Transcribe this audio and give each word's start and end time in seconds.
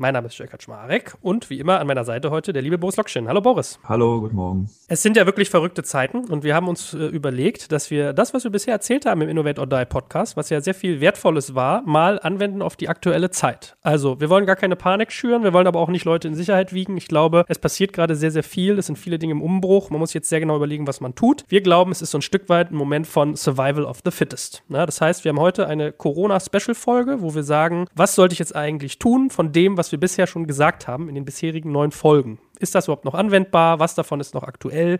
Mein 0.00 0.14
Name 0.14 0.28
ist 0.28 0.38
Jörg 0.38 0.50
Kaczmarek 0.50 1.14
und 1.20 1.50
wie 1.50 1.60
immer 1.60 1.78
an 1.78 1.86
meiner 1.86 2.04
Seite 2.04 2.30
heute 2.30 2.54
der 2.54 2.62
liebe 2.62 2.78
Boris 2.78 2.96
Lokschin. 2.96 3.28
Hallo 3.28 3.42
Boris. 3.42 3.78
Hallo, 3.84 4.18
guten 4.22 4.34
Morgen. 4.34 4.70
Es 4.88 5.02
sind 5.02 5.14
ja 5.14 5.26
wirklich 5.26 5.50
verrückte 5.50 5.82
Zeiten 5.82 6.24
und 6.30 6.42
wir 6.42 6.54
haben 6.54 6.68
uns 6.68 6.94
äh, 6.94 7.04
überlegt, 7.04 7.70
dass 7.70 7.90
wir 7.90 8.14
das, 8.14 8.32
was 8.32 8.44
wir 8.44 8.50
bisher 8.50 8.72
erzählt 8.72 9.04
haben 9.04 9.20
im 9.20 9.28
Innovate 9.28 9.60
or 9.60 9.66
Die 9.66 9.84
Podcast, 9.84 10.38
was 10.38 10.48
ja 10.48 10.62
sehr 10.62 10.72
viel 10.72 11.02
Wertvolles 11.02 11.54
war, 11.54 11.82
mal 11.82 12.18
anwenden 12.18 12.62
auf 12.62 12.76
die 12.76 12.88
aktuelle 12.88 13.28
Zeit. 13.28 13.76
Also, 13.82 14.18
wir 14.22 14.30
wollen 14.30 14.46
gar 14.46 14.56
keine 14.56 14.74
Panik 14.74 15.12
schüren, 15.12 15.44
wir 15.44 15.52
wollen 15.52 15.66
aber 15.66 15.78
auch 15.78 15.90
nicht 15.90 16.06
Leute 16.06 16.28
in 16.28 16.34
Sicherheit 16.34 16.72
wiegen. 16.72 16.96
Ich 16.96 17.06
glaube, 17.06 17.44
es 17.48 17.58
passiert 17.58 17.92
gerade 17.92 18.16
sehr, 18.16 18.30
sehr 18.30 18.42
viel. 18.42 18.78
Es 18.78 18.86
sind 18.86 18.96
viele 18.96 19.18
Dinge 19.18 19.32
im 19.32 19.42
Umbruch. 19.42 19.90
Man 19.90 20.00
muss 20.00 20.14
jetzt 20.14 20.30
sehr 20.30 20.40
genau 20.40 20.56
überlegen, 20.56 20.86
was 20.86 21.02
man 21.02 21.14
tut. 21.14 21.44
Wir 21.48 21.60
glauben, 21.60 21.92
es 21.92 22.00
ist 22.00 22.12
so 22.12 22.16
ein 22.16 22.22
Stück 22.22 22.48
weit 22.48 22.70
ein 22.70 22.76
Moment 22.76 23.06
von 23.06 23.36
Survival 23.36 23.84
of 23.84 24.00
the 24.02 24.10
Fittest. 24.10 24.62
Na, 24.68 24.86
das 24.86 25.02
heißt, 25.02 25.26
wir 25.26 25.28
haben 25.28 25.40
heute 25.40 25.66
eine 25.66 25.92
Corona-Special-Folge, 25.92 27.20
wo 27.20 27.34
wir 27.34 27.42
sagen, 27.42 27.84
was 27.94 28.14
sollte 28.14 28.32
ich 28.32 28.38
jetzt 28.38 28.56
eigentlich 28.56 28.98
tun 28.98 29.28
von 29.28 29.52
dem, 29.52 29.76
was 29.76 29.89
wir 29.92 30.00
bisher 30.00 30.26
schon 30.26 30.46
gesagt 30.46 30.88
haben 30.88 31.08
in 31.08 31.14
den 31.14 31.24
bisherigen 31.24 31.72
neun 31.72 31.90
Folgen. 31.90 32.38
Ist 32.58 32.74
das 32.74 32.86
überhaupt 32.86 33.04
noch 33.04 33.14
anwendbar? 33.14 33.78
Was 33.78 33.94
davon 33.94 34.20
ist 34.20 34.34
noch 34.34 34.42
aktuell? 34.42 34.98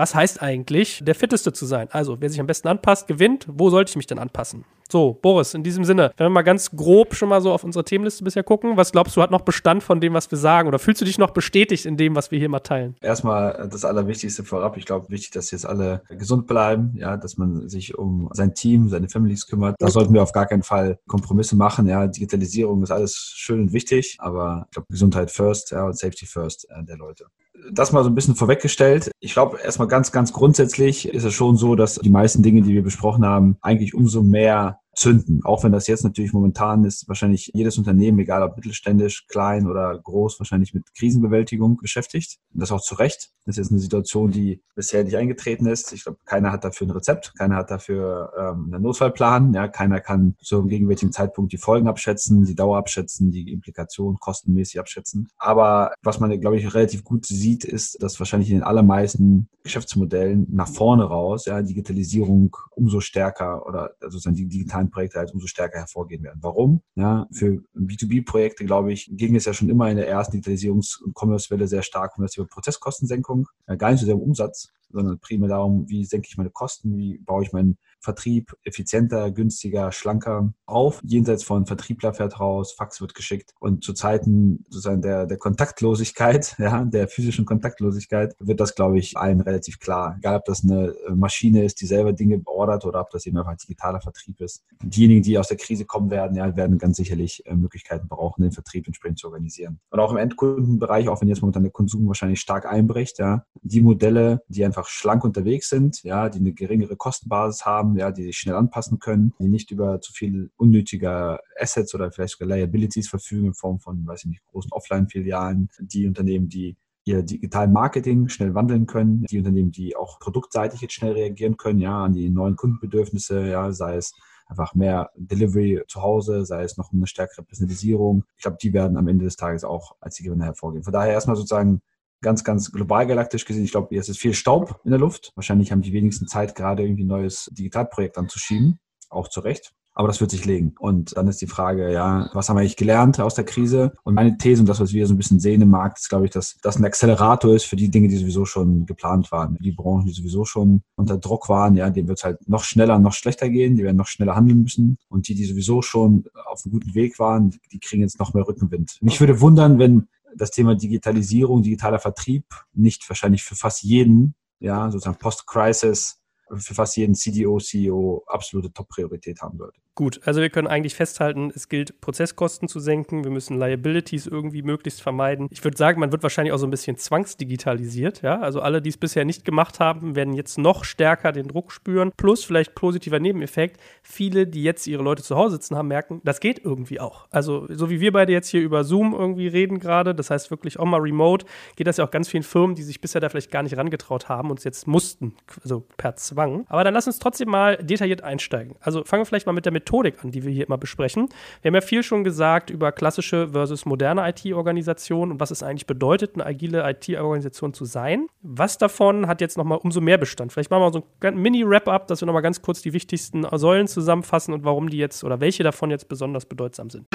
Was 0.00 0.14
heißt 0.14 0.40
eigentlich, 0.40 1.02
der 1.04 1.14
Fitteste 1.14 1.52
zu 1.52 1.66
sein? 1.66 1.88
Also, 1.90 2.22
wer 2.22 2.30
sich 2.30 2.40
am 2.40 2.46
besten 2.46 2.68
anpasst, 2.68 3.06
gewinnt. 3.06 3.44
Wo 3.46 3.68
sollte 3.68 3.90
ich 3.90 3.96
mich 3.96 4.06
denn 4.06 4.18
anpassen? 4.18 4.64
So, 4.90 5.18
Boris, 5.20 5.52
in 5.52 5.62
diesem 5.62 5.84
Sinne, 5.84 6.10
wenn 6.16 6.24
wir 6.24 6.30
mal 6.30 6.40
ganz 6.40 6.70
grob 6.70 7.14
schon 7.14 7.28
mal 7.28 7.42
so 7.42 7.52
auf 7.52 7.64
unsere 7.64 7.84
Themenliste 7.84 8.24
bisher 8.24 8.42
gucken, 8.42 8.78
was 8.78 8.92
glaubst 8.92 9.14
du, 9.14 9.20
hat 9.20 9.30
noch 9.30 9.42
Bestand 9.42 9.82
von 9.82 10.00
dem, 10.00 10.14
was 10.14 10.30
wir 10.30 10.38
sagen? 10.38 10.68
Oder 10.68 10.78
fühlst 10.78 11.02
du 11.02 11.04
dich 11.04 11.18
noch 11.18 11.32
bestätigt 11.32 11.84
in 11.84 11.98
dem, 11.98 12.16
was 12.16 12.30
wir 12.30 12.38
hier 12.38 12.48
mal 12.48 12.60
teilen? 12.60 12.96
Erstmal 13.02 13.68
das 13.70 13.84
Allerwichtigste 13.84 14.42
vorab. 14.42 14.78
Ich 14.78 14.86
glaube, 14.86 15.10
wichtig, 15.10 15.32
dass 15.32 15.50
jetzt 15.50 15.66
alle 15.66 16.00
gesund 16.08 16.46
bleiben, 16.46 16.94
ja, 16.96 17.18
dass 17.18 17.36
man 17.36 17.68
sich 17.68 17.98
um 17.98 18.30
sein 18.32 18.54
Team, 18.54 18.88
seine 18.88 19.10
Families 19.10 19.46
kümmert. 19.46 19.76
Da 19.80 19.88
sollten 19.88 20.14
wir 20.14 20.22
auf 20.22 20.32
gar 20.32 20.46
keinen 20.46 20.62
Fall 20.62 20.98
Kompromisse 21.08 21.56
machen. 21.56 21.86
Ja, 21.86 22.06
Digitalisierung 22.06 22.82
ist 22.82 22.90
alles 22.90 23.34
schön 23.36 23.60
und 23.60 23.74
wichtig, 23.74 24.16
aber 24.18 24.64
ich 24.64 24.70
glaube, 24.76 24.86
Gesundheit 24.90 25.30
first 25.30 25.72
ja, 25.72 25.84
und 25.84 25.98
Safety 25.98 26.24
first 26.24 26.66
äh, 26.70 26.82
der 26.84 26.96
Leute 26.96 27.26
das 27.72 27.92
mal 27.92 28.02
so 28.02 28.10
ein 28.10 28.14
bisschen 28.14 28.34
vorweggestellt. 28.34 29.10
Ich 29.20 29.32
glaube, 29.32 29.58
erstmal 29.62 29.88
ganz, 29.88 30.12
ganz 30.12 30.32
grundsätzlich 30.32 31.08
ist 31.08 31.24
es 31.24 31.34
schon 31.34 31.56
so, 31.56 31.74
dass 31.74 31.96
die 31.96 32.10
meisten 32.10 32.42
Dinge, 32.42 32.62
die 32.62 32.74
wir 32.74 32.82
besprochen 32.82 33.24
haben, 33.24 33.56
eigentlich 33.60 33.94
umso 33.94 34.22
mehr 34.22 34.80
zünden. 35.00 35.40
Auch 35.44 35.64
wenn 35.64 35.72
das 35.72 35.86
jetzt 35.86 36.04
natürlich 36.04 36.34
momentan 36.34 36.84
ist, 36.84 37.08
wahrscheinlich 37.08 37.50
jedes 37.54 37.78
Unternehmen, 37.78 38.18
egal 38.18 38.42
ob 38.42 38.56
mittelständisch, 38.56 39.26
klein 39.28 39.66
oder 39.66 39.98
groß, 39.98 40.38
wahrscheinlich 40.38 40.74
mit 40.74 40.84
Krisenbewältigung 40.94 41.78
beschäftigt. 41.78 42.38
Und 42.52 42.60
das 42.60 42.70
auch 42.70 42.82
zu 42.82 42.96
Recht. 42.96 43.30
Das 43.46 43.54
ist 43.56 43.64
jetzt 43.64 43.72
eine 43.72 43.80
Situation, 43.80 44.30
die 44.30 44.62
bisher 44.74 45.02
nicht 45.02 45.16
eingetreten 45.16 45.64
ist. 45.64 45.94
Ich 45.94 46.04
glaube, 46.04 46.18
keiner 46.26 46.52
hat 46.52 46.64
dafür 46.64 46.86
ein 46.86 46.90
Rezept, 46.90 47.32
keiner 47.38 47.56
hat 47.56 47.70
dafür 47.70 48.30
ähm, 48.38 48.70
einen 48.72 48.82
Notfallplan. 48.82 49.54
Ja, 49.54 49.68
keiner 49.68 50.00
kann 50.00 50.36
zu 50.42 50.64
gegenwärtigen 50.64 51.12
Zeitpunkt 51.12 51.52
die 51.52 51.58
Folgen 51.58 51.88
abschätzen, 51.88 52.44
die 52.44 52.54
Dauer 52.54 52.76
abschätzen, 52.76 53.30
die 53.30 53.50
Implikationen 53.50 54.18
kostenmäßig 54.18 54.78
abschätzen. 54.78 55.30
Aber 55.38 55.94
was 56.02 56.20
man, 56.20 56.38
glaube 56.40 56.58
ich, 56.58 56.74
relativ 56.74 57.04
gut 57.04 57.24
sieht, 57.24 57.64
ist, 57.64 58.02
dass 58.02 58.20
wahrscheinlich 58.20 58.50
in 58.50 58.56
den 58.56 58.64
allermeisten 58.64 59.48
Geschäftsmodellen 59.62 60.46
nach 60.50 60.68
vorne 60.68 61.04
raus, 61.04 61.46
ja, 61.46 61.62
Digitalisierung 61.62 62.54
umso 62.72 63.00
stärker 63.00 63.66
oder 63.66 63.92
sozusagen 64.00 64.36
die 64.36 64.46
digitalen 64.46 64.89
Projekte 64.90 65.18
halt 65.18 65.32
umso 65.32 65.46
stärker 65.46 65.78
hervorgehen 65.78 66.22
werden. 66.22 66.38
Warum? 66.42 66.82
Ja, 66.94 67.26
für 67.32 67.62
B2B-Projekte, 67.74 68.64
glaube 68.64 68.92
ich, 68.92 69.10
ging 69.12 69.36
es 69.36 69.44
ja 69.44 69.52
schon 69.52 69.68
immer 69.68 69.90
in 69.90 69.96
der 69.96 70.08
ersten 70.08 70.38
Digitalisierungs- 70.38 71.02
und 71.02 71.14
Commerce-Welle 71.14 71.66
sehr 71.66 71.82
stark 71.82 72.16
um 72.16 72.22
das 72.22 72.32
Thema 72.32 72.46
Prozesskostensenkung, 72.48 73.48
ja, 73.68 73.74
gar 73.76 73.90
nicht 73.90 74.00
so 74.00 74.06
sehr 74.06 74.16
um 74.16 74.22
Umsatz, 74.22 74.72
sondern 74.90 75.18
primär 75.18 75.48
darum, 75.48 75.88
wie 75.88 76.04
senke 76.04 76.28
ich 76.28 76.36
meine 76.36 76.50
Kosten, 76.50 76.96
wie 76.96 77.18
baue 77.18 77.42
ich 77.42 77.52
meinen 77.52 77.78
Vertrieb 78.00 78.54
effizienter, 78.64 79.30
günstiger, 79.30 79.92
schlanker 79.92 80.52
auf. 80.66 81.00
Jenseits 81.04 81.44
von 81.44 81.66
Vertriebler 81.66 82.14
fährt 82.14 82.40
raus, 82.40 82.72
Fax 82.72 83.00
wird 83.00 83.14
geschickt. 83.14 83.52
Und 83.60 83.84
zu 83.84 83.92
Zeiten 83.92 84.64
sozusagen 84.68 85.02
der, 85.02 85.26
der 85.26 85.38
Kontaktlosigkeit, 85.38 86.56
ja, 86.58 86.84
der 86.84 87.08
physischen 87.08 87.44
Kontaktlosigkeit, 87.44 88.34
wird 88.38 88.60
das, 88.60 88.74
glaube 88.74 88.98
ich, 88.98 89.16
allen 89.16 89.40
relativ 89.40 89.78
klar. 89.78 90.16
Egal, 90.18 90.36
ob 90.36 90.44
das 90.44 90.64
eine 90.64 90.94
Maschine 91.14 91.64
ist, 91.64 91.80
die 91.80 91.86
selber 91.86 92.12
Dinge 92.12 92.38
beordert 92.38 92.84
oder 92.84 93.00
ob 93.00 93.10
das 93.10 93.26
eben 93.26 93.38
einfach 93.38 93.56
digitaler 93.56 94.00
Vertrieb 94.00 94.40
ist. 94.40 94.64
Diejenigen, 94.82 95.22
die 95.22 95.38
aus 95.38 95.48
der 95.48 95.56
Krise 95.56 95.84
kommen 95.84 96.10
werden, 96.10 96.36
ja, 96.36 96.56
werden 96.56 96.78
ganz 96.78 96.96
sicherlich 96.96 97.44
äh, 97.46 97.54
Möglichkeiten 97.54 98.08
brauchen, 98.08 98.42
den 98.42 98.52
Vertrieb 98.52 98.86
entsprechend 98.86 99.18
zu 99.18 99.28
organisieren. 99.28 99.80
Und 99.90 100.00
auch 100.00 100.10
im 100.10 100.16
Endkundenbereich, 100.16 101.08
auch 101.08 101.20
wenn 101.20 101.28
jetzt 101.28 101.42
momentan 101.42 101.62
der 101.62 101.72
Konsum 101.72 102.06
wahrscheinlich 102.06 102.40
stark 102.40 102.66
einbricht, 102.66 103.18
ja, 103.18 103.44
die 103.62 103.80
Modelle, 103.80 104.42
die 104.48 104.64
einfach 104.64 104.86
schlank 104.88 105.24
unterwegs 105.24 105.68
sind, 105.68 106.02
ja, 106.02 106.28
die 106.28 106.38
eine 106.38 106.52
geringere 106.52 106.96
Kostenbasis 106.96 107.66
haben, 107.66 107.89
haben, 107.90 107.98
ja, 107.98 108.10
die 108.10 108.24
sich 108.24 108.36
schnell 108.36 108.54
anpassen 108.54 108.98
können, 108.98 109.34
die 109.38 109.48
nicht 109.48 109.70
über 109.70 110.00
zu 110.00 110.12
viel 110.12 110.50
unnötiger 110.56 111.40
Assets 111.58 111.94
oder 111.94 112.10
vielleicht 112.10 112.38
sogar 112.38 112.56
Liabilities 112.56 113.08
verfügen 113.08 113.48
in 113.48 113.54
Form 113.54 113.80
von, 113.80 114.06
weiß 114.06 114.20
ich 114.20 114.30
nicht, 114.30 114.44
großen 114.46 114.72
Offline-Filialen, 114.72 115.68
die 115.80 116.06
Unternehmen, 116.06 116.48
die 116.48 116.76
ihr 117.04 117.22
digitalen 117.22 117.72
Marketing 117.72 118.28
schnell 118.28 118.54
wandeln 118.54 118.86
können, 118.86 119.24
die 119.30 119.38
Unternehmen, 119.38 119.72
die 119.72 119.96
auch 119.96 120.20
produktseitig 120.20 120.80
jetzt 120.80 120.94
schnell 120.94 121.12
reagieren 121.12 121.56
können, 121.56 121.80
ja, 121.80 122.04
an 122.04 122.12
die 122.12 122.30
neuen 122.30 122.56
Kundenbedürfnisse, 122.56 123.46
ja, 123.46 123.72
sei 123.72 123.96
es 123.96 124.14
einfach 124.46 124.74
mehr 124.74 125.10
Delivery 125.16 125.82
zu 125.88 126.02
Hause, 126.02 126.44
sei 126.44 126.64
es 126.64 126.76
noch 126.76 126.92
eine 126.92 127.06
stärkere 127.06 127.44
Personalisierung. 127.44 128.24
Ich 128.36 128.42
glaube, 128.42 128.58
die 128.60 128.72
werden 128.72 128.96
am 128.96 129.08
Ende 129.08 129.24
des 129.24 129.36
Tages 129.36 129.64
auch 129.64 129.96
als 130.00 130.16
die 130.16 130.24
Gewinner 130.24 130.46
hervorgehen. 130.46 130.82
Von 130.82 130.92
daher 130.92 131.12
erstmal 131.12 131.36
sozusagen 131.36 131.80
ganz, 132.20 132.44
ganz 132.44 132.72
global 132.72 133.06
galaktisch 133.06 133.44
gesehen, 133.44 133.64
ich 133.64 133.72
glaube, 133.72 133.94
jetzt 133.94 134.08
ist 134.08 134.18
viel 134.18 134.34
Staub 134.34 134.80
in 134.84 134.90
der 134.90 135.00
Luft. 135.00 135.32
Wahrscheinlich 135.34 135.72
haben 135.72 135.82
die 135.82 135.92
wenigsten 135.92 136.26
Zeit, 136.26 136.54
gerade 136.54 136.82
irgendwie 136.82 137.04
ein 137.04 137.08
neues 137.08 137.50
Digitalprojekt 137.52 138.18
anzuschieben. 138.18 138.78
Auch 139.08 139.28
zu 139.28 139.40
Recht. 139.40 139.72
Aber 139.92 140.06
das 140.06 140.20
wird 140.20 140.30
sich 140.30 140.44
legen. 140.44 140.74
Und 140.78 141.16
dann 141.16 141.26
ist 141.26 141.42
die 141.42 141.48
Frage, 141.48 141.92
ja, 141.92 142.30
was 142.32 142.48
haben 142.48 142.56
wir 142.56 142.60
eigentlich 142.60 142.76
gelernt 142.76 143.20
aus 143.20 143.34
der 143.34 143.44
Krise? 143.44 143.92
Und 144.04 144.14
meine 144.14 144.38
These 144.38 144.62
und 144.62 144.68
das, 144.68 144.80
was 144.80 144.92
wir 144.92 145.06
so 145.06 145.14
ein 145.14 145.16
bisschen 145.16 145.40
sehen 145.40 145.62
im 145.62 145.70
Markt, 145.70 145.98
ist, 145.98 146.08
glaube 146.08 146.26
ich, 146.26 146.30
dass 146.30 146.56
das 146.62 146.78
ein 146.78 146.84
Accelerator 146.84 147.54
ist 147.54 147.64
für 147.64 147.76
die 147.76 147.90
Dinge, 147.90 148.08
die 148.08 148.16
sowieso 148.16 148.44
schon 148.44 148.86
geplant 148.86 149.32
waren. 149.32 149.58
Die 149.60 149.72
Branchen, 149.72 150.06
die 150.06 150.12
sowieso 150.12 150.44
schon 150.44 150.82
unter 150.94 151.18
Druck 151.18 151.48
waren, 151.48 151.74
ja, 151.74 151.90
denen 151.90 152.06
wird 152.06 152.18
es 152.18 152.24
halt 152.24 152.48
noch 152.48 152.62
schneller, 152.62 152.98
noch 152.98 153.12
schlechter 153.12 153.48
gehen. 153.48 153.74
Die 153.74 153.82
werden 153.82 153.96
noch 153.96 154.06
schneller 154.06 154.36
handeln 154.36 154.62
müssen. 154.62 154.96
Und 155.08 155.26
die, 155.26 155.34
die 155.34 155.44
sowieso 155.44 155.82
schon 155.82 156.24
auf 156.46 156.62
einem 156.64 156.72
guten 156.72 156.94
Weg 156.94 157.18
waren, 157.18 157.58
die 157.72 157.80
kriegen 157.80 158.02
jetzt 158.02 158.20
noch 158.20 158.32
mehr 158.32 158.46
Rückenwind. 158.46 158.96
Mich 159.02 159.20
würde 159.20 159.40
wundern, 159.40 159.78
wenn 159.80 160.06
das 160.36 160.50
Thema 160.50 160.74
Digitalisierung, 160.74 161.62
digitaler 161.62 161.98
Vertrieb 161.98 162.44
nicht 162.72 163.08
wahrscheinlich 163.08 163.42
für 163.42 163.56
fast 163.56 163.82
jeden, 163.82 164.34
ja, 164.58 164.90
sozusagen 164.90 165.18
Post-Crisis, 165.18 166.20
für 166.56 166.74
fast 166.74 166.96
jeden 166.96 167.14
CDO, 167.14 167.58
CEO 167.58 168.24
absolute 168.26 168.72
Top-Priorität 168.72 169.40
haben 169.40 169.58
sollte. 169.58 169.80
Gut, 169.96 170.20
also 170.24 170.40
wir 170.40 170.50
können 170.50 170.68
eigentlich 170.68 170.94
festhalten, 170.94 171.52
es 171.54 171.68
gilt, 171.68 172.00
Prozesskosten 172.00 172.68
zu 172.68 172.80
senken. 172.80 173.24
Wir 173.24 173.30
müssen 173.30 173.58
Liabilities 173.58 174.26
irgendwie 174.26 174.62
möglichst 174.62 175.02
vermeiden. 175.02 175.48
Ich 175.50 175.62
würde 175.64 175.76
sagen, 175.76 176.00
man 176.00 176.12
wird 176.12 176.22
wahrscheinlich 176.22 176.52
auch 176.52 176.58
so 176.58 176.66
ein 176.66 176.70
bisschen 176.70 176.96
zwangsdigitalisiert. 176.96 178.22
Ja? 178.22 178.40
Also 178.40 178.60
alle, 178.60 178.80
die 178.80 178.88
es 178.88 178.96
bisher 178.96 179.24
nicht 179.24 179.44
gemacht 179.44 179.80
haben, 179.80 180.14
werden 180.14 180.32
jetzt 180.32 180.58
noch 180.58 180.84
stärker 180.84 181.32
den 181.32 181.48
Druck 181.48 181.72
spüren. 181.72 182.12
Plus 182.16 182.44
vielleicht 182.44 182.74
positiver 182.74 183.18
Nebeneffekt. 183.18 183.80
Viele, 184.02 184.46
die 184.46 184.62
jetzt 184.62 184.86
ihre 184.86 185.02
Leute 185.02 185.22
zu 185.22 185.36
Hause 185.36 185.56
sitzen 185.56 185.76
haben, 185.76 185.88
merken, 185.88 186.20
das 186.24 186.40
geht 186.40 186.64
irgendwie 186.64 187.00
auch. 187.00 187.26
Also 187.30 187.66
so 187.68 187.90
wie 187.90 188.00
wir 188.00 188.12
beide 188.12 188.32
jetzt 188.32 188.48
hier 188.48 188.62
über 188.62 188.84
Zoom 188.84 189.12
irgendwie 189.12 189.48
reden 189.48 189.80
gerade, 189.80 190.14
das 190.14 190.30
heißt 190.30 190.50
wirklich 190.50 190.78
auch 190.78 190.86
mal 190.86 191.00
remote, 191.00 191.44
geht 191.76 191.88
das 191.88 191.96
ja 191.96 192.04
auch 192.06 192.10
ganz 192.10 192.28
vielen 192.28 192.44
Firmen, 192.44 192.76
die 192.76 192.84
sich 192.84 193.00
bisher 193.00 193.20
da 193.20 193.28
vielleicht 193.28 193.50
gar 193.50 193.64
nicht 193.64 193.76
rangetraut 193.76 194.28
haben 194.28 194.50
und 194.50 194.58
es 194.58 194.64
jetzt 194.64 194.86
mussten, 194.86 195.34
also 195.62 195.84
per 195.96 196.14
Zwang. 196.16 196.64
Aber 196.68 196.84
dann 196.84 196.94
lass 196.94 197.06
uns 197.06 197.18
trotzdem 197.18 197.50
mal 197.50 197.76
detailliert 197.76 198.22
einsteigen. 198.22 198.76
Also 198.80 199.04
fangen 199.04 199.22
wir 199.22 199.26
vielleicht 199.26 199.46
mal 199.46 199.52
mit 199.52 199.64
der 199.64 199.72
Methodik 199.80 200.22
an, 200.22 200.30
die 200.30 200.44
wir 200.44 200.52
hier 200.52 200.66
immer 200.66 200.78
besprechen. 200.78 201.28
Wir 201.62 201.70
haben 201.70 201.74
ja 201.74 201.80
viel 201.80 202.02
schon 202.02 202.22
gesagt 202.22 202.70
über 202.70 202.92
klassische 202.92 203.48
versus 203.48 203.86
moderne 203.86 204.28
IT-Organisationen 204.28 205.32
und 205.32 205.40
was 205.40 205.50
es 205.50 205.62
eigentlich 205.62 205.86
bedeutet, 205.86 206.34
eine 206.34 206.46
agile 206.46 206.88
IT-Organisation 206.88 207.72
zu 207.72 207.84
sein. 207.84 208.26
Was 208.42 208.78
davon 208.78 209.26
hat 209.26 209.40
jetzt 209.40 209.56
nochmal 209.56 209.78
umso 209.78 210.00
mehr 210.00 210.18
Bestand? 210.18 210.52
Vielleicht 210.52 210.70
machen 210.70 210.82
wir 210.82 210.92
so 210.92 211.06
ein 211.20 211.36
Mini-Wrap-up, 211.38 212.06
dass 212.06 212.20
wir 212.20 212.26
nochmal 212.26 212.42
ganz 212.42 212.62
kurz 212.62 212.82
die 212.82 212.92
wichtigsten 212.92 213.46
Säulen 213.58 213.88
zusammenfassen 213.88 214.54
und 214.54 214.64
warum 214.64 214.90
die 214.90 214.98
jetzt 214.98 215.24
oder 215.24 215.40
welche 215.40 215.62
davon 215.62 215.90
jetzt 215.90 216.08
besonders 216.08 216.46
bedeutsam 216.46 216.90
sind. 216.90 217.06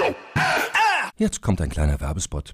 Jetzt 1.18 1.41
kommt 1.41 1.61
ein 1.61 1.69
kleiner 1.69 2.01
Werbespot. 2.01 2.53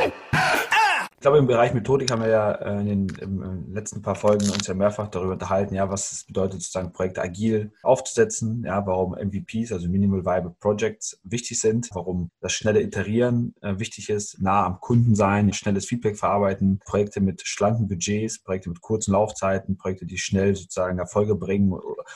Ich 1.21 1.23
glaube, 1.23 1.37
im 1.37 1.45
Bereich 1.45 1.75
Methodik 1.75 2.09
haben 2.09 2.23
wir 2.23 2.29
ja 2.29 2.51
äh, 2.53 2.79
in 2.79 3.07
den, 3.07 3.71
letzten 3.71 4.01
paar 4.01 4.15
Folgen 4.15 4.49
uns 4.49 4.65
ja 4.65 4.73
mehrfach 4.73 5.07
darüber 5.07 5.33
unterhalten, 5.33 5.75
ja, 5.75 5.87
was 5.87 6.11
es 6.11 6.23
bedeutet, 6.23 6.63
sozusagen 6.63 6.93
Projekte 6.93 7.21
agil 7.21 7.71
aufzusetzen, 7.83 8.63
ja, 8.65 8.83
warum 8.87 9.11
MVPs, 9.11 9.71
also 9.71 9.87
Minimal 9.87 10.25
Viable 10.25 10.55
Projects, 10.59 11.19
wichtig 11.23 11.59
sind, 11.59 11.89
warum 11.93 12.31
das 12.39 12.53
schnelle 12.53 12.81
Iterieren 12.81 13.53
äh, 13.61 13.77
wichtig 13.77 14.09
ist, 14.09 14.41
nah 14.41 14.65
am 14.65 14.79
Kunden 14.79 15.13
sein, 15.13 15.53
schnelles 15.53 15.85
Feedback 15.85 16.17
verarbeiten, 16.17 16.79
Projekte 16.83 17.21
mit 17.21 17.43
schlanken 17.45 17.87
Budgets, 17.87 18.39
Projekte 18.39 18.69
mit 18.69 18.81
kurzen 18.81 19.11
Laufzeiten, 19.11 19.77
Projekte, 19.77 20.07
die 20.07 20.17
schnell 20.17 20.55
sozusagen 20.55 20.97
Erfolge 20.97 21.35
bringen 21.35 21.71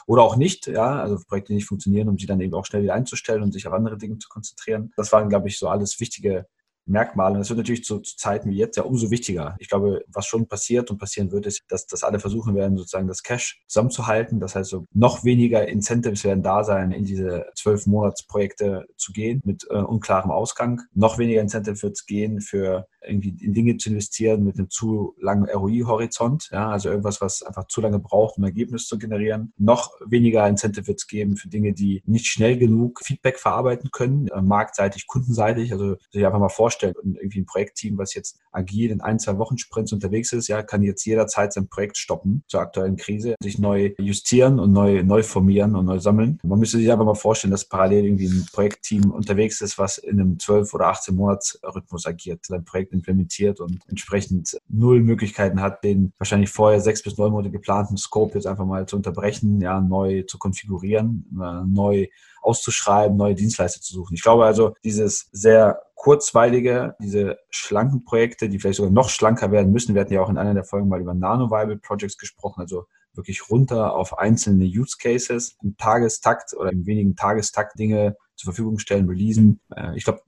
oder 0.08 0.24
auch 0.24 0.36
nicht, 0.36 0.66
ja, 0.66 1.00
also 1.00 1.20
Projekte, 1.28 1.50
die 1.50 1.58
nicht 1.58 1.68
funktionieren, 1.68 2.10
um 2.10 2.18
sie 2.18 2.26
dann 2.26 2.42
eben 2.42 2.56
auch 2.56 2.66
schnell 2.66 2.82
wieder 2.82 2.96
einzustellen 2.96 3.44
und 3.44 3.52
sich 3.52 3.68
auf 3.68 3.74
andere 3.74 4.00
Dinge 4.00 4.18
zu 4.18 4.30
konzentrieren. 4.30 4.94
Das 4.98 5.12
waren, 5.12 5.30
glaube 5.30 5.48
ich, 5.48 5.60
so 5.60 5.68
alles 5.68 6.00
wichtige 6.00 6.48
Merkmale. 6.86 7.34
Und 7.34 7.40
das 7.40 7.50
wird 7.50 7.58
natürlich 7.58 7.84
zu, 7.84 8.00
zu, 8.00 8.16
Zeiten 8.18 8.50
wie 8.50 8.58
jetzt 8.58 8.78
ja 8.78 8.84
umso 8.84 9.12
wichtiger. 9.12 9.56
Ich 9.60 9.70
glaube, 9.70 10.04
was 10.08 10.26
schon 10.26 10.48
passiert 10.48 10.90
und 10.92 10.98
passieren 10.98 11.32
wird, 11.32 11.46
ist, 11.46 11.64
dass, 11.70 11.86
dass 11.88 12.04
alle 12.04 12.20
versuchen 12.20 12.56
werden, 12.56 12.78
sozusagen 12.78 13.08
das 13.08 13.24
Cash 13.24 13.64
zusammenzuhalten. 13.68 14.40
Das 14.40 14.56
heißt, 14.56 14.70
so 14.70 14.86
noch 14.94 15.24
weniger 15.24 15.68
Incentives 15.68 16.24
werden 16.24 16.44
da 16.44 16.64
sein, 16.64 16.92
in 16.92 17.06
diese 17.06 17.48
zwölf 17.56 17.86
Monatsprojekte 17.86 18.86
zu 18.98 19.12
gehen 19.12 19.42
mit 19.46 19.66
äh, 19.70 19.78
unklarem 19.78 20.32
Ausgang. 20.32 20.82
Noch 20.94 21.18
weniger 21.18 21.42
Incentive 21.42 21.82
wird 21.82 21.94
es 21.94 22.06
gehen 22.06 22.42
für 22.42 22.88
irgendwie 23.08 23.36
in 23.44 23.54
Dinge 23.54 23.78
zu 23.78 23.90
investieren 23.90 24.44
mit 24.44 24.58
einem 24.58 24.70
zu 24.70 25.16
langen 25.20 25.48
ROI-Horizont, 25.50 26.50
ja, 26.52 26.70
also 26.70 26.90
irgendwas, 26.90 27.22
was 27.22 27.44
einfach 27.44 27.68
zu 27.68 27.82
lange 27.82 28.00
braucht, 28.00 28.38
um 28.38 28.44
Ergebnis 28.44 28.88
zu 28.88 28.98
generieren. 28.98 29.54
Noch 29.58 29.92
weniger 30.06 30.48
Incentive 30.48 30.88
wird 30.88 31.00
es 31.00 31.08
geben 31.08 31.38
für 31.38 31.50
Dinge, 31.50 31.74
die 31.74 32.02
nicht 32.06 32.28
schnell 32.28 32.58
genug 32.58 33.02
Feedback 33.04 33.40
verarbeiten 33.40 33.92
können, 33.92 34.28
äh, 34.28 34.42
marktseitig, 34.42 35.08
kundenseitig. 35.08 35.72
Also 35.72 35.96
sich 36.12 36.26
einfach 36.26 36.40
mal 36.40 36.50
vorstellen, 36.50 36.75
irgendwie 36.84 37.42
ein 37.42 37.46
Projektteam, 37.46 37.98
was 37.98 38.14
jetzt 38.14 38.40
agil 38.52 38.92
in 38.92 39.02
ein, 39.02 39.20
zwei 39.20 39.38
Wochen 39.38 39.58
Sprints 39.58 39.94
unterwegs 39.94 40.34
ist, 40.34 40.48
ja, 40.48 40.64
kann 40.64 40.84
jetzt 40.84 41.06
jederzeit 41.06 41.54
sein 41.54 41.68
Projekt 41.68 41.98
stoppen 41.98 42.44
zur 42.48 42.62
aktuellen 42.62 42.96
Krise, 42.96 43.36
sich 43.42 43.60
neu 43.60 43.94
justieren 43.98 44.60
und 44.60 44.72
neu, 44.72 45.04
neu 45.04 45.24
formieren 45.24 45.76
und 45.76 45.86
neu 45.86 46.00
sammeln. 46.00 46.40
Man 46.44 46.60
müsste 46.60 46.78
sich 46.78 46.92
einfach 46.92 47.06
mal 47.06 47.16
vorstellen, 47.16 47.52
dass 47.52 47.66
parallel 47.66 48.06
irgendwie 48.06 48.28
ein 48.28 48.46
Projektteam 48.52 49.12
unterwegs 49.12 49.62
ist, 49.62 49.78
was 49.78 49.98
in 49.98 50.20
einem 50.20 50.40
12 50.40 50.74
oder 50.74 50.88
18 50.88 51.16
Monats 51.16 51.60
Rhythmus 51.64 52.06
agiert, 52.06 52.46
sein 52.46 52.66
Projekt 52.66 52.94
implementiert 52.94 53.60
und 53.60 53.80
entsprechend 53.88 54.58
null 54.68 55.02
Möglichkeiten 55.02 55.62
hat, 55.62 55.84
den 55.84 56.14
wahrscheinlich 56.18 56.50
vorher 56.50 56.82
sechs 56.82 57.04
bis 57.04 57.18
neun 57.18 57.32
Monate 57.32 57.52
geplanten 57.52 57.98
Scope 57.98 58.36
jetzt 58.36 58.48
einfach 58.48 58.66
mal 58.66 58.86
zu 58.86 58.96
unterbrechen, 58.96 59.62
ja, 59.62 59.80
neu 59.82 60.24
zu 60.24 60.38
konfigurieren, 60.38 61.26
äh, 61.42 61.64
neu 61.68 62.08
auszuschreiben, 62.46 63.18
neue 63.18 63.36
Dienstleister 63.36 63.82
zu 63.82 63.94
suchen. 63.94 64.14
Ich 64.16 64.22
glaube 64.22 64.46
also, 64.46 64.74
dieses 64.84 65.30
sehr 65.32 65.82
kurzweilige, 65.96 66.96
diese 67.02 67.40
schlanken 67.50 68.04
Projekte, 68.04 68.50
die 68.50 68.60
vielleicht 68.60 68.78
sogar 68.78 68.92
noch 68.92 69.10
schlanker 69.10 69.52
werden 69.52 69.72
müssen. 69.72 69.96
Wir 69.96 70.02
hatten 70.02 70.14
ja 70.14 70.22
auch 70.22 70.30
in 70.30 70.38
einer 70.38 70.54
der 70.54 70.64
Folgen 70.64 70.88
mal 70.88 71.02
über 71.02 71.14
Nano-Viable 71.14 71.78
Projects 71.78 72.18
gesprochen, 72.18 72.62
also 72.62 72.86
wirklich 73.14 73.50
runter 73.50 73.94
auf 73.94 74.18
einzelne 74.18 74.66
Use 74.66 74.98
Cases 75.02 75.58
im 75.64 75.78
Tagestakt 75.78 76.54
oder 76.54 76.72
im 76.72 76.86
wenigen 76.86 77.16
Tagestakt 77.16 77.80
Dinge 77.80 78.18
zur 78.36 78.54
Verfügung 78.54 78.80
stellen, 78.80 79.08
releasen. 79.08 79.62
Äh, 79.76 79.96
ich 79.96 80.04
glaube 80.04 80.22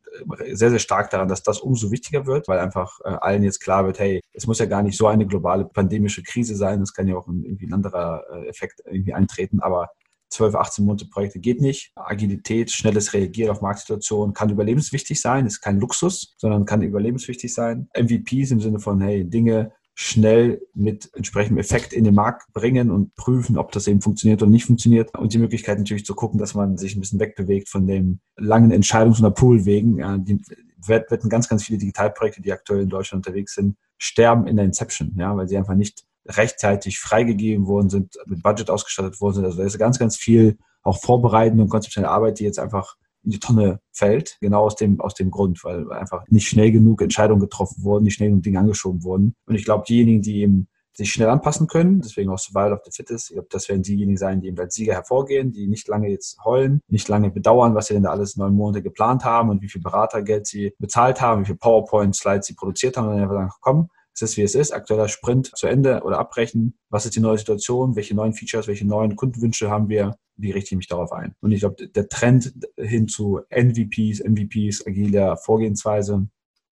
sehr, 0.53 0.69
sehr 0.69 0.79
stark 0.79 1.09
daran, 1.09 1.27
dass 1.27 1.43
das 1.43 1.59
umso 1.59 1.91
wichtiger 1.91 2.25
wird, 2.25 2.47
weil 2.47 2.59
einfach 2.59 2.99
äh, 3.03 3.09
allen 3.09 3.43
jetzt 3.43 3.59
klar 3.59 3.85
wird, 3.85 3.99
hey, 3.99 4.21
es 4.33 4.47
muss 4.47 4.59
ja 4.59 4.65
gar 4.65 4.81
nicht 4.81 4.97
so 4.97 5.07
eine 5.07 5.27
globale 5.27 5.65
pandemische 5.65 6.23
Krise 6.23 6.55
sein, 6.55 6.81
es 6.81 6.93
kann 6.93 7.07
ja 7.07 7.15
auch 7.15 7.27
irgendwie 7.27 7.67
ein 7.67 7.73
anderer 7.73 8.23
äh, 8.31 8.47
Effekt 8.47 8.81
irgendwie 8.85 9.13
eintreten, 9.13 9.59
aber 9.59 9.89
12, 10.37 10.55
18 10.55 10.85
Monate 10.85 11.05
Projekte 11.05 11.39
geht 11.39 11.61
nicht. 11.61 11.91
Agilität, 11.95 12.71
schnelles 12.71 13.13
Reagieren 13.13 13.51
auf 13.51 13.61
Marktsituationen 13.61 14.33
kann 14.33 14.49
überlebenswichtig 14.49 15.19
sein, 15.19 15.45
ist 15.45 15.61
kein 15.61 15.79
Luxus, 15.79 16.35
sondern 16.37 16.65
kann 16.65 16.81
überlebenswichtig 16.81 17.53
sein. 17.53 17.89
MVPs 17.97 18.51
im 18.51 18.61
Sinne 18.61 18.79
von, 18.79 19.01
hey, 19.01 19.25
Dinge 19.25 19.71
schnell 19.99 20.61
mit 20.75 21.09
entsprechendem 21.15 21.57
Effekt 21.57 21.91
in 21.91 22.03
den 22.03 22.13
Markt 22.13 22.53
bringen 22.53 22.91
und 22.91 23.15
prüfen, 23.15 23.57
ob 23.57 23.71
das 23.71 23.87
eben 23.87 23.99
funktioniert 23.99 24.43
oder 24.43 24.51
nicht 24.51 24.65
funktioniert. 24.65 25.17
Und 25.17 25.33
die 25.33 25.39
Möglichkeit 25.39 25.79
natürlich 25.79 26.05
zu 26.05 26.13
gucken, 26.13 26.39
dass 26.39 26.53
man 26.53 26.77
sich 26.77 26.95
ein 26.95 26.99
bisschen 26.99 27.19
wegbewegt 27.19 27.67
von 27.67 27.87
dem 27.87 28.19
langen 28.35 28.71
Entscheidungs- 28.71 29.23
und 29.23 29.33
Poolwegen. 29.33 29.97
Ja, 29.97 30.19
die 30.19 30.39
wetten 30.85 31.29
ganz, 31.29 31.49
ganz 31.49 31.63
viele 31.63 31.79
Digitalprojekte, 31.79 32.43
die 32.43 32.53
aktuell 32.53 32.83
in 32.83 32.89
Deutschland 32.89 33.25
unterwegs 33.25 33.55
sind, 33.55 33.75
sterben 33.97 34.45
in 34.45 34.57
der 34.57 34.65
Inception, 34.65 35.15
ja, 35.17 35.35
weil 35.35 35.47
sie 35.47 35.57
einfach 35.57 35.73
nicht 35.73 36.03
rechtzeitig 36.27 36.99
freigegeben 36.99 37.67
worden 37.67 37.89
sind, 37.89 38.15
mit 38.25 38.43
Budget 38.43 38.69
ausgestattet 38.69 39.19
worden 39.21 39.35
sind. 39.35 39.45
Also 39.45 39.57
da 39.57 39.63
ist 39.63 39.77
ganz, 39.77 39.99
ganz 39.99 40.17
viel 40.17 40.57
auch 40.83 41.01
vorbereitende 41.01 41.63
und 41.63 41.69
konzeptionelle 41.69 42.11
Arbeit, 42.11 42.39
die 42.39 42.43
jetzt 42.43 42.59
einfach 42.59 42.95
in 43.23 43.31
die 43.31 43.39
Tonne 43.39 43.79
fällt, 43.91 44.37
genau 44.39 44.63
aus 44.63 44.75
dem, 44.75 45.01
aus 45.01 45.13
dem 45.13 45.31
Grund, 45.31 45.63
weil 45.63 45.91
einfach 45.91 46.23
nicht 46.29 46.47
schnell 46.47 46.71
genug 46.71 47.01
Entscheidungen 47.01 47.41
getroffen 47.41 47.83
wurden, 47.83 48.03
nicht 48.03 48.15
schnell 48.15 48.29
genug 48.29 48.43
Dinge 48.43 48.59
angeschoben 48.59 49.03
wurden. 49.03 49.35
Und 49.45 49.55
ich 49.55 49.65
glaube, 49.65 49.83
diejenigen, 49.87 50.21
die 50.21 50.41
eben 50.41 50.67
sich 50.93 51.11
schnell 51.11 51.29
anpassen 51.29 51.67
können, 51.67 52.01
deswegen 52.01 52.31
auch 52.31 52.39
Survival 52.39 52.73
of 52.73 52.79
the 52.83 52.91
Fittest, 52.91 53.29
ich 53.29 53.35
glaube, 53.35 53.49
das 53.51 53.69
werden 53.69 53.83
diejenigen 53.83 54.17
sein, 54.17 54.41
die 54.41 54.47
eben 54.47 54.57
als 54.57 54.73
Sieger 54.73 54.93
hervorgehen, 54.93 55.51
die 55.51 55.67
nicht 55.67 55.87
lange 55.87 56.09
jetzt 56.09 56.43
heulen, 56.43 56.81
nicht 56.87 57.07
lange 57.07 57.29
bedauern, 57.29 57.75
was 57.75 57.87
sie 57.87 57.93
denn 57.93 58.03
da 58.03 58.09
alles 58.09 58.35
neun 58.35 58.55
Monate 58.55 58.81
geplant 58.81 59.23
haben 59.23 59.49
und 59.49 59.61
wie 59.61 59.69
viel 59.69 59.81
Beratergeld 59.81 60.47
sie 60.47 60.73
bezahlt 60.79 61.21
haben, 61.21 61.41
wie 61.41 61.45
viel 61.45 61.55
PowerPoint-Slides 61.55 62.47
sie 62.47 62.55
produziert 62.55 62.97
haben 62.97 63.09
und 63.09 63.13
dann 63.13 63.23
einfach 63.23 63.35
sagen, 63.35 63.51
komm, 63.61 63.89
es 64.17 64.31
ist, 64.31 64.37
wie 64.37 64.41
es 64.41 64.55
ist, 64.55 64.71
aktueller 64.71 65.07
Sprint 65.07 65.51
zu 65.55 65.67
Ende 65.67 66.01
oder 66.01 66.17
abbrechen. 66.17 66.75
Was 66.89 67.05
ist 67.05 67.15
die 67.15 67.19
neue 67.19 67.37
Situation? 67.37 67.95
Welche 67.95 68.15
neuen 68.15 68.33
Features, 68.33 68.67
welche 68.67 68.87
neuen 68.87 69.15
Kundenwünsche 69.15 69.69
haben 69.69 69.89
wir? 69.89 70.17
Wie 70.35 70.51
richte 70.51 70.73
ich 70.73 70.77
mich 70.77 70.87
darauf 70.87 71.11
ein? 71.11 71.35
Und 71.39 71.51
ich 71.51 71.59
glaube, 71.59 71.87
der 71.87 72.09
Trend 72.09 72.53
hin 72.77 73.07
zu 73.07 73.41
NVPs, 73.49 74.23
MVPs, 74.23 74.85
agiler 74.87 75.37
Vorgehensweise, 75.37 76.27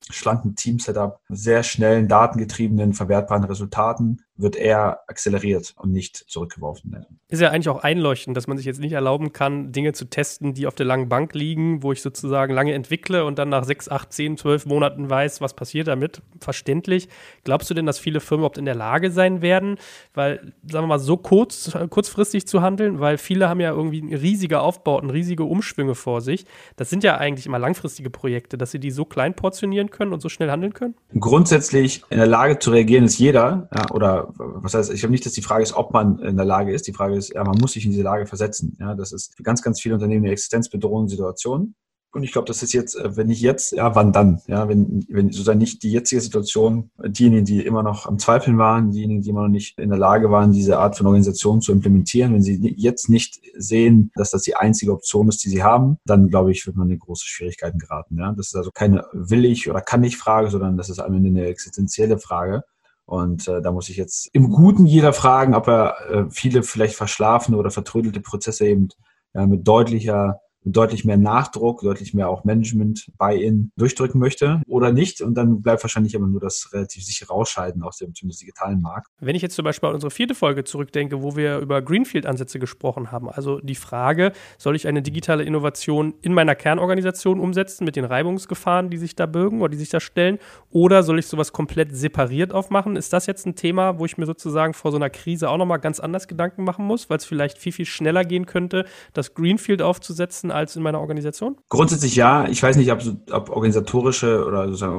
schlanken 0.09 0.55
Team-Setup, 0.55 1.19
sehr 1.29 1.63
schnellen, 1.63 2.07
datengetriebenen, 2.07 2.93
verwertbaren 2.93 3.43
Resultaten 3.43 4.21
wird 4.37 4.55
eher 4.55 5.01
akzeleriert 5.07 5.73
und 5.77 5.91
nicht 5.91 6.15
zurückgeworfen. 6.15 7.05
Ist 7.29 7.41
ja 7.41 7.49
eigentlich 7.49 7.69
auch 7.69 7.83
einleuchtend, 7.83 8.35
dass 8.35 8.47
man 8.47 8.57
sich 8.57 8.65
jetzt 8.65 8.79
nicht 8.79 8.91
erlauben 8.91 9.33
kann, 9.33 9.71
Dinge 9.71 9.93
zu 9.93 10.05
testen, 10.05 10.53
die 10.53 10.67
auf 10.67 10.75
der 10.75 10.85
langen 10.85 11.09
Bank 11.09 11.33
liegen, 11.33 11.83
wo 11.83 11.91
ich 11.91 12.01
sozusagen 12.01 12.53
lange 12.53 12.73
entwickle 12.73 13.25
und 13.25 13.39
dann 13.39 13.49
nach 13.49 13.63
sechs, 13.63 13.89
acht, 13.89 14.11
zehn, 14.11 14.37
zwölf 14.37 14.65
Monaten 14.65 15.09
weiß, 15.09 15.41
was 15.41 15.53
passiert 15.53 15.87
damit. 15.87 16.21
Verständlich. 16.39 17.07
Glaubst 17.43 17.69
du 17.69 17.73
denn, 17.73 17.85
dass 17.85 17.97
viele 17.99 18.19
Firmen 18.19 18.41
überhaupt 18.41 18.57
in 18.57 18.65
der 18.65 18.75
Lage 18.75 19.11
sein 19.11 19.41
werden, 19.41 19.77
weil, 20.13 20.53
sagen 20.69 20.83
wir 20.83 20.87
mal, 20.87 20.99
so 20.99 21.17
kurz, 21.17 21.71
kurzfristig 21.89 22.47
zu 22.47 22.61
handeln, 22.61 22.99
weil 22.99 23.17
viele 23.17 23.47
haben 23.49 23.59
ja 23.59 23.71
irgendwie 23.71 24.13
riesige 24.13 24.59
Aufbauten, 24.59 25.09
riesige 25.09 25.45
Umschwünge 25.45 25.95
vor 25.95 26.21
sich. 26.21 26.45
Das 26.75 26.89
sind 26.89 27.03
ja 27.03 27.17
eigentlich 27.17 27.45
immer 27.45 27.59
langfristige 27.59 28.09
Projekte, 28.09 28.57
dass 28.57 28.71
sie 28.71 28.79
die 28.79 28.91
so 28.91 29.05
klein 29.05 29.33
portionieren 29.33 29.89
können 29.89 30.13
und 30.13 30.21
so 30.21 30.29
schnell 30.29 30.51
handeln 30.51 30.73
können? 30.73 30.95
Grundsätzlich 31.19 32.03
in 32.09 32.17
der 32.17 32.27
Lage 32.27 32.59
zu 32.59 32.71
reagieren 32.71 33.05
ist 33.05 33.17
jeder, 33.17 33.69
ja, 33.73 33.91
oder 33.91 34.24
was 34.35 34.73
heißt, 34.73 34.91
ich 34.91 34.99
glaube 34.99 35.11
nicht, 35.11 35.25
dass 35.25 35.33
die 35.33 35.41
Frage 35.41 35.63
ist, 35.63 35.73
ob 35.73 35.93
man 35.93 36.19
in 36.19 36.37
der 36.37 36.45
Lage 36.45 36.73
ist. 36.73 36.87
Die 36.87 36.93
Frage 36.93 37.15
ist, 37.15 37.33
ja, 37.33 37.43
man 37.43 37.57
muss 37.57 37.73
sich 37.73 37.85
in 37.85 37.91
diese 37.91 38.03
Lage 38.03 38.25
versetzen. 38.25 38.77
Ja, 38.79 38.95
das 38.95 39.11
ist 39.11 39.35
für 39.35 39.43
ganz, 39.43 39.61
ganz 39.61 39.81
viele 39.81 39.95
Unternehmen 39.95 40.25
eine 40.25 40.33
existenzbedrohende 40.33 41.09
Situation. 41.09 41.75
Und 42.15 42.23
ich 42.23 42.31
glaube, 42.31 42.47
das 42.47 42.63
ist 42.63 42.71
jetzt, 42.71 42.95
äh, 42.95 43.17
wenn 43.17 43.27
nicht 43.27 43.41
jetzt, 43.41 43.73
ja, 43.73 43.93
wann 43.93 44.13
dann? 44.13 44.39
Ja, 44.47 44.69
wenn, 44.69 45.05
wenn 45.09 45.31
sozusagen 45.31 45.59
nicht 45.59 45.83
die 45.83 45.91
jetzige 45.91 46.21
Situation, 46.21 46.89
diejenigen, 47.05 47.43
die 47.43 47.65
immer 47.65 47.83
noch 47.83 48.05
am 48.05 48.19
Zweifeln 48.19 48.57
waren, 48.57 48.91
diejenigen, 48.91 49.21
die 49.21 49.29
immer 49.29 49.41
noch 49.41 49.49
nicht 49.49 49.77
in 49.77 49.89
der 49.89 49.99
Lage 49.99 50.31
waren, 50.31 50.53
diese 50.53 50.79
Art 50.79 50.97
von 50.97 51.07
Organisation 51.07 51.59
zu 51.59 51.73
implementieren, 51.73 52.33
wenn 52.33 52.41
sie 52.41 52.73
jetzt 52.77 53.09
nicht 53.09 53.41
sehen, 53.57 54.11
dass 54.15 54.31
das 54.31 54.43
die 54.43 54.55
einzige 54.55 54.93
Option 54.93 55.27
ist, 55.27 55.43
die 55.43 55.49
sie 55.49 55.61
haben, 55.61 55.97
dann 56.05 56.29
glaube 56.29 56.51
ich, 56.51 56.65
wird 56.65 56.77
man 56.77 56.89
in 56.89 56.99
große 56.99 57.27
Schwierigkeiten 57.27 57.79
geraten. 57.79 58.17
Ja, 58.17 58.31
das 58.31 58.47
ist 58.47 58.55
also 58.55 58.71
keine 58.73 59.05
will 59.11 59.43
ich 59.43 59.69
oder 59.69 59.81
kann 59.81 60.03
ich 60.05 60.15
Frage, 60.15 60.49
sondern 60.49 60.77
das 60.77 60.89
ist 60.89 60.99
am 60.99 61.13
Ende 61.13 61.27
eine 61.27 61.47
existenzielle 61.47 62.17
Frage. 62.17 62.63
Und 63.05 63.47
äh, 63.47 63.61
da 63.61 63.71
muss 63.71 63.89
ich 63.89 63.97
jetzt 63.97 64.29
im 64.33 64.49
Guten 64.49 64.85
jeder 64.85 65.13
fragen, 65.13 65.53
ob 65.53 65.67
er 65.67 65.95
äh, 66.09 66.25
viele 66.31 66.63
vielleicht 66.63 66.95
verschlafene 66.95 67.57
oder 67.57 67.69
vertrödelte 67.69 68.19
Prozesse 68.19 68.67
eben 68.67 68.89
ja, 69.33 69.45
mit 69.45 69.67
deutlicher 69.67 70.39
mit 70.65 70.75
deutlich 70.75 71.05
mehr 71.05 71.17
Nachdruck, 71.17 71.81
deutlich 71.81 72.13
mehr 72.13 72.29
auch 72.29 72.43
Management 72.43 73.11
Buy-in 73.17 73.71
durchdrücken 73.77 74.19
möchte 74.19 74.61
oder 74.67 74.91
nicht. 74.91 75.21
Und 75.21 75.35
dann 75.35 75.61
bleibt 75.61 75.83
wahrscheinlich 75.83 76.15
aber 76.15 76.27
nur 76.27 76.39
das 76.39 76.69
relativ 76.73 77.03
sichere 77.03 77.31
Ausscheiden 77.31 77.83
aus 77.83 77.97
dem 77.97 78.13
zumindest 78.13 78.41
digitalen 78.41 78.81
Markt. 78.81 79.07
Wenn 79.19 79.35
ich 79.35 79.41
jetzt 79.41 79.55
zum 79.55 79.63
Beispiel 79.63 79.89
an 79.89 79.95
unsere 79.95 80.11
vierte 80.11 80.35
Folge 80.35 80.63
zurückdenke, 80.63 81.21
wo 81.21 81.35
wir 81.35 81.59
über 81.59 81.81
Greenfield-Ansätze 81.81 82.59
gesprochen 82.59 83.11
haben, 83.11 83.29
also 83.29 83.59
die 83.59 83.75
Frage, 83.75 84.31
soll 84.57 84.75
ich 84.75 84.87
eine 84.87 85.01
digitale 85.01 85.43
Innovation 85.43 86.15
in 86.21 86.33
meiner 86.33 86.55
Kernorganisation 86.55 87.39
umsetzen 87.39 87.85
mit 87.85 87.95
den 87.95 88.05
Reibungsgefahren, 88.05 88.89
die 88.89 88.97
sich 88.97 89.15
da 89.15 89.27
bürgen 89.27 89.61
oder 89.61 89.69
die 89.69 89.77
sich 89.77 89.89
da 89.89 89.99
stellen, 89.99 90.39
oder 90.71 91.03
soll 91.03 91.19
ich 91.19 91.27
sowas 91.27 91.53
komplett 91.53 91.95
separiert 91.95 92.51
aufmachen? 92.53 92.95
Ist 92.95 93.13
das 93.13 93.27
jetzt 93.27 93.45
ein 93.45 93.55
Thema, 93.55 93.99
wo 93.99 94.05
ich 94.05 94.17
mir 94.17 94.25
sozusagen 94.25 94.73
vor 94.73 94.91
so 94.91 94.97
einer 94.97 95.09
Krise 95.09 95.49
auch 95.49 95.57
nochmal 95.57 95.79
ganz 95.79 95.99
anders 95.99 96.27
Gedanken 96.27 96.63
machen 96.63 96.85
muss, 96.85 97.09
weil 97.09 97.17
es 97.17 97.25
vielleicht 97.25 97.57
viel, 97.59 97.71
viel 97.71 97.85
schneller 97.85 98.23
gehen 98.23 98.45
könnte, 98.45 98.85
das 99.13 99.35
Greenfield 99.35 99.81
aufzusetzen 99.81 100.51
als 100.55 100.75
in 100.75 100.83
meiner 100.83 100.99
Organisation? 100.99 101.57
Grundsätzlich 101.69 102.15
ja. 102.15 102.47
Ich 102.47 102.63
weiß 102.63 102.77
nicht, 102.77 102.91
ob, 102.91 103.01
ob 103.31 103.49
organisatorische 103.49 104.45
oder 104.45 104.67
sozusagen 104.67 104.95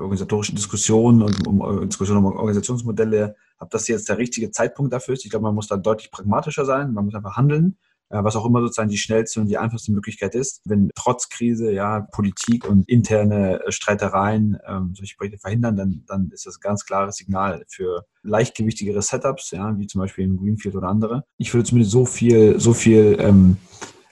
organisatorische 0.00 0.54
Diskussionen 0.54 1.22
und 1.22 1.46
um, 1.46 1.88
Diskussionen 1.88 2.24
um 2.24 2.32
Organisationsmodelle, 2.32 3.36
ob 3.58 3.70
das 3.70 3.86
jetzt 3.88 4.08
der 4.08 4.18
richtige 4.18 4.50
Zeitpunkt 4.50 4.92
dafür 4.92 5.14
ist. 5.14 5.24
Ich 5.24 5.30
glaube, 5.30 5.44
man 5.44 5.54
muss 5.54 5.68
da 5.68 5.76
deutlich 5.76 6.10
pragmatischer 6.10 6.64
sein. 6.64 6.92
Man 6.92 7.04
muss 7.04 7.14
einfach 7.14 7.36
handeln 7.36 7.76
was 8.10 8.34
auch 8.34 8.44
immer 8.44 8.60
sozusagen 8.60 8.88
die 8.88 8.98
schnellste 8.98 9.40
und 9.40 9.46
die 9.46 9.58
einfachste 9.58 9.92
Möglichkeit 9.92 10.34
ist. 10.34 10.62
Wenn 10.64 10.90
trotz 10.94 11.28
Krise 11.28 11.70
ja 11.70 12.00
Politik 12.00 12.68
und 12.68 12.88
interne 12.88 13.60
Streitereien 13.68 14.58
ähm, 14.66 14.94
solche 14.96 15.16
Projekte 15.16 15.38
verhindern, 15.38 15.76
dann, 15.76 16.04
dann 16.08 16.30
ist 16.32 16.46
das 16.46 16.56
ein 16.56 16.60
ganz 16.60 16.84
klares 16.84 17.16
Signal 17.16 17.64
für 17.68 18.04
leichtgewichtigere 18.22 19.00
Setups, 19.00 19.52
ja, 19.52 19.78
wie 19.78 19.86
zum 19.86 20.00
Beispiel 20.00 20.24
in 20.24 20.36
Greenfield 20.38 20.74
oder 20.74 20.88
andere. 20.88 21.24
Ich 21.38 21.54
würde 21.54 21.64
zumindest 21.64 21.92
so 21.92 22.04
viel, 22.04 22.58
so 22.58 22.74
viel 22.74 23.16
ähm, 23.20 23.58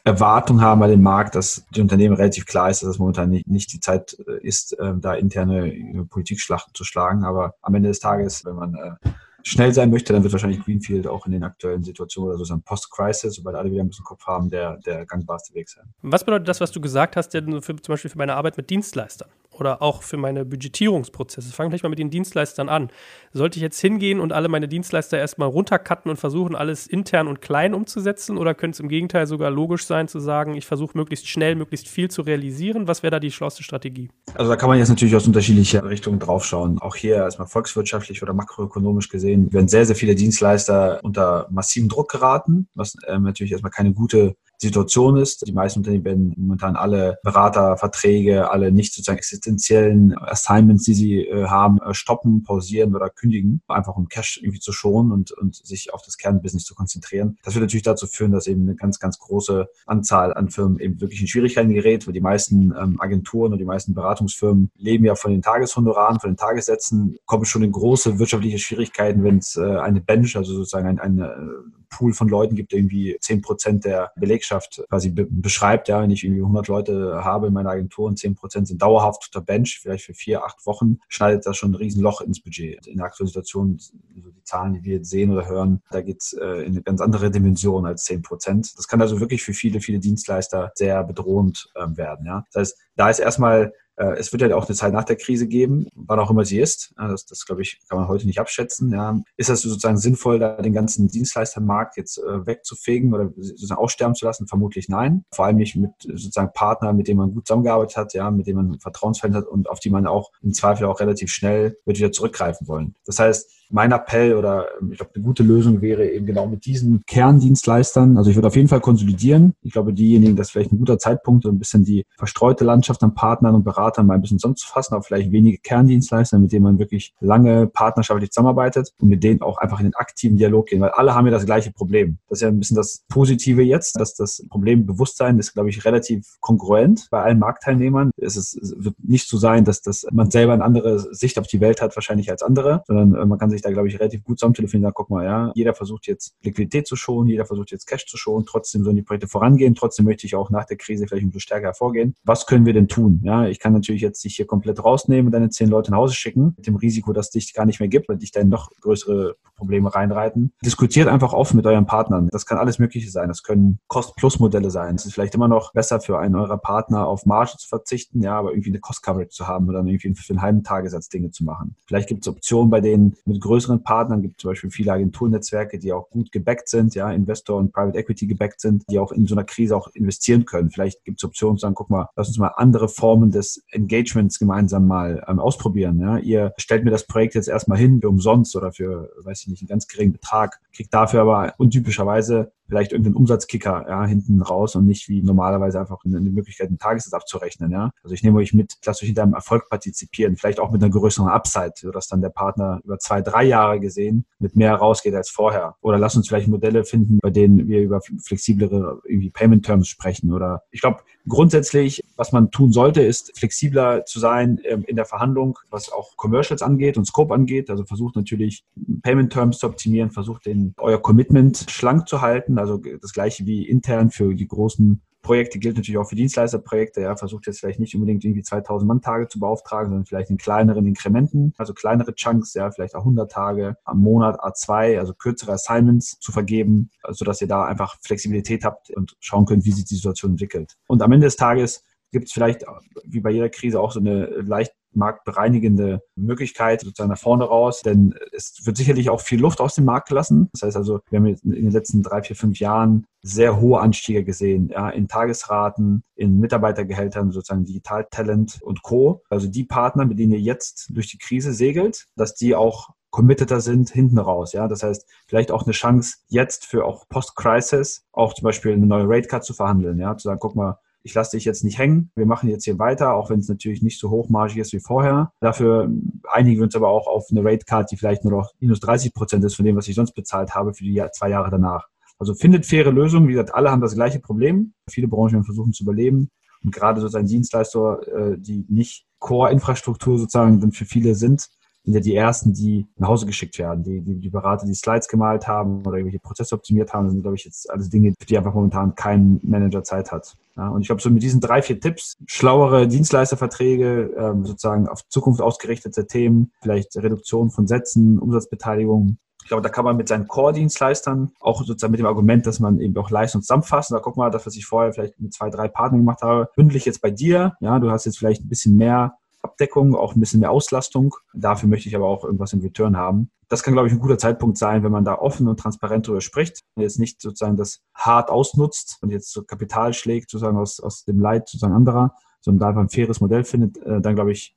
Erwartung 0.09 0.61
haben 0.61 0.81
bei 0.81 0.89
dem 0.89 1.03
Markt, 1.03 1.35
dass 1.35 1.65
die 1.75 1.81
Unternehmen 1.81 2.17
relativ 2.17 2.47
klar 2.47 2.71
ist, 2.71 2.83
dass 2.83 2.91
es 2.91 2.99
momentan 2.99 3.31
nicht, 3.31 3.47
nicht 3.47 3.73
die 3.73 3.81
Zeit 3.81 4.17
äh, 4.27 4.45
ist, 4.47 4.77
ähm, 4.81 5.01
da 5.01 5.15
interne 5.15 5.73
äh, 5.73 6.05
Politikschlachten 6.05 6.75
zu 6.75 6.85
schlagen. 6.85 7.25
Aber 7.25 7.55
am 7.63 7.75
Ende 7.75 7.89
des 7.89 8.01
Tages, 8.01 8.45
wenn 8.45 8.57
man 8.57 8.75
äh, 8.75 9.11
schnell 9.43 9.73
sein 9.73 9.91
möchte, 9.91 10.13
dann 10.13 10.23
wird 10.23 10.33
wahrscheinlich 10.33 10.65
Greenfield 10.65 11.07
auch 11.07 11.27
in 11.27 11.33
den 11.33 11.45
aktuellen 11.45 11.83
Situationen 11.83 12.35
oder 12.35 12.45
so 12.45 12.55
ein 12.55 12.63
Post-Crisis, 12.63 13.35
sobald 13.35 13.57
alle 13.57 13.71
wieder 13.71 13.83
ein 13.83 13.89
bisschen 13.89 14.05
Kopf 14.05 14.27
haben, 14.27 14.51
der, 14.51 14.79
der 14.79 15.07
gangbarste 15.07 15.55
Weg 15.55 15.69
sein. 15.69 15.85
Was 16.03 16.25
bedeutet 16.25 16.49
das, 16.49 16.61
was 16.61 16.71
du 16.73 16.81
gesagt 16.81 17.17
hast, 17.17 17.31
denn 17.31 17.63
für, 17.63 17.77
zum 17.77 17.93
Beispiel 17.93 18.11
für 18.11 18.19
meine 18.19 18.35
Arbeit 18.35 18.57
mit 18.57 18.71
Dienstleistern? 18.71 19.29
Oder 19.61 19.83
auch 19.83 20.03
für 20.03 20.17
meine 20.17 20.45
Budgetierungsprozesse. 20.45 21.53
Fangen 21.53 21.69
wir 21.69 21.77
gleich 21.77 21.83
mal 21.83 21.89
mit 21.91 21.99
den 21.99 22.11
Dienstleistern 22.11 22.69
an. 22.69 22.91
Sollte 23.33 23.59
ich 23.59 23.63
jetzt 23.63 23.81
hingehen 23.81 24.21
und 24.21 24.33
alle 24.33 24.49
meine 24.49 24.69
Dienstleister 24.69 25.19
erstmal 25.19 25.49
runtercutten 25.49 26.11
und 26.11 26.17
versuchen, 26.17 26.55
alles 26.55 26.87
intern 26.87 27.29
und 27.29 27.41
klein 27.41 27.75
umzusetzen? 27.75 28.39
Oder 28.39 28.55
könnte 28.55 28.77
es 28.77 28.81
im 28.81 28.89
Gegenteil 28.89 29.27
sogar 29.27 29.51
logisch 29.51 29.87
sein, 29.87 30.09
zu 30.09 30.21
sagen, 30.21 30.55
ich 30.55 30.67
versuche 30.67 30.97
möglichst 30.97 31.29
schnell, 31.29 31.55
möglichst 31.55 31.89
viel 31.89 32.11
zu 32.11 32.23
realisieren? 32.23 32.89
Was 32.89 33.03
wäre 33.03 33.13
da 33.13 33.21
die 33.21 33.31
schlauste 33.31 33.63
Strategie? 33.63 34.11
Also 34.35 34.51
da 34.51 34.57
kann 34.57 34.69
man 34.69 34.79
jetzt 34.79 34.89
natürlich 34.89 35.15
aus 35.15 35.27
unterschiedlicher 35.27 35.85
Richtungen 35.85 36.19
draufschauen. 36.19 36.79
Auch 36.79 36.97
hier 36.97 37.17
erstmal 37.17 37.49
volkswirtschaftlich 37.49 38.23
oder 38.23 38.33
makroökonomisch 38.33 39.09
gesehen 39.09 39.53
werden 39.53 39.69
sehr, 39.69 39.87
sehr 39.87 39.97
viele 39.97 40.15
Dienstleister 40.15 41.01
unter 41.03 41.47
massivem 41.51 41.89
Druck 41.89 42.11
geraten, 42.11 42.69
was 42.75 42.95
ähm, 43.07 43.23
natürlich 43.23 43.53
erstmal 43.53 43.73
keine 43.73 43.93
gute 43.93 44.35
Situation 44.59 45.17
ist. 45.17 45.47
Die 45.47 45.53
meisten 45.53 45.81
Unternehmen 45.81 46.05
werden 46.05 46.35
momentan 46.37 46.77
alle 46.77 47.19
Beraterverträge, 47.23 48.51
alle 48.51 48.73
nicht 48.73 48.93
sozusagen 48.93 49.19
existenziellen 49.19 50.19
Assignments, 50.19 50.85
die 50.85 50.95
sie 50.95 51.21
äh, 51.21 51.47
haben, 51.47 51.79
äh, 51.79 51.95
stoppen, 51.95 52.43
pausieren 52.43 52.95
oder 52.95 53.09
kündigen, 53.09 53.63
einfach 53.69 53.97
um 53.97 54.09
Cash 54.09 54.39
irgendwie 54.43 54.61
zu 54.61 54.73
schonen 54.73 55.13
und, 55.13 55.33
und 55.33 55.55
sich 55.55 55.95
auf 55.95 56.03
das 56.03 56.19
Kernbusiness 56.19 56.65
zu 56.65 56.75
konzentrieren. 56.75 57.39
Das 57.45 57.55
wird 57.55 57.63
natürlich 57.63 57.85
dazu 57.85 58.07
führen, 58.07 58.33
dass 58.33 58.47
eben 58.47 58.63
eine 58.63 58.75
ganz, 58.75 58.99
ganz 58.99 59.19
große 59.19 59.69
Anzahl 59.87 60.35
an 60.35 60.51
Firmen 60.51 60.81
eben 60.81 61.01
wirklich 61.01 61.21
in 61.21 61.29
Schwierigkeiten 61.29 61.73
gerät, 61.73 62.07
weil 62.07 62.15
die 62.15 62.21
meisten 62.21 62.75
ähm, 62.77 63.01
Agenturen 63.01 63.53
und 63.53 63.59
die 63.59 63.65
meisten 63.65 63.95
Beratungsfirmen 63.95 64.71
leben 64.77 65.05
ja 65.05 65.15
von 65.15 65.31
den 65.31 65.43
Tageshonoraren, 65.43 66.19
von 66.19 66.31
den 66.31 66.37
Tagessätzen, 66.37 67.19
kommen 67.27 67.45
schon 67.45 67.63
in 67.63 67.73
große 67.73 68.19
wirtschaftliche 68.19 68.59
Schwierigkeiten, 68.59 69.23
wenn 69.23 69.39
es 69.39 69.57
äh, 69.57 69.77
eine 69.77 70.01
Bench, 70.01 70.37
also 70.37 70.55
sozusagen 70.55 70.89
ein, 70.89 70.99
eine 70.99 71.65
Pool 71.91 72.13
von 72.13 72.29
Leuten 72.29 72.55
gibt, 72.55 72.73
irgendwie 72.73 73.17
zehn 73.21 73.41
Prozent 73.41 73.85
der 73.85 74.13
Belegschaft 74.17 74.83
quasi 74.89 75.11
be 75.11 75.27
beschreibt. 75.31 75.89
Ja, 75.89 76.03
wenn 76.03 76.11
ich 76.11 76.25
irgendwie 76.25 76.43
100 76.43 76.69
Leute 76.69 77.25
habe 77.25 77.49
in 77.49 77.53
meiner 77.53 77.71
Agentur 77.71 78.07
und 78.07 78.19
zehn 78.19 78.35
Prozent 78.35 78.69
sind 78.69 78.83
dauerhaft 78.83 79.29
unter 79.29 79.45
Bench, 79.45 79.79
vielleicht 79.81 80.05
für 80.05 80.15
vier, 80.15 80.45
acht 80.45 80.67
Wochen, 80.67 80.99
schneidet 81.09 81.47
das 81.47 81.57
schon 81.57 81.73
ein 81.73 81.77
Riesenloch 81.77 82.21
ins 82.21 82.41
Budget. 82.41 82.87
In 82.87 82.99
der 82.99 83.07
aktuellen 83.07 83.29
Situation, 83.29 83.79
so 83.79 84.31
die 84.31 84.45
Zahlen, 84.45 84.75
die 84.75 84.85
wir 84.85 84.97
jetzt 84.97 85.11
sehen 85.11 85.31
oder 85.31 85.49
hören, 85.49 85.83
da 85.91 86.01
geht 86.01 86.23
es 86.23 86.33
äh, 86.33 86.63
in 86.63 86.73
eine 86.73 86.83
ganz 86.83 87.01
andere 87.01 87.31
Dimension 87.31 87.87
als 87.87 88.05
zehn 88.05 88.23
Prozent. 88.23 88.77
Das 88.77 88.89
kann 88.89 89.01
also 89.01 89.21
wirklich 89.21 89.43
für 89.43 89.55
viele, 89.55 89.81
viele 89.81 89.99
Dienstleister 89.99 90.73
sehr 90.75 91.03
bedrohend 91.05 91.71
äh, 91.75 91.87
werden. 91.97 92.27
Ja, 92.27 92.45
das 92.53 92.61
heißt, 92.61 92.79
da 92.97 93.11
ist 93.11 93.19
erstmal 93.21 93.73
es 93.99 94.33
wird 94.33 94.43
ja 94.43 94.55
auch 94.57 94.69
eine 94.69 94.77
Zeit 94.77 94.93
nach 94.93 95.05
der 95.05 95.17
Krise 95.17 95.49
geben, 95.49 95.87
wann 95.95 96.19
auch 96.19 96.31
immer 96.31 96.45
sie 96.45 96.61
ist. 96.61 96.93
Das, 96.97 97.27
das 97.27 97.45
glaube 97.45 97.63
ich, 97.63 97.81
kann 97.89 97.99
man 97.99 98.09
heute 98.09 98.27
nicht 98.27 98.39
abschätzen. 98.39 98.93
Ja. 98.93 99.21
Ist 99.37 99.51
das 99.51 99.63
sozusagen 99.63 99.99
sinnvoll, 99.99 100.39
da 100.39 100.61
den 100.61 100.73
ganzen 100.73 101.09
Dienstleistermarkt 101.09 101.97
jetzt 101.97 102.19
äh, 102.19 102.47
wegzufegen 102.47 103.13
oder 103.13 103.31
sozusagen 103.37 103.81
aussterben 103.81 104.15
zu 104.15 104.25
lassen? 104.25 104.47
Vermutlich 104.47 104.89
nein. 104.89 105.25
Vor 105.33 105.47
allem 105.47 105.57
nicht 105.57 105.77
mit 105.77 105.91
sozusagen 106.01 106.53
Partnern, 106.53 106.97
mit 106.97 107.09
denen 107.09 107.19
man 107.19 107.35
gut 107.35 107.47
zusammengearbeitet 107.47 107.97
hat, 107.97 108.15
ja, 108.15 108.31
mit 108.31 108.47
denen 108.47 108.69
man 108.69 108.81
Vertrauensfälle 108.81 109.35
hat 109.35 109.47
und 109.47 109.69
auf 109.69 109.81
die 109.81 109.91
man 109.91 110.07
auch 110.07 110.31
im 110.43 110.53
Zweifel 110.53 110.87
auch 110.87 111.01
relativ 111.01 111.31
schnell 111.31 111.79
wird 111.85 111.99
wieder 111.99 112.13
zurückgreifen 112.13 112.69
wollen. 112.69 112.95
Das 113.05 113.19
heißt, 113.19 113.51
mein 113.71 113.93
Appell 113.93 114.35
oder 114.35 114.67
ähm, 114.81 114.93
ich 114.93 114.99
glaube, 114.99 115.13
eine 115.15 115.25
gute 115.25 115.43
Lösung 115.43 115.81
wäre 115.81 116.09
eben 116.09 116.27
genau 116.27 116.47
mit 116.47 116.65
diesen 116.65 117.03
Kerndienstleistern. 117.07 118.17
Also 118.17 118.31
ich 118.31 118.37
würde 118.37 118.49
auf 118.49 118.57
jeden 118.57 118.69
Fall 118.69 118.81
konsolidieren. 118.81 119.55
Ich 119.63 119.73
glaube, 119.73 119.93
diejenigen, 119.93 120.37
das 120.37 120.49
ist 120.49 120.51
vielleicht 120.53 120.73
ein 120.73 120.79
guter 120.79 120.99
Zeitpunkt, 120.99 121.45
so 121.45 121.51
ein 121.51 121.59
bisschen 121.59 121.85
die 121.85 122.07
verstreute 122.17 122.65
Landschaft 122.65 123.03
an 123.03 123.15
Partnern 123.15 123.55
und 123.55 123.65
Beratern 123.65 123.88
mal 123.97 124.15
ein 124.15 124.21
bisschen 124.21 124.39
zusammenzufassen, 124.39 124.95
aber 124.95 125.03
vielleicht 125.03 125.33
wenige 125.33 125.59
Kerndienstleister, 125.59 126.39
mit 126.39 126.53
denen 126.53 126.65
man 126.65 126.79
wirklich 126.79 127.15
lange 127.21 127.67
partnerschaftlich 127.67 128.31
zusammenarbeitet 128.31 128.93
und 129.01 129.09
mit 129.09 129.25
denen 129.25 129.43
auch 129.43 129.59
einfach 129.59 129.81
in 129.81 129.87
den 129.87 129.95
aktiven 129.95 130.37
Dialog 130.37 130.67
gehen, 130.67 130.81
weil 130.81 130.91
alle 130.91 131.15
haben 131.15 131.27
ja 131.27 131.33
das 131.33 131.47
gleiche 131.47 131.73
Problem. 131.73 132.19
Das 132.29 132.39
ist 132.39 132.43
ja 132.43 132.49
ein 132.49 132.59
bisschen 132.59 132.77
das 132.77 133.05
Positive 133.09 133.63
jetzt, 133.63 133.99
dass 133.99 134.15
das 134.15 134.45
Problembewusstsein 134.51 135.39
ist, 135.39 135.55
glaube 135.55 135.71
ich, 135.71 135.85
relativ 135.85 136.37
kongruent 136.41 137.09
bei 137.11 137.23
allen 137.23 137.39
Marktteilnehmern. 137.39 138.11
Es, 138.17 138.37
ist, 138.37 138.55
es 138.57 138.75
wird 138.77 138.95
nicht 139.03 139.29
so 139.29 139.39
sein, 139.39 139.65
dass, 139.65 139.83
dass 139.83 140.07
man 140.11 140.31
selber 140.31 140.53
eine 140.53 140.65
andere 140.65 141.15
Sicht 141.15 141.39
auf 141.39 141.47
die 141.47 141.61
Welt 141.61 141.81
hat, 141.81 141.97
wahrscheinlich 141.97 142.31
als 142.31 142.43
andere, 142.43 142.83
sondern 142.87 143.15
äh, 143.15 143.27
man 143.27 143.39
kann 143.39 143.51
sich 143.51 143.63
da, 143.63 143.71
glaube 143.71 143.89
ich, 143.89 143.99
relativ 143.99 144.25
gut 144.25 144.39
zusammentelefonieren. 144.39 144.89
Da 144.89 144.93
guck 144.93 145.11
mal, 145.11 145.25
ja, 145.25 145.53
jeder 145.55 145.75
versucht 145.75 146.07
jetzt 146.07 146.35
Liquidität 146.43 146.87
zu 146.87 146.97
schonen, 146.97 147.29
jeder 147.29 147.47
versucht 147.47 147.71
jetzt 147.71 147.87
Cash 147.87 148.07
zu 148.07 148.17
schonen, 148.17 148.47
trotzdem 148.47 148.85
sollen 148.85 148.97
die 148.97 149.03
Projekte 149.03 149.29
vorangehen, 149.29 149.75
trotzdem 149.75 150.07
möchte 150.07 150.27
ich 150.27 150.35
auch 150.35 150.51
nach 150.51 150.65
der 150.65 150.77
Krise 150.77 151.07
vielleicht 151.07 151.25
umso 151.25 151.39
stärker 151.39 151.67
hervorgehen. 151.67 152.15
Was 152.25 152.47
können 152.47 152.67
wir 152.67 152.73
denn 152.73 152.89
tun? 152.89 153.21
Ja, 153.25 153.47
ich 153.47 153.59
kann 153.59 153.75
natürlich 153.79 154.03
jetzt 154.03 154.23
dich 154.25 154.37
hier 154.37 154.47
komplett 154.47 154.85
rausnehmen 154.85 155.27
und 155.27 155.33
deine 155.33 155.51
zehn 155.51 155.69
Leute 155.69 155.91
nach 155.91 155.99
Hause 155.99 156.15
schicken, 156.15 156.55
mit 156.57 156.67
dem 156.67 156.77
Risiko, 156.77 157.13
dass 157.13 157.27
es 157.27 157.33
dich 157.33 157.55
gar 157.55 157.67
nicht 157.67 157.81
mehr 157.81 157.89
gibt, 157.89 158.09
weil 158.09 158.19
dich 158.19 158.33
dann 158.33 158.49
noch 158.49 158.71
größere 158.81 159.37
Probleme 159.57 159.95
reinreiten. 159.95 160.53
Diskutiert 160.65 161.09
einfach 161.09 161.33
offen 161.33 161.57
mit 161.57 161.67
euren 161.67 161.87
Partnern. 161.87 162.29
Das 162.31 162.47
kann 162.47 162.59
alles 162.59 162.79
Mögliche 162.79 163.11
sein. 163.11 163.29
Das 163.29 163.43
können 163.43 163.79
Cost-Plus-Modelle 163.89 164.71
sein. 164.71 164.95
Es 164.95 165.05
ist 165.05 165.15
vielleicht 165.15 165.35
immer 165.35 165.49
noch 165.49 165.73
besser 165.73 166.01
für 166.01 166.19
einen 166.19 166.37
eurer 166.37 166.59
Partner 166.59 167.07
auf 167.07 167.27
Marge 167.27 167.57
zu 167.59 167.69
verzichten, 167.69 168.23
ja, 168.23 168.39
aber 168.39 168.53
irgendwie 168.53 168.71
eine 168.71 168.81
Cost-Coverage 168.81 169.31
zu 169.31 169.47
haben 169.47 169.69
oder 169.69 169.81
irgendwie 169.81 170.15
für 170.15 170.33
einen 170.33 170.43
halben 170.43 170.63
Tagessatz 170.63 171.09
Dinge 171.09 171.31
zu 171.31 171.45
machen. 171.45 171.77
Vielleicht 171.87 172.09
gibt 172.09 172.25
es 172.25 172.29
Optionen, 172.29 172.71
bei 172.71 172.81
denen 172.81 173.17
mit 173.25 173.41
größeren 173.41 173.83
Partnern 173.83 174.23
gibt 174.23 174.41
zum 174.41 174.51
Beispiel 174.51 174.71
viele 174.71 174.93
Agenturnetzwerke, 174.93 175.79
die 175.79 175.93
auch 175.93 176.09
gut 176.11 176.33
gebackt 176.33 176.69
sind, 176.69 176.95
ja, 176.95 177.11
Investor 177.11 177.59
und 177.59 177.73
Private 177.73 177.99
Equity 177.99 178.27
gebackt 178.27 178.61
sind, 178.61 178.85
die 178.91 178.99
auch 178.99 179.13
in 179.13 179.27
so 179.27 179.35
einer 179.35 179.45
Krise 179.45 179.77
auch 179.77 179.89
investieren 179.95 180.45
können. 180.45 180.71
Vielleicht 180.71 181.05
gibt 181.05 181.21
es 181.21 181.25
Optionen 181.25 181.57
zu 181.57 181.63
sagen, 181.63 181.75
guck 181.75 181.91
mal, 181.91 182.09
lass 182.17 182.29
uns 182.29 182.39
mal 182.39 182.53
andere 182.57 182.89
Formen 182.89 183.31
des 183.31 183.63
Engagements 183.71 184.39
gemeinsam 184.39 184.87
mal 184.87 185.25
ähm, 185.29 185.39
ausprobieren. 185.39 186.01
Ja. 186.01 186.19
Ihr 186.19 186.53
stellt 186.57 186.85
mir 186.85 186.91
das 186.91 187.07
Projekt 187.07 187.35
jetzt 187.35 187.49
erstmal 187.49 187.79
hin 187.79 188.01
umsonst 188.05 188.57
oder 188.57 188.73
für, 188.73 189.11
weiß 189.23 189.43
ich 189.43 189.49
nicht, 189.49 189.63
einen 189.63 189.69
ganz 189.69 189.87
geringen 189.89 190.13
Betrag, 190.13 190.61
kriegt 190.73 190.93
dafür 190.93 191.23
aber 191.23 191.55
untypischerweise 191.59 192.53
vielleicht 192.69 192.93
irgendeinen 192.93 193.17
Umsatzkicker 193.17 193.87
ja, 193.89 194.05
hinten 194.05 194.43
raus 194.43 194.77
und 194.77 194.87
nicht 194.87 195.09
wie 195.09 195.23
normalerweise 195.23 195.81
einfach 195.81 195.99
eine, 196.05 196.19
eine 196.19 196.31
Möglichkeit, 196.31 196.69
einen 196.69 196.79
Tagessatz 196.79 197.13
abzurechnen. 197.15 197.71
Ja. 197.73 197.91
Also 198.03 198.15
ich 198.15 198.23
nehme 198.23 198.39
euch 198.39 198.53
mit, 198.53 198.75
lasst 198.85 199.03
euch 199.03 199.09
in 199.09 199.15
deinem 199.15 199.35
Erfolg 199.35 199.69
partizipieren, 199.69 200.37
vielleicht 200.37 200.61
auch 200.61 200.71
mit 200.71 200.83
einer 200.83 200.93
größeren 200.93 201.29
Upside, 201.29 201.73
sodass 201.77 202.09
dann 202.09 202.21
der 202.21 202.29
Partner 202.29 202.81
über 202.85 202.99
zwei, 202.99 203.23
drei 203.23 203.45
Jahre 203.45 203.81
gesehen 203.81 204.27
mit 204.39 204.55
mehr 204.55 204.75
rausgeht 204.75 205.15
als 205.15 205.31
vorher. 205.31 205.77
Oder 205.81 205.99
lasst 205.99 206.17
uns 206.17 206.29
vielleicht 206.29 206.49
Modelle 206.49 206.85
finden, 206.85 207.19
bei 207.23 207.31
denen 207.31 207.69
wir 207.69 207.81
über 207.81 208.01
flexiblere 208.23 209.01
irgendwie 209.05 209.31
Payment 209.31 209.65
Terms 209.65 209.89
sprechen. 209.89 210.33
Oder 210.33 210.63
ich 210.71 210.81
glaube, 210.81 210.99
grundsätzlich, 211.27 212.03
was 212.17 212.33
man 212.33 212.51
tun 212.51 212.73
sollte, 212.73 213.03
ist 213.03 213.39
flexibler 213.39 214.05
zu 214.05 214.19
sein 214.19 214.61
ähm, 214.65 214.85
in 214.87 214.97
der 214.97 215.07
Verhandlung, 215.07 215.59
was 215.71 215.91
auch 215.91 216.17
Commercials 216.17 216.63
angeht 216.63 216.99
und 216.99 217.07
Scope 217.07 217.33
angeht. 217.33 217.71
Also 217.71 217.85
versucht 217.85 218.17
natürlich 218.17 218.65
Payment 219.03 219.33
Terms 219.33 219.59
zu 219.59 219.67
optimieren, 219.67 220.11
versucht 220.11 220.47
den 220.47 220.75
euer 220.79 221.01
Commitment 221.01 221.67
schlank 221.71 222.09
zu 222.09 222.21
halten 222.21 222.58
also 222.59 222.79
das 222.79 223.13
gleiche 223.13 223.47
wie 223.47 223.67
intern 223.67 224.11
für 224.11 224.35
die 224.35 224.47
großen 224.47 225.03
Projekte 225.23 225.59
gilt 225.59 225.77
natürlich 225.77 225.99
auch 225.99 226.09
für 226.09 226.15
Dienstleisterprojekte. 226.15 227.01
Ja, 227.01 227.17
versucht 227.17 227.47
jetzt 227.47 227.61
vielleicht 227.61 227.81
nicht 227.81 227.95
unbedingt 227.95 228.25
irgendwie 228.25 228.43
2000 228.43 228.89
Mann 228.89 229.01
Tage 229.01 229.29
zu 229.29 229.39
beauftragen, 229.39 229.91
sondern 229.91 230.07
vielleicht 230.07 230.31
in 230.31 230.37
kleineren 230.37 230.87
Inkrementen, 230.87 231.53
also 231.59 231.75
kleinere 231.75 232.15
Chunks, 232.15 232.55
ja, 232.55 232.71
vielleicht 232.71 232.95
auch 232.95 233.01
100 233.01 233.31
Tage 233.31 233.77
am 233.85 233.99
Monat 233.99 234.41
A2, 234.41 234.99
also 234.99 235.15
kürzere 235.15 235.53
Assignments 235.53 236.19
zu 236.21 236.33
vergeben, 236.33 236.91
sodass 237.11 237.41
ihr 237.41 237.49
da 237.49 237.65
einfach 237.65 237.97
Flexibilität 238.03 238.65
habt 238.65 238.91
und 238.91 239.17
schauen 239.21 239.45
könnt, 239.45 239.65
wie 239.65 239.73
sich 239.73 239.85
die 239.85 239.97
Situation 239.97 240.33
entwickelt. 240.33 240.77
Und 240.87 241.03
am 241.03 241.13
Ende 241.13 241.27
des 241.27 241.37
Tages 241.37 241.85
gibt 242.11 242.29
es 242.29 242.33
vielleicht 242.33 242.65
wie 243.05 243.21
bei 243.21 243.31
jeder 243.31 243.51
Krise 243.51 243.81
auch 243.81 243.93
so 243.93 244.01
eine 244.01 244.27
leicht 244.27 244.73
marktbereinigende 244.99 246.03
Möglichkeit 246.17 246.83
sozusagen 246.83 247.11
nach 247.11 247.19
vorne 247.19 247.45
raus, 247.45 247.83
denn 247.83 248.15
es 248.33 248.61
wird 248.65 248.77
sicherlich 248.77 249.09
auch 249.09 249.21
viel 249.21 249.41
Luft 249.41 249.61
aus 249.61 249.75
dem 249.75 249.85
Markt 249.85 250.09
gelassen. 250.09 250.51
Das 250.53 250.63
heißt 250.63 250.77
also, 250.77 251.01
wir 251.11 251.19
haben 251.19 251.27
in 251.27 251.39
den 251.43 251.71
letzten 251.71 252.03
drei, 252.03 252.23
vier, 252.23 252.37
fünf 252.37 252.59
Jahren 252.59 253.07
sehr 253.23 253.61
hohe 253.61 253.81
Anstiege 253.81 254.25
gesehen, 254.25 254.69
ja, 254.69 254.91
in 254.91 255.09
Tagesraten, 255.09 256.03
in 256.15 256.39
Mitarbeitergehältern, 256.39 257.33
sozusagen 257.33 257.65
Digitaltalent 257.65 258.61
und 258.63 258.83
Co. 258.83 259.23
Also 259.31 259.49
die 259.49 259.65
Partner, 259.65 260.05
mit 260.05 260.19
denen 260.19 260.33
ihr 260.33 260.41
jetzt 260.41 260.91
durch 260.91 261.09
die 261.09 261.19
Krise 261.19 261.53
segelt, 261.53 262.07
dass 262.17 262.35
die 262.35 262.55
auch 262.55 262.91
committeter 263.11 263.61
sind 263.61 263.91
hinten 263.91 264.19
raus. 264.19 264.53
Ja, 264.53 264.69
das 264.69 264.83
heißt, 264.83 265.07
vielleicht 265.27 265.51
auch 265.51 265.65
eine 265.65 265.73
Chance 265.73 266.19
jetzt 266.29 266.67
für 266.67 266.85
auch 266.85 267.09
Post-Crisis 267.09 268.05
auch 268.13 268.35
zum 268.35 268.45
Beispiel 268.45 268.73
eine 268.73 268.87
neue 268.87 269.09
Rate 269.09 269.29
Card 269.29 269.45
zu 269.45 269.55
verhandeln. 269.55 269.99
Ja, 269.99 270.17
zu 270.17 270.29
sagen, 270.29 270.41
guck 270.41 270.55
mal, 270.55 270.79
ich 271.03 271.15
lasse 271.15 271.37
dich 271.37 271.45
jetzt 271.45 271.65
nicht 271.65 271.79
hängen. 271.79 272.11
Wir 272.17 272.27
machen 272.27 272.49
jetzt 272.49 272.65
hier 272.65 272.79
weiter, 272.79 273.15
auch 273.15 273.31
wenn 273.31 273.41
es 273.41 273.49
natürlich 273.49 273.83
nicht 273.83 273.99
so 273.99 274.11
hochmargig 274.11 274.59
ist 274.59 274.73
wie 274.73 274.81
vorher. 274.81 275.33
Dafür 275.41 275.91
einigen 276.31 276.59
wir 276.59 276.65
uns 276.65 276.77
aber 276.77 276.89
auch 276.89 277.07
auf 277.07 277.27
eine 277.31 277.45
Rate 277.45 277.65
Card, 277.65 277.91
die 277.91 277.97
vielleicht 277.97 278.25
nur 278.25 278.33
noch 278.33 278.53
minus 278.61 278.81
30 278.81 279.15
Prozent 279.15 279.45
ist 279.45 279.55
von 279.55 279.65
dem, 279.65 279.77
was 279.77 279.89
ich 279.89 279.95
sonst 279.95 280.13
bezahlt 280.13 280.55
habe 280.55 280.75
für 280.75 280.85
die 280.85 281.03
zwei 281.13 281.31
Jahre 281.31 281.51
danach. 281.51 281.87
Also 282.19 282.35
findet 282.35 282.67
faire 282.67 282.91
Lösungen. 282.91 283.29
Wie 283.29 283.33
gesagt, 283.33 283.55
alle 283.55 283.71
haben 283.71 283.81
das 283.81 283.95
gleiche 283.95 284.21
Problem. 284.21 284.75
Viele 284.91 285.09
Branchen 285.09 285.45
versuchen 285.45 285.73
zu 285.73 285.85
überleben. 285.85 286.31
Und 286.65 286.75
gerade 286.75 287.01
sozusagen 287.01 287.29
Dienstleister, 287.29 288.01
äh, 288.09 288.37
die 288.39 288.65
nicht 288.69 289.07
Core-Infrastruktur 289.21 290.19
sozusagen 290.19 290.61
dann 290.61 290.73
für 290.73 290.85
viele 290.85 291.15
sind, 291.15 291.49
sind 291.89 291.95
ja 291.95 292.01
die 292.01 292.15
ersten, 292.15 292.53
die 292.53 292.87
nach 292.97 293.09
Hause 293.09 293.25
geschickt 293.25 293.59
werden. 293.59 293.83
Die, 293.83 294.03
die, 294.03 294.17
die 294.17 294.29
Berater, 294.29 294.67
die 294.67 294.75
Slides 294.75 295.09
gemalt 295.09 295.49
haben 295.49 295.81
oder 295.87 295.97
irgendwelche 295.97 296.19
Prozesse 296.19 296.55
optimiert 296.55 296.93
haben, 296.93 297.09
sind, 297.09 297.23
glaube 297.23 297.37
ich, 297.37 297.45
jetzt 297.45 297.71
alles 297.71 297.89
Dinge, 297.89 298.13
für 298.19 298.27
die 298.27 298.37
einfach 298.37 298.53
momentan 298.53 298.95
kein 298.95 299.41
Manager 299.43 299.83
Zeit 299.83 300.13
hat. 300.13 300.37
Ja, 300.57 300.69
und 300.69 300.83
ich 300.83 300.89
glaube, 300.89 301.01
so 301.01 301.09
mit 301.09 301.23
diesen 301.23 301.41
drei, 301.41 301.63
vier 301.63 301.81
Tipps, 301.81 302.19
schlauere 302.27 302.89
Dienstleisterverträge, 302.89 304.15
ähm, 304.19 304.45
sozusagen 304.45 304.87
auf 304.87 305.09
Zukunft 305.09 305.41
ausgerichtete 305.41 306.07
Themen, 306.07 306.53
vielleicht 306.61 306.95
Reduktion 306.97 307.51
von 307.51 307.67
Sätzen, 307.67 308.19
Umsatzbeteiligung, 308.19 309.17
ich 309.49 309.51
glaube, 309.51 309.63
da 309.63 309.71
kann 309.71 309.87
man 309.87 309.97
mit 309.97 310.09
seinen 310.09 310.29
Core-Dienstleistern 310.29 311.31
auch 311.41 311.65
sozusagen 311.65 311.93
mit 311.93 312.01
dem 312.01 312.07
Argument, 312.07 312.47
dass 312.47 312.61
man 312.61 312.81
eben 312.81 312.95
auch 312.99 313.11
Leistung 313.11 313.41
zusammenfasst. 313.41 313.91
Und 313.91 313.97
da 313.97 314.03
guck 314.03 314.19
mal, 314.19 314.29
das, 314.29 314.45
was 314.45 314.57
ich 314.57 314.67
vorher 314.67 314.93
vielleicht 314.93 315.19
mit 315.21 315.33
zwei, 315.33 315.49
drei 315.49 315.69
Partnern 315.69 316.03
gemacht 316.03 316.21
habe, 316.21 316.51
bündel 316.55 316.77
ich 316.77 316.85
jetzt 316.85 317.01
bei 317.01 317.11
dir. 317.11 317.55
Ja, 317.61 317.79
du 317.79 317.91
hast 317.91 318.05
jetzt 318.05 318.19
vielleicht 318.19 318.45
ein 318.45 318.51
bisschen 318.51 318.77
mehr 318.77 319.17
Abdeckung, 319.49 319.95
auch 319.95 320.15
ein 320.15 320.21
bisschen 320.21 320.41
mehr 320.41 320.51
Auslastung. 320.51 321.15
Dafür 321.35 321.69
möchte 321.69 321.89
ich 321.89 321.97
aber 321.97 322.07
auch 322.07 322.25
irgendwas 322.25 322.53
im 322.53 322.61
Return 322.61 322.97
haben. 322.97 323.31
Das 323.49 323.63
kann, 323.63 323.73
glaube 323.73 323.89
ich, 323.89 323.95
ein 323.95 324.01
guter 324.01 324.19
Zeitpunkt 324.19 324.59
sein, 324.59 324.83
wenn 324.83 324.93
man 324.93 325.05
da 325.05 325.15
offen 325.15 325.49
und 325.49 325.59
transparent 325.59 326.07
darüber 326.07 326.21
spricht 326.21 326.61
und 326.75 326.83
jetzt 326.83 326.99
nicht 326.99 327.21
sozusagen 327.21 327.57
das 327.57 327.81
hart 327.95 328.31
ausnutzt 328.31 328.99
und 329.01 329.11
jetzt 329.11 329.33
so 329.33 329.43
Kapital 329.43 329.95
schlägt, 329.95 330.31
sozusagen 330.31 330.59
aus, 330.59 330.81
aus 330.81 331.05
dem 331.05 331.19
Leid 331.19 331.49
sozusagen 331.49 331.75
anderer, 331.75 332.15
sondern 332.41 332.61
da 332.61 332.69
einfach 332.69 332.83
ein 332.83 332.91
faires 332.91 333.21
Modell 333.21 333.45
findet, 333.45 333.79
äh, 333.79 334.01
dann 334.01 334.15
glaube 334.15 334.33
ich, 334.33 334.55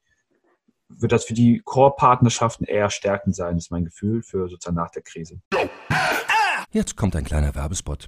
wird 0.89 1.13
das 1.13 1.24
für 1.24 1.33
die 1.33 1.62
Core-Partnerschaften 1.63 2.65
eher 2.65 2.89
stärkend 2.89 3.36
sein, 3.36 3.57
ist 3.57 3.71
mein 3.71 3.86
Gefühl, 3.86 4.24
für 4.24 4.50
sozusagen 4.50 4.75
nach 4.75 4.91
der 4.91 5.03
Krise. 5.03 5.39
Jetzt 6.71 6.95
kommt 6.95 7.15
ein 7.15 7.24
kleiner 7.24 7.55
Werbespot. 7.55 8.07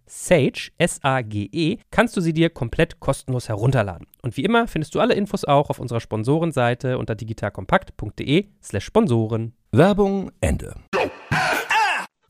Sage, 0.13 0.71
S-A-G-E, 0.77 1.77
kannst 1.89 2.17
du 2.17 2.21
sie 2.21 2.33
dir 2.33 2.49
komplett 2.49 2.99
kostenlos 2.99 3.47
herunterladen. 3.47 4.07
Und 4.21 4.35
wie 4.35 4.43
immer 4.43 4.67
findest 4.67 4.93
du 4.93 4.99
alle 4.99 5.13
Infos 5.13 5.45
auch 5.45 5.69
auf 5.69 5.79
unserer 5.79 6.01
Sponsorenseite 6.01 6.97
unter 6.97 7.15
digitalkompakt.de 7.15 8.47
slash 8.61 8.83
Sponsoren. 8.83 9.53
Werbung 9.71 10.29
Ende. 10.41 10.75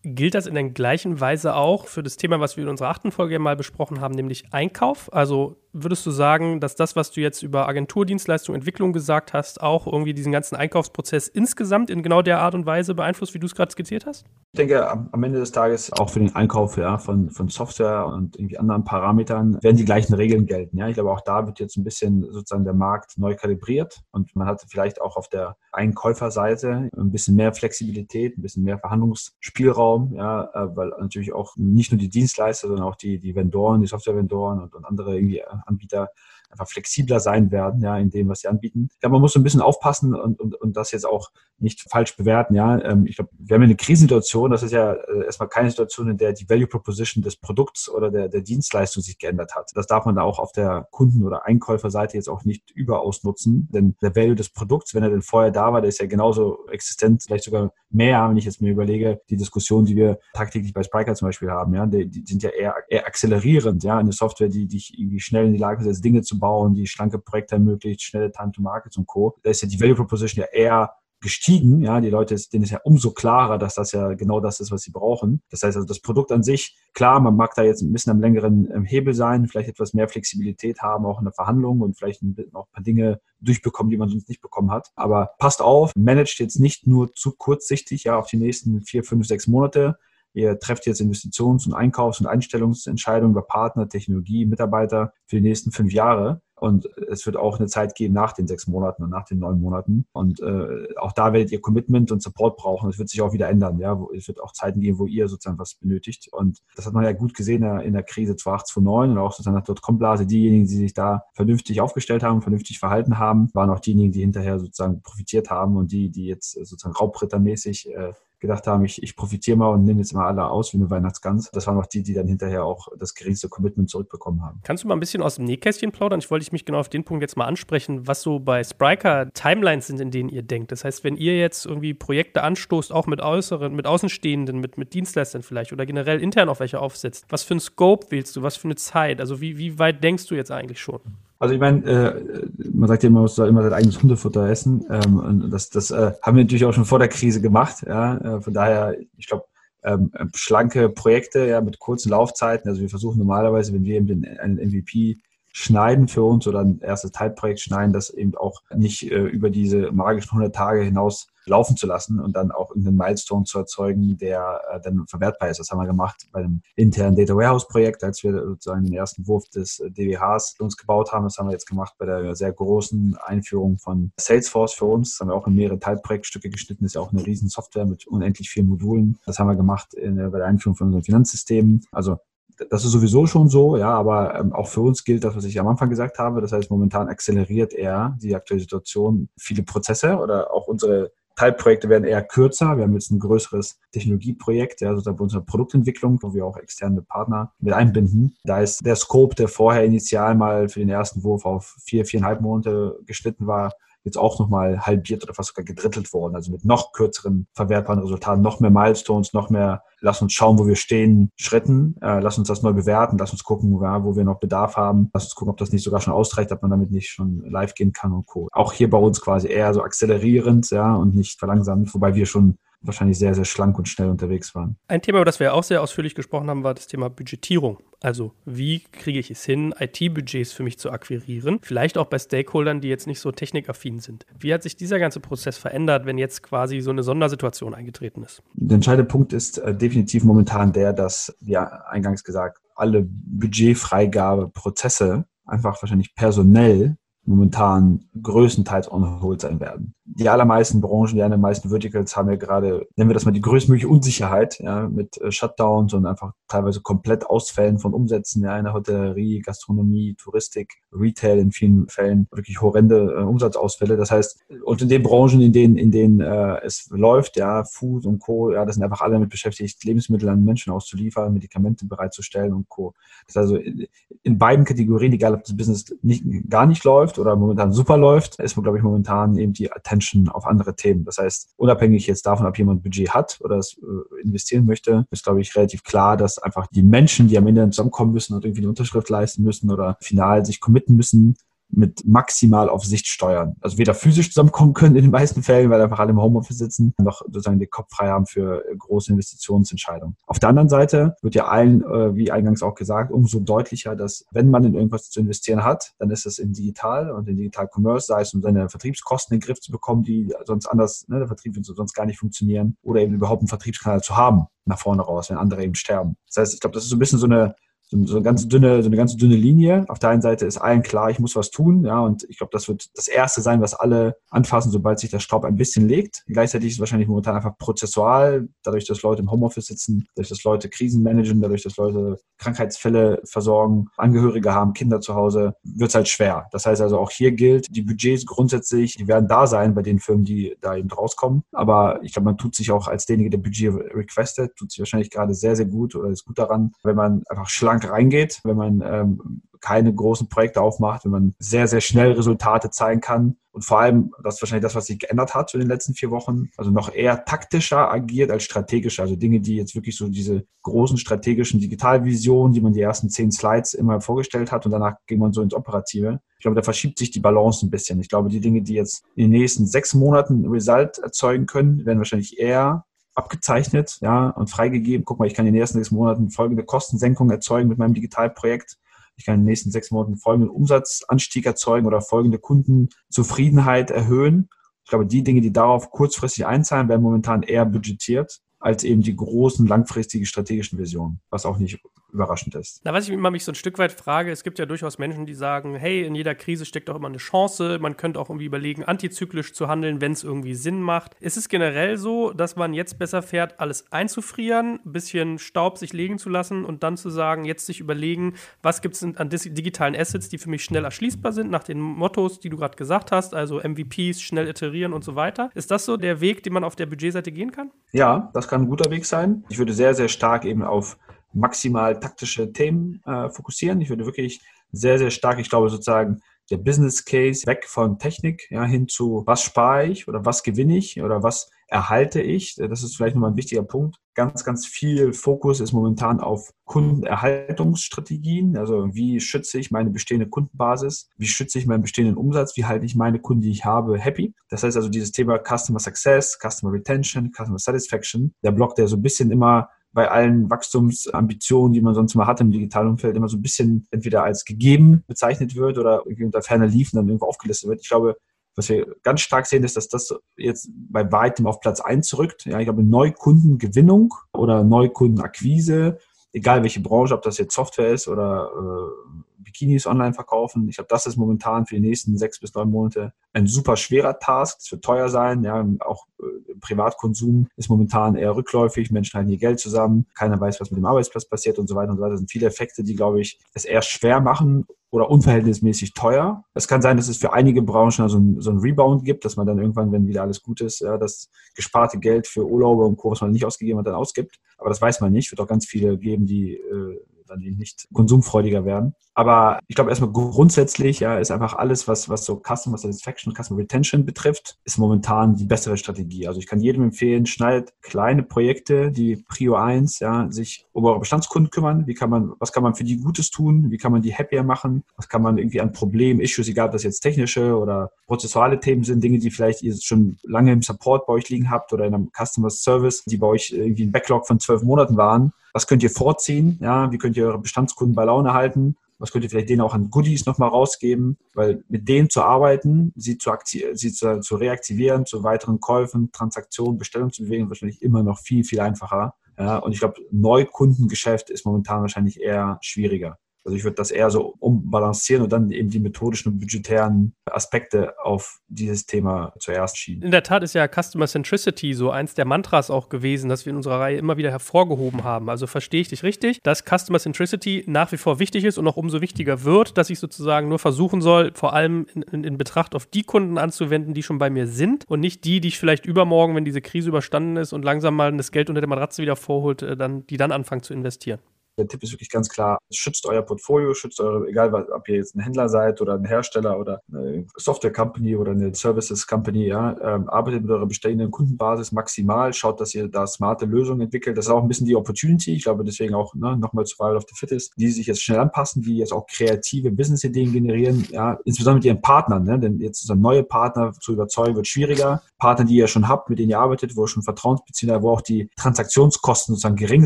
Gilt 0.03 0.35
das 0.35 0.45
in 0.45 0.53
der 0.53 0.69
gleichen 0.69 1.19
Weise 1.19 1.55
auch 1.55 1.87
für 1.87 2.03
das 2.03 2.17
Thema, 2.17 2.39
was 2.39 2.55
wir 2.55 2.65
in 2.65 2.69
unserer 2.69 2.89
achten 2.89 3.11
Folge 3.11 3.39
mal 3.39 3.55
besprochen 3.55 3.99
haben, 3.99 4.13
nämlich 4.13 4.53
Einkauf? 4.53 5.11
Also 5.11 5.57
würdest 5.73 6.05
du 6.05 6.11
sagen, 6.11 6.59
dass 6.59 6.75
das, 6.75 6.95
was 6.95 7.11
du 7.11 7.21
jetzt 7.21 7.43
über 7.43 7.67
Agenturdienstleistung, 7.67 8.55
Entwicklung 8.55 8.93
gesagt 8.93 9.33
hast, 9.33 9.61
auch 9.61 9.87
irgendwie 9.87 10.13
diesen 10.13 10.31
ganzen 10.31 10.55
Einkaufsprozess 10.55 11.27
insgesamt 11.27 11.89
in 11.89 12.03
genau 12.03 12.21
der 12.21 12.39
Art 12.39 12.55
und 12.55 12.65
Weise 12.65 12.95
beeinflusst, 12.95 13.33
wie 13.33 13.39
du 13.39 13.45
es 13.45 13.55
gerade 13.55 13.71
skizziert 13.71 14.05
hast? 14.05 14.25
Ich 14.53 14.57
denke, 14.57 14.89
am 14.89 15.23
Ende 15.23 15.39
des 15.39 15.51
Tages 15.51 15.91
auch 15.93 16.09
für 16.09 16.19
den 16.19 16.35
Einkauf 16.35 16.77
ja, 16.77 16.97
von, 16.97 17.29
von 17.29 17.47
Software 17.47 18.05
und 18.05 18.37
irgendwie 18.37 18.57
anderen 18.57 18.83
Parametern 18.83 19.61
werden 19.61 19.77
die 19.77 19.85
gleichen 19.85 20.13
Regeln 20.13 20.45
gelten. 20.45 20.77
Ja, 20.77 20.87
ich 20.87 20.95
glaube, 20.95 21.11
auch 21.11 21.21
da 21.21 21.45
wird 21.47 21.59
jetzt 21.59 21.77
ein 21.77 21.83
bisschen 21.83 22.23
sozusagen 22.31 22.65
der 22.65 22.73
Markt 22.73 23.17
neu 23.17 23.35
kalibriert 23.35 24.01
und 24.11 24.35
man 24.35 24.47
hat 24.47 24.65
vielleicht 24.67 25.01
auch 25.01 25.15
auf 25.15 25.29
der 25.29 25.55
Einkäuferseite 25.71 26.89
ein 26.95 27.11
bisschen 27.11 27.35
mehr 27.35 27.53
Flexibilität, 27.53 28.37
ein 28.37 28.41
bisschen 28.41 28.63
mehr 28.63 28.77
Verhandlungsspielraum, 28.77 30.13
ja, 30.13 30.49
äh, 30.53 30.75
weil 30.75 30.89
natürlich 30.99 31.33
auch 31.33 31.55
nicht 31.55 31.91
nur 31.91 31.99
die 31.99 32.09
Dienstleister, 32.09 32.67
sondern 32.67 32.85
auch 32.85 32.95
die, 32.95 33.19
die 33.19 33.35
Vendoren, 33.35 33.79
die 33.79 33.87
Software-Vendoren 33.87 34.59
und, 34.59 34.75
und 34.75 34.85
andere 34.85 35.15
irgendwie 35.15 35.39
äh, 35.39 35.45
Anbieter 35.67 36.11
einfach 36.51 36.67
flexibler 36.67 37.19
sein 37.19 37.51
werden, 37.51 37.81
ja, 37.81 37.97
in 37.97 38.09
dem, 38.09 38.29
was 38.29 38.41
sie 38.41 38.47
anbieten. 38.47 38.89
Ich 38.91 38.99
glaube, 38.99 39.13
man 39.13 39.21
muss 39.21 39.33
so 39.33 39.39
ein 39.39 39.43
bisschen 39.43 39.61
aufpassen 39.61 40.13
und, 40.15 40.39
und, 40.39 40.55
und 40.55 40.77
das 40.77 40.91
jetzt 40.91 41.05
auch 41.05 41.31
nicht 41.57 41.81
falsch 41.89 42.17
bewerten, 42.17 42.55
ja. 42.55 42.81
Ähm, 42.81 43.05
ich 43.05 43.15
glaube, 43.15 43.29
wir 43.37 43.55
haben 43.55 43.63
eine 43.63 43.75
Krisensituation, 43.75 44.51
das 44.51 44.63
ist 44.63 44.71
ja 44.71 44.93
äh, 44.93 45.25
erstmal 45.25 45.49
keine 45.49 45.69
Situation, 45.69 46.09
in 46.09 46.17
der 46.17 46.33
die 46.33 46.49
Value 46.49 46.67
Proposition 46.67 47.23
des 47.23 47.35
Produkts 47.35 47.89
oder 47.89 48.09
der, 48.09 48.29
der 48.29 48.41
Dienstleistung 48.41 49.03
sich 49.03 49.17
geändert 49.17 49.55
hat. 49.55 49.71
Das 49.75 49.87
darf 49.87 50.05
man 50.05 50.15
da 50.15 50.23
auch 50.23 50.39
auf 50.39 50.51
der 50.51 50.87
Kunden- 50.91 51.23
oder 51.23 51.45
Einkäuferseite 51.45 52.17
jetzt 52.17 52.29
auch 52.29 52.43
nicht 52.43 52.71
überaus 52.71 53.23
nutzen, 53.23 53.69
denn 53.71 53.95
der 54.01 54.15
Value 54.15 54.35
des 54.35 54.49
Produkts, 54.49 54.93
wenn 54.95 55.03
er 55.03 55.09
denn 55.09 55.21
vorher 55.21 55.51
da 55.51 55.71
war, 55.71 55.81
der 55.81 55.89
ist 55.89 55.99
ja 55.99 56.07
genauso 56.07 56.67
existent, 56.69 57.23
vielleicht 57.23 57.45
sogar 57.45 57.71
mehr, 57.89 58.27
wenn 58.29 58.37
ich 58.37 58.45
jetzt 58.45 58.61
mir 58.61 58.71
überlege, 58.71 59.21
die 59.29 59.37
Diskussion, 59.37 59.85
die 59.85 59.95
wir 59.95 60.19
tagtäglich 60.33 60.73
bei 60.73 60.83
Spriker 60.83 61.13
zum 61.15 61.27
Beispiel 61.27 61.51
haben, 61.51 61.73
ja, 61.73 61.85
die, 61.85 62.07
die 62.07 62.23
sind 62.25 62.43
ja 62.43 62.49
eher, 62.49 62.75
eher 62.89 63.05
accelerierend, 63.05 63.83
ja, 63.83 63.97
eine 63.97 64.11
Software, 64.11 64.49
die 64.49 64.67
dich 64.67 64.97
irgendwie 64.97 65.19
schnell 65.19 65.45
in 65.45 65.53
die 65.53 65.59
Lage 65.59 65.83
setzt, 65.83 66.03
Dinge 66.03 66.21
zu 66.21 66.39
bauen, 66.41 66.73
die 66.73 66.87
schlanke 66.87 67.19
Projekte 67.19 67.55
ermöglicht, 67.55 68.01
schnelle 68.01 68.33
Time 68.33 68.51
to 68.51 68.61
Markets 68.61 68.97
und 68.97 69.07
Co. 69.07 69.37
Da 69.43 69.49
ist 69.49 69.61
ja 69.61 69.69
die 69.69 69.79
Value 69.79 69.95
Proposition 69.95 70.43
ja 70.43 70.51
eher 70.51 70.95
gestiegen. 71.21 71.81
Ja, 71.81 72.01
die 72.01 72.09
Leute, 72.09 72.35
denen 72.51 72.63
ist 72.63 72.71
ja 72.71 72.81
umso 72.83 73.11
klarer, 73.11 73.57
dass 73.57 73.75
das 73.75 73.91
ja 73.91 74.13
genau 74.15 74.39
das 74.39 74.59
ist, 74.59 74.71
was 74.71 74.81
sie 74.81 74.91
brauchen. 74.91 75.41
Das 75.51 75.61
heißt 75.61 75.77
also, 75.77 75.87
das 75.87 76.01
Produkt 76.01 76.31
an 76.31 76.43
sich, 76.43 76.75
klar, 76.93 77.19
man 77.19 77.35
mag 77.35 77.53
da 77.55 77.61
jetzt 77.61 77.81
ein 77.81 77.93
bisschen 77.93 78.11
am 78.11 78.19
längeren 78.19 78.69
ähm, 78.73 78.83
Hebel 78.83 79.13
sein, 79.13 79.47
vielleicht 79.47 79.69
etwas 79.69 79.93
mehr 79.93 80.09
Flexibilität 80.09 80.81
haben, 80.81 81.05
auch 81.05 81.19
in 81.19 81.25
der 81.25 81.33
Verhandlung 81.33 81.81
und 81.81 81.97
vielleicht 81.97 82.23
noch 82.23 82.33
ein 82.33 82.71
paar 82.73 82.83
Dinge 82.83 83.21
durchbekommen, 83.39 83.91
die 83.91 83.97
man 83.97 84.09
sonst 84.09 84.29
nicht 84.29 84.41
bekommen 84.41 84.71
hat. 84.71 84.91
Aber 84.95 85.31
passt 85.37 85.61
auf, 85.61 85.91
managt 85.95 86.39
jetzt 86.39 86.59
nicht 86.59 86.87
nur 86.87 87.13
zu 87.13 87.33
kurzsichtig, 87.33 88.05
ja, 88.05 88.17
auf 88.17 88.27
die 88.27 88.37
nächsten 88.37 88.81
vier, 88.81 89.03
fünf, 89.03 89.27
sechs 89.27 89.47
Monate. 89.47 89.97
Ihr 90.33 90.59
trefft 90.59 90.85
jetzt 90.85 91.01
Investitions- 91.01 91.67
und 91.67 91.73
Einkaufs- 91.73 92.21
und 92.21 92.27
Einstellungsentscheidungen 92.27 93.33
über 93.33 93.41
Partner, 93.41 93.89
Technologie, 93.89 94.45
Mitarbeiter 94.45 95.13
für 95.27 95.37
die 95.37 95.41
nächsten 95.41 95.71
fünf 95.71 95.91
Jahre 95.91 96.41
Und 96.55 96.87
es 97.09 97.25
wird 97.25 97.37
auch 97.37 97.57
eine 97.57 97.67
Zeit 97.67 97.95
geben 97.95 98.13
nach 98.13 98.33
den 98.33 98.47
sechs 98.47 98.67
Monaten 98.67 99.03
und 99.03 99.09
nach 99.09 99.25
den 99.25 99.39
neun 99.39 99.59
Monaten. 99.59 100.05
Und 100.11 100.41
äh, 100.41 100.95
auch 100.97 101.11
da 101.11 101.33
werdet 101.33 101.51
ihr 101.51 101.59
Commitment 101.59 102.11
und 102.11 102.21
Support 102.21 102.55
brauchen. 102.55 102.87
Es 102.87 102.99
wird 102.99 103.09
sich 103.09 103.21
auch 103.21 103.33
wieder 103.33 103.49
ändern. 103.49 103.79
Ja, 103.79 103.99
es 104.15 104.27
wird 104.27 104.39
auch 104.39 104.53
Zeiten 104.53 104.79
geben, 104.79 104.99
wo 104.99 105.07
ihr 105.07 105.27
sozusagen 105.27 105.57
was 105.57 105.73
benötigt. 105.73 106.29
Und 106.31 106.59
das 106.75 106.85
hat 106.85 106.93
man 106.93 107.03
ja 107.03 107.13
gut 107.13 107.33
gesehen 107.33 107.63
in 107.79 107.93
der 107.93 108.03
Krise 108.03 108.35
2008, 108.35 108.67
2009 108.67 109.11
und 109.11 109.17
auch 109.17 109.31
sozusagen 109.31 109.55
nach 109.55 109.63
Dotcom-Blase. 109.63 110.27
Diejenigen, 110.27 110.67
die 110.67 110.75
sich 110.75 110.93
da 110.93 111.23
vernünftig 111.33 111.81
aufgestellt 111.81 112.21
haben, 112.21 112.43
vernünftig 112.43 112.77
verhalten 112.77 113.17
haben, 113.17 113.49
waren 113.53 113.71
auch 113.71 113.79
diejenigen, 113.79 114.11
die 114.11 114.21
hinterher 114.21 114.59
sozusagen 114.59 115.01
profitiert 115.01 115.49
haben 115.49 115.75
und 115.77 115.91
die, 115.91 116.11
die 116.11 116.27
jetzt 116.27 116.51
sozusagen 116.51 116.95
raubrittermäßig 116.95 117.89
äh, 117.89 118.13
gedacht 118.41 118.67
haben, 118.67 118.83
ich, 118.83 119.01
ich 119.01 119.15
profitiere 119.15 119.55
mal 119.55 119.69
und 119.69 119.85
nehme 119.85 119.99
jetzt 119.99 120.13
mal 120.13 120.27
alle 120.27 120.45
aus 120.49 120.73
wie 120.73 120.77
eine 120.77 120.89
Weihnachtsgans. 120.89 121.49
Das 121.51 121.67
waren 121.67 121.77
auch 121.77 121.85
die, 121.85 122.03
die 122.03 122.13
dann 122.13 122.27
hinterher 122.27 122.65
auch 122.65 122.89
das 122.97 123.13
geringste 123.13 123.47
Commitment 123.47 123.89
zurückbekommen 123.89 124.43
haben. 124.43 124.59
Kannst 124.63 124.83
du 124.83 124.87
mal 124.87 124.95
ein 124.95 124.99
bisschen 124.99 125.21
aus 125.21 125.35
dem 125.35 125.45
Nähkästchen 125.45 125.91
plaudern? 125.91 126.19
Ich 126.19 126.29
wollte 126.29 126.51
mich 126.51 126.65
genau 126.65 126.79
auf 126.79 126.89
den 126.89 127.03
Punkt 127.03 127.21
jetzt 127.21 127.37
mal 127.37 127.45
ansprechen, 127.45 128.07
was 128.07 128.23
so 128.23 128.39
bei 128.39 128.63
Spriker 128.63 129.31
Timelines 129.33 129.87
sind, 129.87 130.01
in 130.01 130.11
denen 130.11 130.29
ihr 130.29 130.41
denkt. 130.41 130.71
Das 130.71 130.83
heißt, 130.83 131.03
wenn 131.03 131.15
ihr 131.15 131.37
jetzt 131.37 131.65
irgendwie 131.65 131.93
Projekte 131.93 132.43
anstoßt, 132.43 132.91
auch 132.91 133.05
mit 133.05 133.21
äußeren, 133.21 133.75
mit 133.75 133.85
Außenstehenden, 133.85 134.59
mit, 134.59 134.77
mit 134.77 134.93
Dienstleistern 134.93 135.43
vielleicht 135.43 135.71
oder 135.71 135.85
generell 135.85 136.19
intern 136.19 136.49
auf 136.49 136.59
welche 136.59 136.79
aufsetzt, 136.79 137.27
was 137.29 137.43
für 137.43 137.55
ein 137.55 137.59
Scope 137.59 138.07
wählst 138.09 138.35
du, 138.35 138.41
was 138.41 138.57
für 138.57 138.67
eine 138.67 138.75
Zeit? 138.75 139.21
Also 139.21 139.39
wie, 139.39 139.57
wie 139.59 139.77
weit 139.77 140.03
denkst 140.03 140.25
du 140.25 140.35
jetzt 140.35 140.51
eigentlich 140.51 140.79
schon? 140.79 140.99
Also 141.41 141.55
ich 141.55 141.59
meine, 141.59 141.83
äh, 141.89 142.47
man 142.71 142.87
sagt 142.87 143.01
ja 143.01 143.09
immer, 143.09 143.21
man 143.21 143.27
soll 143.27 143.49
immer 143.49 143.63
sein 143.63 143.73
eigenes 143.73 143.99
Hundefutter 143.99 144.47
essen. 144.47 144.85
Ähm, 144.91 145.17
und 145.17 145.49
das 145.49 145.71
das 145.71 145.89
äh, 145.89 146.11
haben 146.21 146.37
wir 146.37 146.43
natürlich 146.43 146.65
auch 146.65 146.73
schon 146.73 146.85
vor 146.85 146.99
der 146.99 147.07
Krise 147.07 147.41
gemacht. 147.41 147.77
Ja? 147.87 148.17
Äh, 148.17 148.41
von 148.41 148.53
daher, 148.53 148.95
ich 149.17 149.25
glaube, 149.25 149.45
ähm, 149.83 150.11
schlanke 150.35 150.87
Projekte 150.89 151.47
ja, 151.47 151.59
mit 151.59 151.79
kurzen 151.79 152.11
Laufzeiten. 152.11 152.69
Also 152.69 152.81
wir 152.81 152.89
versuchen 152.89 153.17
normalerweise, 153.17 153.73
wenn 153.73 153.83
wir 153.83 153.95
eben 153.95 154.23
einen 154.37 154.57
MVP 154.57 155.17
schneiden 155.53 156.07
für 156.07 156.23
uns 156.23 156.47
oder 156.47 156.59
ein 156.59 156.79
erstes 156.79 157.11
Teilprojekt 157.11 157.59
schneiden, 157.59 157.93
das 157.93 158.09
eben 158.09 158.35
auch 158.35 158.61
nicht 158.73 159.11
äh, 159.11 159.19
über 159.19 159.49
diese 159.49 159.91
magischen 159.91 160.31
100 160.31 160.55
Tage 160.55 160.81
hinaus 160.81 161.27
laufen 161.45 161.75
zu 161.75 161.87
lassen 161.87 162.19
und 162.19 162.35
dann 162.35 162.51
auch 162.51 162.69
irgendeinen 162.69 162.97
Milestone 162.97 163.45
zu 163.45 163.59
erzeugen, 163.59 164.17
der 164.17 164.61
äh, 164.71 164.79
dann 164.81 165.05
verwertbar 165.07 165.49
ist. 165.49 165.59
Das 165.59 165.69
haben 165.71 165.79
wir 165.79 165.87
gemacht 165.87 166.27
bei 166.31 166.41
einem 166.41 166.61
internen 166.75 167.15
Data 167.15 167.35
Warehouse 167.35 167.67
Projekt, 167.67 168.03
als 168.03 168.23
wir 168.23 168.33
sozusagen 168.33 168.85
den 168.85 168.93
ersten 168.93 169.27
Wurf 169.27 169.49
des 169.49 169.79
äh, 169.79 169.89
DWHs 169.89 170.55
uns 170.59 170.77
gebaut 170.77 171.11
haben. 171.11 171.23
Das 171.23 171.37
haben 171.37 171.47
wir 171.47 171.53
jetzt 171.53 171.67
gemacht 171.67 171.95
bei 171.97 172.05
der 172.05 172.35
sehr 172.35 172.51
großen 172.51 173.17
Einführung 173.23 173.77
von 173.79 174.11
Salesforce 174.19 174.73
für 174.73 174.85
uns. 174.85 175.11
Das 175.11 175.21
haben 175.21 175.29
wir 175.29 175.35
auch 175.35 175.47
in 175.47 175.55
mehrere 175.55 175.79
Teilprojektstücke 175.79 176.49
geschnitten. 176.49 176.83
Das 176.83 176.91
ist 176.91 176.95
ja 176.95 177.01
auch 177.01 177.11
eine 177.11 177.25
riesen 177.25 177.49
Software 177.49 177.85
mit 177.85 178.07
unendlich 178.07 178.49
vielen 178.49 178.67
Modulen. 178.67 179.17
Das 179.25 179.39
haben 179.39 179.47
wir 179.47 179.55
gemacht 179.55 179.93
in, 179.93 180.15
bei 180.31 180.37
der 180.37 180.47
Einführung 180.47 180.75
von 180.75 180.87
unseren 180.87 181.03
Finanzsystemen. 181.03 181.85
Also 181.91 182.19
das 182.69 182.85
ist 182.85 182.91
sowieso 182.91 183.25
schon 183.25 183.49
so, 183.49 183.77
ja, 183.77 183.89
aber 183.89 184.39
ähm, 184.39 184.53
auch 184.53 184.67
für 184.67 184.81
uns 184.81 185.03
gilt 185.03 185.23
das, 185.23 185.35
was 185.35 185.45
ich 185.45 185.59
am 185.59 185.67
Anfang 185.67 185.89
gesagt 185.89 186.19
habe. 186.19 186.41
Das 186.41 186.51
heißt, 186.51 186.69
momentan 186.69 187.09
akzeleriert 187.09 187.73
eher 187.73 188.17
die 188.21 188.35
aktuelle 188.35 188.61
Situation 188.61 189.29
viele 189.37 189.63
Prozesse 189.63 190.17
oder 190.17 190.53
auch 190.53 190.67
unsere 190.67 191.11
Teilprojekte 191.35 191.89
werden 191.89 192.03
eher 192.03 192.21
kürzer. 192.21 192.77
Wir 192.77 192.83
haben 192.83 192.93
jetzt 192.93 193.11
ein 193.11 193.19
größeres 193.19 193.79
Technologieprojekt, 193.91 194.81
ja, 194.81 194.91
sozusagen 194.91 195.17
bei 195.17 195.23
unserer 195.23 195.41
Produktentwicklung, 195.41 196.19
wo 196.21 196.33
wir 196.33 196.45
auch 196.45 196.57
externe 196.57 197.01
Partner 197.01 197.53
mit 197.59 197.73
einbinden. 197.73 198.35
Da 198.43 198.61
ist 198.61 198.85
der 198.85 198.95
Scope, 198.95 199.35
der 199.35 199.47
vorher 199.47 199.83
initial 199.83 200.35
mal 200.35 200.69
für 200.69 200.81
den 200.81 200.89
ersten 200.89 201.23
Wurf 201.23 201.45
auf 201.45 201.77
vier, 201.83 202.05
viereinhalb 202.05 202.41
Monate 202.41 202.99
geschnitten 203.05 203.47
war, 203.47 203.71
jetzt 204.03 204.17
auch 204.17 204.39
nochmal 204.39 204.81
halbiert 204.81 205.23
oder 205.23 205.33
fast 205.33 205.49
sogar 205.49 205.65
gedrittelt 205.65 206.11
worden. 206.13 206.35
Also 206.35 206.51
mit 206.51 206.65
noch 206.65 206.91
kürzeren 206.91 207.47
verwertbaren 207.53 208.01
Resultaten, 208.01 208.41
noch 208.41 208.59
mehr 208.59 208.71
Milestones, 208.71 209.33
noch 209.33 209.49
mehr, 209.49 209.83
lass 209.99 210.21
uns 210.21 210.33
schauen, 210.33 210.57
wo 210.57 210.65
wir 210.65 210.75
stehen, 210.75 211.31
Schritten, 211.35 211.95
äh, 212.01 212.19
lass 212.19 212.37
uns 212.37 212.47
das 212.47 212.63
neu 212.63 212.73
bewerten, 212.73 213.17
lass 213.17 213.31
uns 213.31 213.43
gucken, 213.43 213.79
ja, 213.81 214.03
wo 214.03 214.15
wir 214.15 214.23
noch 214.23 214.39
Bedarf 214.39 214.75
haben, 214.75 215.09
lass 215.13 215.25
uns 215.25 215.35
gucken, 215.35 215.51
ob 215.51 215.57
das 215.57 215.71
nicht 215.71 215.83
sogar 215.83 216.01
schon 216.01 216.13
ausreicht, 216.13 216.51
ob 216.51 216.61
man 216.61 216.71
damit 216.71 216.91
nicht 216.91 217.09
schon 217.09 217.43
live 217.49 217.73
gehen 217.73 217.93
kann 217.93 218.11
und 218.13 218.25
Co. 218.25 218.47
Auch 218.51 218.73
hier 218.73 218.89
bei 218.89 218.97
uns 218.97 219.21
quasi 219.21 219.47
eher 219.47 219.73
so 219.73 219.83
akzelerierend, 219.83 220.69
ja, 220.71 220.95
und 220.95 221.15
nicht 221.15 221.39
verlangsamend, 221.39 221.93
wobei 221.93 222.15
wir 222.15 222.25
schon 222.25 222.57
wahrscheinlich 222.81 223.17
sehr, 223.17 223.35
sehr 223.35 223.45
schlank 223.45 223.77
und 223.77 223.87
schnell 223.87 224.09
unterwegs 224.09 224.55
waren. 224.55 224.75
Ein 224.87 225.01
Thema, 225.01 225.19
über 225.19 225.25
das 225.25 225.39
wir 225.39 225.53
auch 225.53 225.63
sehr 225.63 225.81
ausführlich 225.81 226.15
gesprochen 226.15 226.49
haben, 226.49 226.63
war 226.63 226.73
das 226.73 226.87
Thema 226.87 227.09
Budgetierung. 227.09 227.79
Also 228.01 228.33
wie 228.45 228.81
kriege 228.91 229.19
ich 229.19 229.29
es 229.29 229.45
hin, 229.45 229.75
IT-Budgets 229.79 230.53
für 230.53 230.63
mich 230.63 230.79
zu 230.79 230.91
akquirieren? 230.91 231.59
Vielleicht 231.61 231.97
auch 231.97 232.07
bei 232.07 232.17
Stakeholdern, 232.17 232.81
die 232.81 232.87
jetzt 232.87 233.05
nicht 233.05 233.19
so 233.19 233.31
technikaffin 233.31 233.99
sind. 233.99 234.25
Wie 234.39 234.53
hat 234.53 234.63
sich 234.63 234.75
dieser 234.75 234.97
ganze 234.97 235.19
Prozess 235.19 235.57
verändert, 235.57 236.05
wenn 236.05 236.17
jetzt 236.17 236.41
quasi 236.41 236.81
so 236.81 236.89
eine 236.89 237.03
Sondersituation 237.03 237.75
eingetreten 237.75 238.23
ist? 238.23 238.41
Der 238.55 238.75
entscheidende 238.75 239.07
Punkt 239.07 239.33
ist 239.33 239.59
äh, 239.59 239.75
definitiv 239.75 240.23
momentan 240.23 240.73
der, 240.73 240.93
dass, 240.93 241.35
wie 241.39 241.57
eingangs 241.57 242.23
gesagt, 242.23 242.59
alle 242.75 243.05
Budgetfreigabeprozesse 243.07 245.25
einfach 245.45 245.81
wahrscheinlich 245.81 246.15
personell 246.15 246.97
momentan 247.25 248.05
größtenteils 248.21 248.91
on 248.91 249.37
sein 249.39 249.59
werden 249.59 249.93
die 250.13 250.29
allermeisten 250.29 250.81
Branchen, 250.81 251.15
die 251.15 251.23
allermeisten 251.23 251.69
Verticals 251.69 252.15
haben 252.15 252.29
ja 252.29 252.35
gerade, 252.35 252.87
nennen 252.95 253.09
wir 253.09 253.13
das 253.13 253.25
mal 253.25 253.31
die 253.31 253.41
größtmögliche 253.41 253.87
Unsicherheit, 253.87 254.59
ja, 254.59 254.87
mit 254.89 255.19
äh, 255.21 255.31
Shutdowns 255.31 255.93
und 255.93 256.05
einfach 256.05 256.33
teilweise 256.47 256.81
komplett 256.81 257.25
Ausfällen 257.25 257.79
von 257.79 257.93
Umsätzen, 257.93 258.43
ja, 258.43 258.57
in 258.57 258.65
der 258.65 258.73
Hotellerie, 258.73 259.39
Gastronomie, 259.39 260.15
Touristik, 260.15 260.81
Retail 260.91 261.39
in 261.39 261.51
vielen 261.51 261.87
Fällen 261.87 262.27
wirklich 262.31 262.61
horrende 262.61 263.15
äh, 263.19 263.23
Umsatzausfälle. 263.23 263.95
Das 263.95 264.11
heißt, 264.11 264.39
und 264.63 264.81
in 264.81 264.89
den 264.89 265.03
Branchen, 265.03 265.41
in 265.41 265.53
denen, 265.53 265.77
in 265.77 265.91
denen 265.91 266.19
äh, 266.19 266.57
es 266.63 266.89
läuft, 266.89 267.37
ja, 267.37 267.63
Food 267.63 268.05
und 268.05 268.19
Co., 268.19 268.51
ja, 268.51 268.65
das 268.65 268.75
sind 268.75 268.83
einfach 268.83 269.01
alle 269.01 269.13
damit 269.13 269.29
beschäftigt, 269.29 269.83
Lebensmittel 269.83 270.27
an 270.29 270.43
Menschen 270.43 270.73
auszuliefern, 270.73 271.33
Medikamente 271.33 271.85
bereitzustellen 271.85 272.53
und 272.53 272.67
Co. 272.67 272.93
Das 273.27 273.35
ist 273.35 273.37
also 273.37 273.55
in, 273.55 273.87
in 274.23 274.37
beiden 274.37 274.65
Kategorien, 274.65 275.13
egal 275.13 275.35
ob 275.35 275.43
das 275.43 275.55
Business 275.55 275.85
nicht, 276.01 276.23
gar 276.49 276.65
nicht 276.65 276.83
läuft 276.83 277.10
oder 277.19 277.35
momentan 277.35 277.71
super 277.71 277.97
läuft, 277.97 278.39
ist, 278.39 278.55
glaube 278.55 278.77
ich, 278.77 278.83
momentan 278.83 279.37
eben 279.37 279.53
die 279.53 279.71
Attention 279.71 279.91
Attention 279.91 280.29
auf 280.29 280.45
andere 280.45 280.75
Themen. 280.75 281.05
Das 281.05 281.17
heißt, 281.17 281.53
unabhängig 281.57 282.07
jetzt 282.07 282.25
davon, 282.25 282.45
ob 282.45 282.57
jemand 282.57 282.83
Budget 282.83 283.13
hat 283.13 283.39
oder 283.41 283.57
es 283.57 283.77
äh, 283.77 284.21
investieren 284.21 284.65
möchte, 284.65 285.05
ist, 285.11 285.23
glaube 285.23 285.41
ich, 285.41 285.55
relativ 285.55 285.83
klar, 285.83 286.17
dass 286.17 286.37
einfach 286.37 286.67
die 286.67 286.83
Menschen, 286.83 287.27
die 287.27 287.37
am 287.37 287.47
Ende 287.47 287.69
zusammenkommen 287.69 288.13
müssen 288.13 288.35
und 288.35 288.45
irgendwie 288.45 288.61
eine 288.61 288.69
Unterschrift 288.69 289.09
leisten 289.09 289.43
müssen 289.43 289.71
oder 289.71 289.97
final 290.01 290.45
sich 290.45 290.59
committen 290.59 290.95
müssen, 290.95 291.35
mit 291.71 292.05
maximal 292.05 292.69
auf 292.69 292.85
Sicht 292.85 293.07
steuern. 293.07 293.55
Also 293.61 293.77
weder 293.77 293.93
physisch 293.93 294.29
zusammenkommen 294.29 294.73
können 294.73 294.95
in 294.95 295.03
den 295.03 295.11
meisten 295.11 295.43
Fällen, 295.43 295.69
weil 295.69 295.81
einfach 295.81 295.99
alle 295.99 296.11
im 296.11 296.21
Homeoffice 296.21 296.57
sitzen, 296.57 296.93
noch 296.97 297.21
sozusagen 297.25 297.59
den 297.59 297.69
Kopf 297.69 297.87
frei 297.91 298.09
haben 298.09 298.25
für 298.25 298.63
große 298.77 299.11
Investitionsentscheidungen. 299.11 300.15
Auf 300.27 300.39
der 300.39 300.49
anderen 300.49 300.69
Seite 300.69 301.15
wird 301.21 301.35
ja 301.35 301.47
allen, 301.47 301.83
äh, 301.83 302.15
wie 302.15 302.31
eingangs 302.31 302.63
auch 302.63 302.75
gesagt, 302.75 303.11
umso 303.11 303.39
deutlicher, 303.39 303.95
dass 303.95 304.25
wenn 304.31 304.49
man 304.49 304.63
in 304.63 304.75
irgendwas 304.75 305.09
zu 305.09 305.19
investieren 305.19 305.63
hat, 305.63 305.93
dann 305.99 306.09
ist 306.09 306.25
es 306.25 306.39
in 306.39 306.53
digital 306.53 307.11
und 307.11 307.27
in 307.27 307.37
digital 307.37 307.69
Commerce, 307.73 308.07
sei 308.07 308.21
es 308.21 308.33
um 308.33 308.41
seine 308.41 308.69
Vertriebskosten 308.69 309.35
in 309.35 309.39
den 309.39 309.45
Griff 309.45 309.59
zu 309.59 309.71
bekommen, 309.71 310.03
die 310.03 310.33
sonst 310.45 310.67
anders, 310.67 311.07
ne, 311.07 311.19
der 311.19 311.27
Vertrieb 311.27 311.55
wird 311.55 311.65
sonst 311.65 311.93
gar 311.93 312.05
nicht 312.05 312.19
funktionieren, 312.19 312.77
oder 312.83 313.01
eben 313.01 313.13
überhaupt 313.13 313.41
einen 313.41 313.47
Vertriebskanal 313.47 314.01
zu 314.01 314.15
haben 314.17 314.45
nach 314.65 314.79
vorne 314.79 315.01
raus, 315.01 315.29
wenn 315.29 315.37
andere 315.37 315.63
eben 315.63 315.75
sterben. 315.75 316.15
Das 316.27 316.37
heißt, 316.37 316.53
ich 316.53 316.59
glaube, 316.59 316.73
das 316.73 316.83
ist 316.83 316.89
so 316.89 316.95
ein 316.95 316.99
bisschen 316.99 317.19
so 317.19 317.25
eine 317.25 317.55
so, 317.91 318.15
eine 318.15 318.23
ganz 318.23 318.47
dünne, 318.47 318.81
so 318.81 318.87
eine 318.87 318.97
ganz 318.97 319.15
dünne 319.17 319.35
Linie. 319.35 319.85
Auf 319.87 319.99
der 319.99 320.09
einen 320.09 320.21
Seite 320.21 320.45
ist 320.45 320.57
allen 320.57 320.81
klar, 320.81 321.09
ich 321.09 321.19
muss 321.19 321.35
was 321.35 321.51
tun, 321.51 321.85
ja, 321.85 321.99
und 321.99 322.25
ich 322.29 322.37
glaube, 322.37 322.51
das 322.53 322.67
wird 322.67 322.89
das 322.95 323.07
erste 323.07 323.41
sein, 323.41 323.61
was 323.61 323.73
alle 323.73 324.15
anfassen, 324.29 324.71
sobald 324.71 324.99
sich 324.99 325.11
der 325.11 325.19
Staub 325.19 325.43
ein 325.43 325.55
bisschen 325.55 325.87
legt. 325.87 326.23
Gleichzeitig 326.27 326.69
ist 326.69 326.73
es 326.75 326.79
wahrscheinlich 326.79 327.07
momentan 327.07 327.35
einfach 327.35 327.57
prozessual, 327.57 328.47
dadurch, 328.63 328.85
dass 328.85 329.01
Leute 329.01 329.21
im 329.21 329.31
Homeoffice 329.31 329.67
sitzen, 329.67 330.07
dadurch, 330.15 330.29
dass 330.29 330.43
Leute 330.43 330.69
Krisen 330.69 331.03
managen, 331.03 331.41
dadurch, 331.41 331.63
dass 331.63 331.77
Leute 331.77 332.17
Krankheitsfälle 332.37 333.21
versorgen, 333.25 333.87
Angehörige 333.97 334.53
haben, 334.53 334.73
Kinder 334.73 335.01
zu 335.01 335.15
Hause, 335.15 335.53
wird 335.63 335.89
es 335.89 335.95
halt 335.95 336.07
schwer. 336.07 336.47
Das 336.51 336.65
heißt 336.65 336.81
also 336.81 336.97
auch 336.97 337.11
hier 337.11 337.31
gilt, 337.31 337.67
die 337.75 337.81
Budgets 337.81 338.25
grundsätzlich, 338.25 338.95
die 338.95 339.07
werden 339.07 339.27
da 339.27 339.47
sein 339.47 339.75
bei 339.75 339.81
den 339.81 339.99
Firmen, 339.99 340.25
die 340.25 340.55
da 340.61 340.75
eben 340.75 340.89
rauskommen. 340.89 341.43
Aber 341.51 341.99
ich 342.03 342.13
glaube, 342.13 342.25
man 342.25 342.37
tut 342.37 342.55
sich 342.55 342.71
auch 342.71 342.87
als 342.87 343.05
derjenige, 343.05 343.29
der 343.29 343.37
Budget 343.37 343.73
requestet, 343.93 344.55
tut 344.55 344.71
sich 344.71 344.79
wahrscheinlich 344.79 345.11
gerade 345.11 345.33
sehr, 345.33 345.55
sehr 345.55 345.65
gut 345.65 345.95
oder 345.95 346.09
ist 346.09 346.25
gut 346.25 346.39
daran, 346.39 346.71
wenn 346.83 346.95
man 346.95 347.23
einfach 347.29 347.47
schlank 347.47 347.80
Bank 347.81 347.91
reingeht, 347.91 348.41
wenn 348.43 348.57
man 348.57 348.81
ähm, 348.85 349.41
keine 349.59 349.93
großen 349.93 350.27
Projekte 350.27 350.61
aufmacht, 350.61 351.05
wenn 351.05 351.11
man 351.11 351.35
sehr, 351.37 351.67
sehr 351.67 351.81
schnell 351.81 352.13
Resultate 352.13 352.71
zeigen 352.71 352.99
kann. 352.99 353.37
Und 353.51 353.63
vor 353.63 353.79
allem, 353.79 354.11
das 354.23 354.35
ist 354.35 354.41
wahrscheinlich 354.41 354.63
das, 354.63 354.75
was 354.75 354.87
sich 354.87 354.97
geändert 354.97 355.35
hat 355.35 355.53
in 355.53 355.59
den 355.59 355.69
letzten 355.69 355.93
vier 355.93 356.09
Wochen, 356.09 356.49
also 356.57 356.71
noch 356.71 356.91
eher 356.91 357.25
taktischer 357.25 357.91
agiert 357.91 358.31
als 358.31 358.43
strategischer. 358.43 359.03
Also 359.03 359.15
Dinge, 359.15 359.39
die 359.39 359.57
jetzt 359.57 359.75
wirklich 359.75 359.97
so 359.97 360.07
diese 360.07 360.45
großen 360.63 360.97
strategischen 360.97 361.59
Digitalvisionen, 361.59 362.53
die 362.53 362.61
man 362.61 362.73
die 362.73 362.81
ersten 362.81 363.09
zehn 363.09 363.31
Slides 363.31 363.73
immer 363.73 364.01
vorgestellt 364.01 364.51
hat 364.51 364.65
und 364.65 364.71
danach 364.71 364.95
ging 365.05 365.19
man 365.19 365.33
so 365.33 365.41
ins 365.41 365.53
Operative. 365.53 366.21
Ich 366.39 366.43
glaube, 366.43 366.55
da 366.55 366.63
verschiebt 366.63 366.97
sich 366.97 367.11
die 367.11 367.19
Balance 367.19 367.65
ein 367.65 367.69
bisschen. 367.69 367.99
Ich 367.99 368.09
glaube, 368.09 368.29
die 368.29 368.39
Dinge, 368.39 368.63
die 368.63 368.73
jetzt 368.73 369.03
in 369.15 369.29
den 369.29 369.39
nächsten 369.39 369.67
sechs 369.67 369.93
Monaten 369.93 370.47
Result 370.47 370.97
erzeugen 370.97 371.45
können, 371.45 371.85
werden 371.85 371.99
wahrscheinlich 371.99 372.39
eher 372.39 372.85
abgezeichnet 373.13 373.97
ja, 374.01 374.29
und 374.29 374.49
freigegeben. 374.49 375.05
Guck 375.05 375.19
mal, 375.19 375.27
ich 375.27 375.33
kann 375.33 375.45
in 375.45 375.53
den 375.53 375.59
nächsten 375.59 375.77
sechs 375.77 375.91
Monaten 375.91 376.29
folgende 376.29 376.63
Kostensenkung 376.63 377.29
erzeugen 377.29 377.69
mit 377.69 377.77
meinem 377.77 377.93
Digitalprojekt. 377.93 378.77
Ich 379.17 379.25
kann 379.25 379.35
in 379.35 379.41
den 379.41 379.47
nächsten 379.47 379.71
sechs 379.71 379.91
Monaten 379.91 380.17
folgenden 380.17 380.49
Umsatzanstieg 380.49 381.45
erzeugen 381.45 381.85
oder 381.85 382.01
folgende 382.01 382.39
Kundenzufriedenheit 382.39 383.91
erhöhen. 383.91 384.49
Ich 384.83 384.89
glaube, 384.89 385.05
die 385.05 385.23
Dinge, 385.23 385.41
die 385.41 385.53
darauf 385.53 385.91
kurzfristig 385.91 386.45
einzahlen, 386.45 386.89
werden 386.89 387.01
momentan 387.03 387.43
eher 387.43 387.65
budgetiert 387.65 388.41
als 388.59 388.83
eben 388.83 389.01
die 389.01 389.15
großen 389.15 389.67
langfristigen 389.67 390.25
strategischen 390.25 390.79
Visionen, 390.79 391.19
was 391.29 391.45
auch 391.45 391.57
nicht 391.57 391.79
überraschend 392.13 392.55
ist. 392.55 392.81
Na, 392.83 392.93
was 392.93 393.07
ich 393.07 393.13
immer 393.13 393.31
mich 393.31 393.43
so 393.43 393.51
ein 393.51 393.55
Stück 393.55 393.77
weit 393.77 393.91
frage, 393.91 394.31
es 394.31 394.43
gibt 394.43 394.59
ja 394.59 394.65
durchaus 394.65 394.97
Menschen, 394.97 395.25
die 395.25 395.33
sagen, 395.33 395.75
hey, 395.75 396.03
in 396.03 396.15
jeder 396.15 396.35
Krise 396.35 396.65
steckt 396.65 396.89
doch 396.89 396.95
immer 396.95 397.07
eine 397.07 397.17
Chance, 397.17 397.79
man 397.79 397.97
könnte 397.97 398.19
auch 398.19 398.29
irgendwie 398.29 398.45
überlegen, 398.45 398.83
antizyklisch 398.83 399.53
zu 399.53 399.67
handeln, 399.67 400.01
wenn 400.01 400.11
es 400.11 400.23
irgendwie 400.23 400.55
Sinn 400.55 400.81
macht. 400.81 401.15
Ist 401.19 401.37
es 401.37 401.49
generell 401.49 401.97
so, 401.97 402.31
dass 402.31 402.55
man 402.55 402.73
jetzt 402.73 402.99
besser 402.99 403.21
fährt, 403.21 403.59
alles 403.59 403.91
einzufrieren, 403.91 404.79
ein 404.85 404.91
bisschen 404.91 405.39
Staub 405.39 405.77
sich 405.77 405.93
legen 405.93 406.17
zu 406.17 406.29
lassen 406.29 406.65
und 406.65 406.83
dann 406.83 406.97
zu 406.97 407.09
sagen, 407.09 407.45
jetzt 407.45 407.65
sich 407.65 407.79
überlegen, 407.79 408.33
was 408.61 408.81
gibt 408.81 408.95
es 408.95 409.03
an 409.03 409.29
digitalen 409.29 409.95
Assets, 409.95 410.29
die 410.29 410.37
für 410.37 410.49
mich 410.49 410.63
schnell 410.63 410.83
erschließbar 410.83 411.31
sind, 411.31 411.49
nach 411.49 411.63
den 411.63 411.79
Mottos, 411.79 412.39
die 412.39 412.49
du 412.49 412.57
gerade 412.57 412.75
gesagt 412.75 413.11
hast, 413.11 413.33
also 413.33 413.61
MVPs, 413.61 414.21
schnell 414.21 414.47
iterieren 414.47 414.93
und 414.93 415.03
so 415.03 415.15
weiter. 415.15 415.49
Ist 415.55 415.71
das 415.71 415.85
so 415.85 415.97
der 415.97 416.21
Weg, 416.21 416.43
den 416.43 416.53
man 416.53 416.63
auf 416.63 416.75
der 416.75 416.85
Budgetseite 416.85 417.31
gehen 417.31 417.51
kann? 417.51 417.71
Ja, 417.91 418.29
das 418.33 418.47
kann 418.47 418.63
ein 418.63 418.69
guter 418.69 418.91
Weg 418.91 419.05
sein. 419.05 419.43
Ich 419.49 419.57
würde 419.57 419.73
sehr, 419.73 419.93
sehr 419.93 420.07
stark 420.07 420.45
eben 420.45 420.63
auf 420.63 420.97
maximal 421.33 421.99
taktische 421.99 422.51
Themen 422.51 423.01
äh, 423.05 423.29
fokussieren. 423.29 423.81
Ich 423.81 423.89
würde 423.89 424.05
wirklich 424.05 424.41
sehr, 424.71 424.97
sehr 424.97 425.11
stark, 425.11 425.39
ich 425.39 425.49
glaube 425.49 425.69
sozusagen, 425.69 426.21
der 426.51 426.57
Business 426.57 427.05
Case 427.05 427.47
weg 427.47 427.65
von 427.65 427.97
Technik 427.97 428.47
ja, 428.51 428.63
hin 428.65 428.87
zu, 428.87 429.23
was 429.25 429.41
spare 429.41 429.85
ich 429.85 430.07
oder 430.07 430.25
was 430.25 430.43
gewinne 430.43 430.77
ich 430.77 431.01
oder 431.01 431.23
was 431.23 431.49
erhalte 431.67 432.21
ich. 432.21 432.55
Das 432.55 432.83
ist 432.83 432.97
vielleicht 432.97 433.15
nochmal 433.15 433.31
ein 433.31 433.37
wichtiger 433.37 433.63
Punkt. 433.63 433.97
Ganz, 434.13 434.43
ganz 434.43 434.67
viel 434.67 435.13
Fokus 435.13 435.61
ist 435.61 435.71
momentan 435.71 436.19
auf 436.19 436.51
Kundenerhaltungsstrategien. 436.65 438.57
Also 438.57 438.93
wie 438.93 439.21
schütze 439.21 439.57
ich 439.57 439.71
meine 439.71 439.89
bestehende 439.89 440.27
Kundenbasis? 440.27 441.09
Wie 441.17 441.27
schütze 441.27 441.57
ich 441.57 441.65
meinen 441.65 441.83
bestehenden 441.83 442.17
Umsatz? 442.17 442.57
Wie 442.57 442.65
halte 442.65 442.85
ich 442.85 442.97
meine 442.97 443.19
Kunden, 443.19 443.43
die 443.43 443.51
ich 443.51 443.63
habe, 443.63 443.97
happy? 443.97 444.33
Das 444.49 444.63
heißt 444.63 444.75
also 444.75 444.89
dieses 444.89 445.13
Thema 445.13 445.39
Customer 445.39 445.79
Success, 445.79 446.37
Customer 446.37 446.73
Retention, 446.73 447.31
Customer 447.31 447.59
Satisfaction. 447.59 448.33
Der 448.43 448.51
Block, 448.51 448.75
der 448.75 448.89
so 448.89 448.97
ein 448.97 449.01
bisschen 449.01 449.31
immer 449.31 449.69
bei 449.93 450.09
allen 450.09 450.49
Wachstumsambitionen, 450.49 451.73
die 451.73 451.81
man 451.81 451.93
sonst 451.93 452.15
mal 452.15 452.27
hat 452.27 452.41
im 452.41 452.51
digitalen 452.51 452.89
Umfeld, 452.89 453.15
immer 453.15 453.27
so 453.27 453.37
ein 453.37 453.41
bisschen 453.41 453.87
entweder 453.91 454.23
als 454.23 454.45
gegeben 454.45 455.03
bezeichnet 455.07 455.55
wird 455.55 455.77
oder 455.77 456.03
irgendwie 456.05 456.25
unter 456.25 456.41
ferner 456.41 456.67
Liefen 456.67 456.95
dann 456.95 457.07
irgendwo 457.07 457.25
aufgelistet 457.25 457.69
wird. 457.69 457.81
Ich 457.81 457.89
glaube, 457.89 458.15
was 458.55 458.69
wir 458.69 458.95
ganz 459.03 459.21
stark 459.21 459.45
sehen, 459.45 459.63
ist, 459.63 459.77
dass 459.77 459.87
das 459.87 460.13
jetzt 460.37 460.69
bei 460.73 461.09
weitem 461.11 461.47
auf 461.47 461.59
Platz 461.59 461.79
eins 461.79 462.17
rückt. 462.17 462.45
Ja, 462.45 462.59
ich 462.59 462.65
glaube, 462.65 462.83
Neukundengewinnung 462.83 464.13
oder 464.33 464.63
Neukundenakquise, 464.63 465.99
egal 466.33 466.63
welche 466.63 466.81
Branche, 466.81 467.13
ob 467.13 467.21
das 467.21 467.37
jetzt 467.37 467.55
Software 467.55 467.91
ist 467.91 468.07
oder 468.07 468.49
äh, 468.53 469.21
Bikinis 469.51 469.85
online 469.85 470.13
verkaufen. 470.13 470.67
Ich 470.69 470.75
glaube, 470.75 470.87
das 470.89 471.05
ist 471.05 471.17
momentan 471.17 471.65
für 471.65 471.75
die 471.75 471.81
nächsten 471.81 472.17
sechs 472.17 472.39
bis 472.39 472.53
neun 472.53 472.71
Monate 472.71 473.13
ein 473.33 473.47
super 473.47 473.75
schwerer 473.75 474.17
Task. 474.19 474.59
Es 474.61 474.71
wird 474.71 474.83
teuer 474.83 475.09
sein. 475.09 475.43
Ja, 475.43 475.65
auch 475.81 476.07
äh, 476.19 476.53
Privatkonsum 476.59 477.47
ist 477.57 477.69
momentan 477.69 478.15
eher 478.15 478.35
rückläufig. 478.35 478.91
Menschen 478.91 479.17
halten 479.17 479.29
ihr 479.29 479.37
Geld 479.37 479.59
zusammen. 479.59 480.07
Keiner 480.15 480.39
weiß, 480.39 480.59
was 480.61 480.71
mit 480.71 480.77
dem 480.77 480.85
Arbeitsplatz 480.85 481.25
passiert 481.25 481.59
und 481.59 481.67
so 481.67 481.75
weiter 481.75 481.91
und 481.91 481.97
so 481.97 482.03
weiter. 482.03 482.11
Das 482.11 482.19
sind 482.19 482.31
viele 482.31 482.47
Effekte, 482.47 482.83
die, 482.83 482.95
glaube 482.95 483.21
ich, 483.21 483.39
es 483.53 483.65
eher 483.65 483.81
schwer 483.81 484.21
machen 484.21 484.65
oder 484.89 485.09
unverhältnismäßig 485.09 485.93
teuer. 485.93 486.43
Es 486.53 486.67
kann 486.67 486.81
sein, 486.81 486.97
dass 486.97 487.07
es 487.07 487.17
für 487.17 487.31
einige 487.31 487.61
Branchen 487.61 488.01
also 488.01 488.17
ein, 488.19 488.41
so 488.41 488.51
ein 488.51 488.57
Rebound 488.57 489.05
gibt, 489.05 489.23
dass 489.23 489.37
man 489.37 489.47
dann 489.47 489.57
irgendwann, 489.57 489.91
wenn 489.91 490.07
wieder 490.07 490.21
alles 490.21 490.41
gut 490.41 490.59
ist, 490.59 490.81
ja, 490.81 490.97
das 490.97 491.29
gesparte 491.55 491.97
Geld 491.97 492.27
für 492.27 492.45
Urlaube 492.45 492.83
und 492.83 492.97
Co., 492.97 493.11
was 493.11 493.21
man 493.21 493.31
nicht 493.31 493.45
ausgegeben 493.45 493.79
hat, 493.79 493.87
dann 493.87 493.95
ausgibt. 493.95 494.39
Aber 494.57 494.69
das 494.69 494.81
weiß 494.81 494.99
man 494.99 495.13
nicht. 495.13 495.27
Es 495.27 495.31
wird 495.31 495.39
auch 495.39 495.47
ganz 495.47 495.65
viele 495.65 495.97
geben, 495.97 496.25
die 496.25 496.55
äh, 496.55 496.99
dann 497.31 497.39
nicht 497.57 497.87
konsumfreudiger 497.93 498.65
werden. 498.65 498.93
Aber 499.13 499.59
ich 499.67 499.75
glaube 499.75 499.89
erstmal 499.89 500.11
grundsätzlich, 500.11 501.01
ja, 501.01 501.17
ist 501.19 501.31
einfach 501.31 501.55
alles, 501.55 501.87
was, 501.87 502.07
was 502.07 502.23
so 502.23 502.41
Customer 502.41 502.77
Satisfaction, 502.77 503.33
Customer 503.35 503.59
Retention 503.59 504.05
betrifft, 504.05 504.57
ist 504.63 504.77
momentan 504.77 505.35
die 505.35 505.45
bessere 505.45 505.77
Strategie. 505.77 506.27
Also 506.27 506.39
ich 506.39 506.47
kann 506.47 506.61
jedem 506.61 506.83
empfehlen, 506.83 507.25
schneidet 507.25 507.73
kleine 507.81 508.23
Projekte, 508.23 508.89
die 508.91 509.17
Prio 509.17 509.55
1, 509.55 509.99
ja, 509.99 510.31
sich 510.31 510.65
um 510.71 510.85
eure 510.85 510.99
Bestandskunden 510.99 511.49
kümmern. 511.49 511.87
Wie 511.87 511.93
kann 511.93 512.09
man, 512.09 512.31
was 512.39 512.53
kann 512.53 512.63
man 512.63 512.73
für 512.73 512.85
die 512.85 512.97
Gutes 512.97 513.31
tun? 513.31 513.69
Wie 513.69 513.77
kann 513.77 513.91
man 513.91 514.01
die 514.01 514.15
happier 514.15 514.43
machen? 514.43 514.83
Was 514.95 515.09
kann 515.09 515.21
man 515.21 515.37
irgendwie 515.37 515.59
an 515.59 515.73
Problemen, 515.73 516.21
Issues, 516.21 516.47
egal 516.47 516.67
ob 516.67 516.71
das 516.71 516.83
jetzt 516.83 517.01
technische 517.01 517.57
oder 517.57 517.91
prozessuale 518.07 518.59
Themen 518.59 518.83
sind, 518.83 519.03
Dinge, 519.03 519.19
die 519.19 519.31
vielleicht 519.31 519.61
ihr 519.61 519.75
schon 519.75 520.17
lange 520.23 520.53
im 520.53 520.61
Support 520.61 521.05
bei 521.05 521.13
euch 521.13 521.29
liegen 521.29 521.49
habt 521.49 521.73
oder 521.73 521.85
in 521.85 521.93
einem 521.93 522.11
Customer 522.17 522.49
Service, 522.49 523.03
die 523.05 523.17
bei 523.17 523.27
euch 523.27 523.51
irgendwie 523.51 523.83
ein 523.83 523.91
Backlog 523.91 524.25
von 524.25 524.39
zwölf 524.39 524.63
Monaten 524.63 524.95
waren. 524.95 525.33
Was 525.53 525.67
könnt 525.67 525.83
ihr 525.83 525.89
vorziehen? 525.89 526.57
Ja, 526.61 526.91
wie 526.91 526.97
könnt 526.97 527.17
ihr 527.17 527.20
eure 527.25 527.39
Bestandskunden 527.39 527.95
bei 527.95 528.05
Laune 528.05 528.33
halten? 528.33 528.77
Was 528.97 529.11
könnt 529.11 529.23
ihr 529.23 529.29
vielleicht 529.31 529.49
denen 529.49 529.61
auch 529.61 529.73
an 529.73 529.89
Goodies 529.89 530.27
nochmal 530.27 530.49
rausgeben? 530.49 531.17
Weil 531.33 531.63
mit 531.69 531.89
denen 531.89 532.09
zu 532.09 532.21
arbeiten, 532.21 532.93
sie 532.95 533.17
zu, 533.17 533.31
sie 533.45 533.91
zu, 533.91 534.19
zu 534.19 534.35
reaktivieren, 534.35 535.07
zu 535.07 535.23
weiteren 535.23 535.59
Käufen, 535.59 536.11
Transaktionen, 536.11 536.77
Bestellungen 536.77 537.11
zu 537.11 537.23
bewegen, 537.23 537.49
wahrscheinlich 537.49 537.81
immer 537.81 538.03
noch 538.03 538.19
viel, 538.19 538.43
viel 538.43 538.59
einfacher. 538.59 539.15
Ja, 539.39 539.57
und 539.57 539.71
ich 539.71 539.79
glaube, 539.79 539.95
Neukundengeschäft 540.11 541.31
ist 541.31 541.47
momentan 541.47 541.81
wahrscheinlich 541.81 542.21
eher 542.21 542.59
schwieriger. 542.61 543.17
Also 543.43 543.57
ich 543.57 543.63
würde 543.63 543.75
das 543.75 543.91
eher 543.91 544.09
so 544.11 544.35
umbalancieren 544.39 545.23
und 545.23 545.31
dann 545.31 545.51
eben 545.51 545.69
die 545.69 545.79
methodischen 545.79 546.31
und 546.31 546.39
budgetären 546.39 547.13
Aspekte 547.25 547.95
auf 548.03 548.39
dieses 548.47 548.85
Thema 548.85 549.33
zuerst 549.39 549.77
schieben. 549.77 550.03
In 550.03 550.11
der 550.11 550.23
Tat 550.23 550.43
ist 550.43 550.53
ja 550.53 550.67
Customer 550.67 551.07
Centricity 551.07 551.73
so 551.73 551.89
eins 551.89 552.13
der 552.13 552.25
Mantras 552.25 552.69
auch 552.69 552.89
gewesen, 552.89 553.29
das 553.29 553.45
wir 553.45 553.51
in 553.51 553.57
unserer 553.57 553.79
Reihe 553.79 553.97
immer 553.97 554.17
wieder 554.17 554.29
hervorgehoben 554.29 555.03
haben. 555.03 555.29
Also 555.29 555.47
verstehe 555.47 555.81
ich 555.81 555.87
dich 555.87 556.03
richtig, 556.03 556.39
dass 556.43 556.63
Customer 556.63 556.99
Centricity 556.99 557.63
nach 557.67 557.91
wie 557.91 557.97
vor 557.97 558.19
wichtig 558.19 558.43
ist 558.45 558.57
und 558.57 558.65
noch 558.65 558.77
umso 558.77 559.01
wichtiger 559.01 559.43
wird, 559.43 559.77
dass 559.77 559.89
ich 559.89 559.99
sozusagen 559.99 560.47
nur 560.47 560.59
versuchen 560.59 561.01
soll, 561.01 561.31
vor 561.33 561.53
allem 561.53 561.87
in, 561.93 562.01
in, 562.03 562.23
in 562.23 562.37
Betracht 562.37 562.75
auf 562.75 562.85
die 562.85 563.03
Kunden 563.03 563.37
anzuwenden, 563.37 563.93
die 563.93 564.03
schon 564.03 564.19
bei 564.19 564.29
mir 564.29 564.47
sind 564.47 564.85
und 564.87 564.99
nicht 564.99 565.25
die, 565.25 565.41
die 565.41 565.47
ich 565.47 565.59
vielleicht 565.59 565.85
übermorgen, 565.85 566.35
wenn 566.35 566.45
diese 566.45 566.61
Krise 566.61 566.89
überstanden 566.89 567.37
ist 567.37 567.53
und 567.53 567.63
langsam 567.63 567.95
mal 567.95 568.15
das 568.15 568.31
Geld 568.31 568.49
unter 568.49 568.61
der 568.61 568.69
Matratze 568.69 569.01
wieder 569.01 569.15
vorholt, 569.15 569.61
äh, 569.63 569.75
dann, 569.75 570.05
die 570.07 570.17
dann 570.17 570.31
anfangen 570.31 570.61
zu 570.61 570.73
investieren. 570.73 571.19
Der 571.61 571.67
Tipp 571.67 571.83
ist 571.83 571.93
wirklich 571.93 572.09
ganz 572.09 572.27
klar, 572.27 572.57
schützt 572.71 573.05
euer 573.05 573.21
Portfolio, 573.21 573.73
schützt 573.73 573.99
eure, 573.99 574.27
egal 574.27 574.51
ob 574.53 574.89
ihr 574.89 574.95
jetzt 574.95 575.15
ein 575.15 575.21
Händler 575.21 575.47
seid 575.47 575.79
oder 575.79 575.93
ein 575.93 576.05
Hersteller 576.05 576.59
oder 576.59 576.81
eine 576.91 577.25
Software 577.37 577.71
Company 577.71 578.15
oder 578.15 578.31
eine 578.31 578.53
Services 578.55 579.05
Company, 579.05 579.47
ja, 579.47 579.75
ähm, 579.81 580.09
arbeitet 580.09 580.41
mit 580.41 580.51
eurer 580.51 580.65
bestehenden 580.65 581.11
Kundenbasis 581.11 581.71
maximal, 581.71 582.33
schaut, 582.33 582.59
dass 582.59 582.73
ihr 582.73 582.87
da 582.87 583.05
smarte 583.05 583.45
Lösungen 583.45 583.81
entwickelt. 583.81 584.17
Das 584.17 584.25
ist 584.25 584.31
auch 584.31 584.41
ein 584.41 584.47
bisschen 584.47 584.65
die 584.65 584.75
Opportunity. 584.75 585.35
Ich 585.35 585.43
glaube 585.43 585.63
deswegen 585.63 585.93
auch 585.93 586.15
ne, 586.15 586.35
nochmal 586.35 586.65
zu 586.65 586.79
Wild 586.79 586.97
of 586.97 587.03
the 587.07 587.15
Fittest, 587.15 587.53
die 587.57 587.69
sich 587.69 587.85
jetzt 587.85 588.01
schnell 588.01 588.19
anpassen, 588.19 588.63
die 588.63 588.77
jetzt 588.77 588.93
auch 588.93 589.05
kreative 589.05 589.69
Business-Ideen 589.71 590.31
generieren, 590.33 590.87
ja, 590.89 591.19
insbesondere 591.25 591.57
mit 591.57 591.65
ihren 591.65 591.81
Partnern, 591.81 592.23
ne, 592.23 592.39
denn 592.39 592.59
jetzt 592.59 592.89
neue 592.95 593.23
Partner 593.23 593.73
zu 593.79 593.93
überzeugen 593.93 594.35
wird 594.35 594.47
schwieriger. 594.47 595.01
Partner, 595.19 595.45
die 595.45 595.55
ihr 595.55 595.67
schon 595.67 595.87
habt, 595.87 596.09
mit 596.09 596.17
denen 596.17 596.31
ihr 596.31 596.39
arbeitet, 596.39 596.75
wo 596.75 596.85
ihr 596.85 596.87
schon 596.87 597.03
Vertrauensbeziehungen, 597.03 597.83
wo 597.83 597.91
auch 597.91 598.01
die 598.01 598.29
Transaktionskosten 598.37 599.35
sozusagen 599.35 599.55
gering 599.55 599.85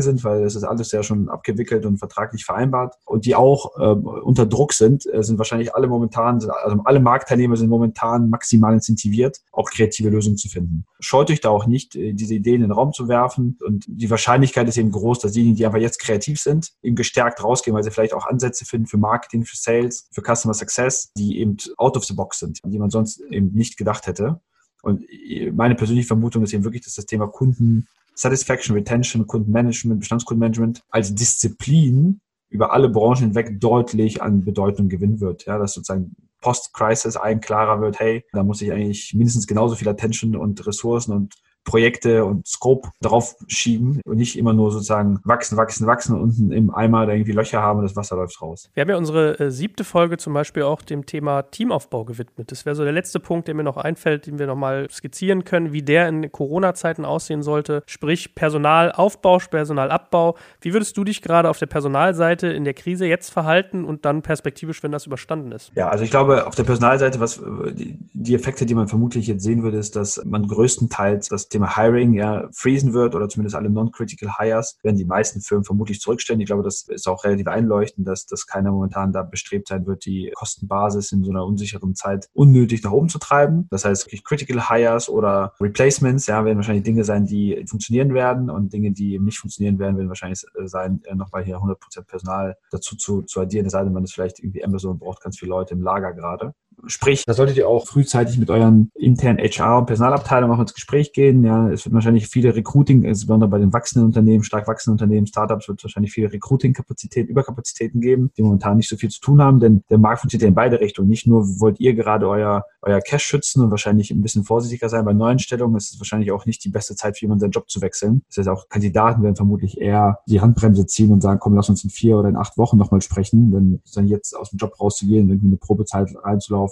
sind, 0.00 0.24
weil 0.24 0.42
es 0.44 0.56
ist 0.56 0.64
alles 0.64 0.92
ja 0.92 1.02
schon 1.02 1.28
abgewickelt 1.28 1.65
abgewickelt 1.66 1.86
und 1.86 1.98
vertraglich 1.98 2.44
vereinbart 2.44 2.94
und 3.04 3.26
die 3.26 3.34
auch 3.34 3.76
äh, 3.78 3.82
unter 3.82 4.46
Druck 4.46 4.72
sind, 4.72 5.06
äh, 5.12 5.22
sind 5.22 5.38
wahrscheinlich 5.38 5.74
alle 5.74 5.86
momentan, 5.86 6.36
also 6.36 6.80
alle 6.84 7.00
Marktteilnehmer 7.00 7.56
sind 7.56 7.68
momentan 7.68 8.30
maximal 8.30 8.74
incentiviert, 8.74 9.38
auch 9.52 9.70
kreative 9.70 10.08
Lösungen 10.08 10.36
zu 10.36 10.48
finden. 10.48 10.84
Scheut 11.00 11.30
euch 11.30 11.40
da 11.40 11.50
auch 11.50 11.66
nicht, 11.66 11.96
äh, 11.96 12.12
diese 12.12 12.34
Ideen 12.34 12.56
in 12.56 12.62
den 12.62 12.72
Raum 12.72 12.92
zu 12.92 13.08
werfen 13.08 13.58
und 13.64 13.84
die 13.88 14.10
Wahrscheinlichkeit 14.10 14.68
ist 14.68 14.78
eben 14.78 14.90
groß, 14.90 15.20
dass 15.20 15.32
diejenigen, 15.32 15.56
die 15.56 15.66
einfach 15.66 15.78
jetzt 15.78 15.98
kreativ 15.98 16.40
sind, 16.40 16.72
eben 16.82 16.96
gestärkt 16.96 17.42
rausgehen, 17.42 17.74
weil 17.74 17.82
sie 17.82 17.90
vielleicht 17.90 18.14
auch 18.14 18.26
Ansätze 18.26 18.64
finden 18.64 18.86
für 18.86 18.98
Marketing, 18.98 19.44
für 19.44 19.56
Sales, 19.56 20.08
für 20.12 20.22
Customer 20.22 20.54
Success, 20.54 21.12
die 21.16 21.40
eben 21.40 21.56
out 21.76 21.96
of 21.96 22.04
the 22.04 22.14
box 22.14 22.38
sind, 22.38 22.60
die 22.64 22.78
man 22.78 22.90
sonst 22.90 23.20
eben 23.30 23.52
nicht 23.52 23.76
gedacht 23.76 24.06
hätte. 24.06 24.40
Und 24.82 25.02
äh, 25.10 25.50
meine 25.52 25.74
persönliche 25.74 26.06
Vermutung 26.06 26.42
ist 26.44 26.52
eben 26.52 26.64
wirklich, 26.64 26.84
dass 26.84 26.94
das 26.94 27.06
Thema 27.06 27.26
Kunden 27.26 27.88
Satisfaction, 28.16 28.74
Retention, 28.74 29.26
Kundenmanagement, 29.26 30.00
Bestandskundenmanagement 30.00 30.82
als 30.90 31.14
Disziplin 31.14 32.20
über 32.48 32.72
alle 32.72 32.88
Branchen 32.88 33.26
hinweg 33.28 33.60
deutlich 33.60 34.22
an 34.22 34.44
Bedeutung 34.44 34.88
gewinnen 34.88 35.20
wird. 35.20 35.44
Ja, 35.44 35.58
dass 35.58 35.74
sozusagen 35.74 36.16
Post-Crisis 36.40 37.16
allen 37.16 37.40
klarer 37.40 37.80
wird, 37.80 38.00
hey, 38.00 38.24
da 38.32 38.42
muss 38.42 38.62
ich 38.62 38.72
eigentlich 38.72 39.14
mindestens 39.14 39.46
genauso 39.46 39.74
viel 39.74 39.88
Attention 39.88 40.36
und 40.36 40.66
Ressourcen 40.66 41.12
und 41.12 41.34
Projekte 41.66 42.24
und 42.24 42.46
Scope 42.46 42.88
drauf 43.02 43.36
schieben 43.48 44.00
und 44.06 44.16
nicht 44.16 44.38
immer 44.38 44.54
nur 44.54 44.70
sozusagen 44.70 45.20
wachsen, 45.24 45.58
wachsen, 45.58 45.86
wachsen 45.86 46.14
und 46.14 46.22
unten 46.22 46.52
im 46.52 46.74
Eimer 46.74 47.04
da 47.06 47.12
irgendwie 47.12 47.32
Löcher 47.32 47.60
haben 47.60 47.80
und 47.80 47.84
das 47.84 47.96
Wasser 47.96 48.16
läuft 48.16 48.40
raus. 48.40 48.70
Wir 48.74 48.82
haben 48.82 48.88
ja 48.88 48.96
unsere 48.96 49.38
äh, 49.38 49.50
siebte 49.50 49.84
Folge 49.84 50.16
zum 50.16 50.32
Beispiel 50.32 50.62
auch 50.62 50.80
dem 50.82 51.06
Thema 51.06 51.42
Teamaufbau 51.42 52.04
gewidmet. 52.04 52.52
Das 52.52 52.64
wäre 52.64 52.76
so 52.76 52.84
der 52.84 52.92
letzte 52.92 53.20
Punkt, 53.20 53.48
der 53.48 53.54
mir 53.54 53.64
noch 53.64 53.76
einfällt, 53.76 54.26
den 54.26 54.38
wir 54.38 54.46
nochmal 54.46 54.88
skizzieren 54.90 55.44
können, 55.44 55.72
wie 55.72 55.82
der 55.82 56.08
in 56.08 56.30
Corona-Zeiten 56.30 57.04
aussehen 57.04 57.42
sollte. 57.42 57.82
Sprich 57.86 58.34
Personalaufbau, 58.34 59.38
Personalabbau. 59.50 60.36
Wie 60.60 60.72
würdest 60.72 60.96
du 60.96 61.04
dich 61.04 61.20
gerade 61.20 61.50
auf 61.50 61.58
der 61.58 61.66
Personalseite 61.66 62.46
in 62.46 62.64
der 62.64 62.74
Krise 62.74 63.06
jetzt 63.06 63.30
verhalten 63.30 63.84
und 63.84 64.04
dann 64.04 64.22
perspektivisch, 64.22 64.82
wenn 64.82 64.92
das 64.92 65.06
überstanden 65.06 65.50
ist? 65.52 65.72
Ja, 65.74 65.88
also 65.88 66.04
ich 66.04 66.10
glaube, 66.10 66.46
auf 66.46 66.54
der 66.54 66.64
Personalseite, 66.64 67.18
was 67.18 67.42
die 67.74 68.34
Effekte, 68.34 68.66
die 68.66 68.74
man 68.74 68.86
vermutlich 68.86 69.26
jetzt 69.26 69.42
sehen 69.42 69.62
würde, 69.62 69.78
ist, 69.78 69.96
dass 69.96 70.22
man 70.24 70.46
größtenteils 70.46 71.28
das 71.28 71.48
Thema 71.48 71.55
Thema 71.56 71.74
Hiring 71.74 72.12
ja 72.12 72.48
freezen 72.52 72.92
wird 72.92 73.14
oder 73.14 73.28
zumindest 73.28 73.56
alle 73.56 73.70
non-critical 73.70 74.36
Hires, 74.38 74.78
werden 74.82 74.96
die 74.96 75.06
meisten 75.06 75.40
Firmen 75.40 75.64
vermutlich 75.64 76.00
zurückstellen. 76.00 76.40
Ich 76.40 76.46
glaube, 76.46 76.62
das 76.62 76.86
ist 76.88 77.08
auch 77.08 77.24
relativ 77.24 77.46
einleuchtend, 77.46 78.06
dass, 78.06 78.26
dass 78.26 78.46
keiner 78.46 78.72
momentan 78.72 79.12
da 79.12 79.22
bestrebt 79.22 79.68
sein 79.68 79.86
wird, 79.86 80.04
die 80.04 80.30
Kostenbasis 80.34 81.12
in 81.12 81.24
so 81.24 81.30
einer 81.30 81.46
unsicheren 81.46 81.94
Zeit 81.94 82.28
unnötig 82.34 82.82
nach 82.82 82.90
oben 82.90 83.08
zu 83.08 83.18
treiben. 83.18 83.68
Das 83.70 83.86
heißt, 83.86 84.10
Critical 84.24 84.68
Hires 84.68 85.08
oder 85.08 85.54
Replacements 85.60 86.26
ja, 86.26 86.44
werden 86.44 86.58
wahrscheinlich 86.58 86.84
Dinge 86.84 87.04
sein, 87.04 87.24
die 87.24 87.64
funktionieren 87.66 88.12
werden 88.12 88.50
und 88.50 88.72
Dinge, 88.72 88.92
die 88.92 89.14
eben 89.14 89.24
nicht 89.24 89.38
funktionieren 89.38 89.78
werden, 89.78 89.96
werden 89.96 90.08
wahrscheinlich 90.08 90.44
sein, 90.64 91.00
äh, 91.04 91.14
nochmal 91.14 91.42
hier 91.42 91.56
100% 91.56 92.02
Personal 92.06 92.56
dazu 92.70 92.96
zu, 92.96 93.22
zu 93.22 93.40
addieren, 93.40 93.64
es 93.64 93.72
sei 93.72 93.82
denn, 93.82 93.92
man 93.92 94.04
ist 94.04 94.12
vielleicht 94.12 94.40
irgendwie 94.40 94.62
Amazon 94.62 94.98
braucht 94.98 95.22
ganz 95.22 95.38
viele 95.38 95.50
Leute 95.50 95.74
im 95.74 95.82
Lager 95.82 96.12
gerade. 96.12 96.54
Sprich, 96.86 97.24
da 97.24 97.32
solltet 97.32 97.56
ihr 97.56 97.68
auch 97.68 97.86
frühzeitig 97.86 98.38
mit 98.38 98.50
euren 98.50 98.90
internen 98.94 99.38
HR- 99.38 99.78
und 99.78 99.86
Personalabteilungen 99.86 100.56
auch 100.56 100.60
ins 100.60 100.74
Gespräch 100.74 101.12
gehen. 101.12 101.42
Ja, 101.42 101.70
es 101.70 101.84
wird 101.84 101.94
wahrscheinlich 101.94 102.28
viele 102.28 102.54
Recruiting, 102.54 103.04
insbesondere 103.04 103.48
bei 103.48 103.58
den 103.58 103.72
wachsenden 103.72 104.06
Unternehmen, 104.06 104.44
stark 104.44 104.68
wachsenden 104.68 105.00
Unternehmen, 105.00 105.26
Startups, 105.26 105.68
wird 105.68 105.78
es 105.78 105.84
wahrscheinlich 105.84 106.12
viele 106.12 106.32
Recruiting-Kapazitäten, 106.32 107.30
Überkapazitäten 107.30 108.00
geben, 108.00 108.30
die 108.36 108.42
momentan 108.42 108.76
nicht 108.76 108.88
so 108.88 108.96
viel 108.96 109.10
zu 109.10 109.20
tun 109.20 109.40
haben, 109.40 109.60
denn 109.60 109.84
der 109.90 109.98
Markt 109.98 110.20
funktioniert 110.20 110.42
ja 110.42 110.48
in 110.48 110.54
beide 110.54 110.80
Richtungen. 110.80 111.08
Nicht 111.08 111.26
nur 111.26 111.60
wollt 111.60 111.80
ihr 111.80 111.94
gerade 111.94 112.28
euer, 112.28 112.64
euer 112.82 113.00
Cash 113.00 113.24
schützen 113.24 113.62
und 113.62 113.70
wahrscheinlich 113.70 114.10
ein 114.10 114.22
bisschen 114.22 114.44
vorsichtiger 114.44 114.88
sein 114.88 115.04
bei 115.04 115.12
neuen 115.12 115.38
Stellungen, 115.38 115.76
es 115.76 115.90
ist 115.90 116.00
wahrscheinlich 116.00 116.30
auch 116.30 116.46
nicht 116.46 116.64
die 116.64 116.68
beste 116.68 116.94
Zeit 116.94 117.16
für 117.16 117.22
jemanden, 117.22 117.40
seinen 117.40 117.52
Job 117.52 117.70
zu 117.70 117.80
wechseln. 117.80 118.22
Das 118.28 118.38
heißt, 118.38 118.48
auch 118.48 118.68
Kandidaten 118.68 119.22
werden 119.22 119.36
vermutlich 119.36 119.80
eher 119.80 120.18
die 120.26 120.40
Handbremse 120.40 120.86
ziehen 120.86 121.12
und 121.12 121.22
sagen, 121.22 121.40
komm, 121.40 121.54
lass 121.54 121.68
uns 121.68 121.84
in 121.84 121.90
vier 121.90 122.18
oder 122.18 122.28
in 122.28 122.36
acht 122.36 122.58
Wochen 122.58 122.76
nochmal 122.76 123.00
sprechen, 123.00 123.50
denn 123.50 123.80
dann 123.94 124.06
jetzt 124.08 124.36
aus 124.36 124.50
dem 124.50 124.58
Job 124.58 124.78
rauszugehen, 124.78 125.28
irgendwie 125.28 125.48
eine 125.48 125.56
Probezeit 125.56 126.14
reinzulaufen, 126.22 126.65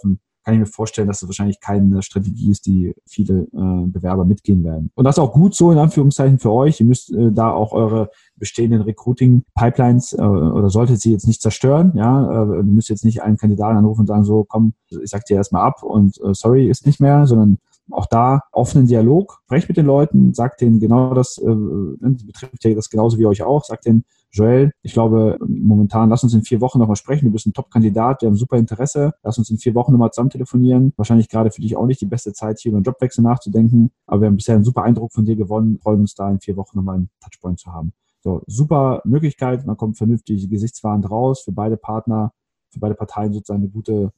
kann 0.45 0.55
ich 0.55 0.61
mir 0.61 0.67
vorstellen, 0.67 1.09
dass 1.09 1.21
das 1.21 1.29
wahrscheinlich 1.29 1.59
keine 1.59 2.03
Strategie 2.03 2.51
ist, 2.51 2.67
die 2.67 2.95
viele 3.07 3.47
äh, 3.53 3.87
Bewerber 3.87 4.27
mitgehen 4.27 4.63
werden. 4.63 4.91
Und 4.95 5.05
das 5.05 5.17
ist 5.17 5.23
auch 5.23 5.33
gut 5.33 5.55
so 5.55 5.73
in 5.73 5.79
Anführungszeichen 5.79 6.39
für 6.39 6.53
euch. 6.53 6.81
Ihr 6.81 6.87
müsst 6.87 7.13
äh, 7.13 7.33
da 7.33 7.51
auch 7.51 7.73
eure 7.73 8.11
bestehenden 8.37 8.83
Recruiting-Pipelines 8.83 10.13
äh, 10.13 10.23
oder 10.23 10.69
solltet 10.69 11.01
sie 11.01 11.13
jetzt 11.13 11.27
nicht 11.27 11.41
zerstören. 11.41 11.93
Ja, 11.97 12.45
äh, 12.45 12.57
ihr 12.59 12.63
müsst 12.63 12.91
jetzt 12.91 13.07
nicht 13.07 13.23
einen 13.23 13.39
Kandidaten 13.39 13.79
anrufen 13.79 14.01
und 14.03 14.07
sagen 14.07 14.25
so, 14.25 14.45
komm, 14.45 14.75
ich 14.91 15.11
sag 15.11 15.25
dir 15.25 15.37
erstmal 15.37 15.67
ab 15.67 15.83
und 15.83 16.21
äh, 16.21 16.35
sorry 16.35 16.69
ist 16.69 16.85
nicht 16.87 17.01
mehr, 17.01 17.27
sondern 17.27 17.59
auch 17.91 18.07
da 18.07 18.41
offenen 18.53 18.87
Dialog, 18.87 19.41
sprecht 19.45 19.69
mit 19.69 19.77
den 19.77 19.87
Leuten, 19.87 20.35
sagt 20.35 20.61
denen 20.61 20.79
genau 20.79 21.15
das, 21.15 21.39
äh, 21.39 21.47
ne, 21.47 22.17
betrifft 22.25 22.65
ja 22.65 22.75
das 22.75 22.91
genauso 22.91 23.19
wie 23.19 23.27
euch 23.27 23.43
auch, 23.43 23.65
sagt 23.65 23.87
denen, 23.87 24.05
Joel, 24.35 24.73
ich 24.83 24.93
glaube, 24.93 25.39
momentan, 25.47 26.11
lass 26.11 26.25
uns 26.25 26.35
in 26.35 26.43
vier 26.43 26.61
Wochen 26.61 26.81
nochmal 26.81 26.97
sprechen. 26.97 27.27
Du 27.27 27.31
bist 27.31 27.47
ein 27.47 27.53
Top-Kandidat, 27.53 28.21
wir 28.21 28.27
haben 28.27 28.35
super 28.35 28.57
Interesse. 28.57 29.13
Lass 29.23 29.39
uns 29.39 29.49
in 29.49 29.59
vier 29.59 29.77
Wochen 29.77 29.93
nochmal 29.93 30.11
zusammen 30.11 30.31
telefonieren. 30.31 30.93
Wahrscheinlich 30.97 31.29
gerade 31.29 31.53
für 31.53 31.61
dich 31.61 31.77
auch 31.77 31.87
nicht 31.87 32.01
die 32.01 32.07
beste 32.07 32.33
Zeit, 32.33 32.59
hier 32.59 32.71
über 32.71 32.79
einen 32.79 32.85
Jobwechsel 32.85 33.23
nachzudenken. 33.23 33.93
Aber 34.07 34.23
wir 34.23 34.27
haben 34.27 34.35
bisher 34.35 34.57
einen 34.57 34.65
super 34.65 34.83
Eindruck 34.83 35.13
von 35.13 35.25
dir 35.25 35.37
gewonnen. 35.37 35.79
Freuen 35.81 36.01
uns 36.01 36.17
da 36.17 36.29
in 36.29 36.41
vier 36.41 36.57
Wochen 36.57 36.77
nochmal 36.77 36.97
einen 36.97 37.11
Touchpoint 37.21 37.61
zu 37.61 37.73
haben. 37.73 37.93
So, 38.23 38.43
super 38.49 39.03
Möglichkeit. 39.05 39.65
Man 39.67 39.77
kommt 39.77 39.99
vernünftig 39.99 40.51
gesichtswahrend 40.51 41.09
raus. 41.09 41.43
Für 41.45 41.53
beide 41.53 41.77
Partner, 41.77 42.33
für 42.71 42.81
beide 42.81 42.97
Parteien 42.97 43.33
sozusagen 43.33 43.63
eine 43.63 43.71
gute 43.71 44.11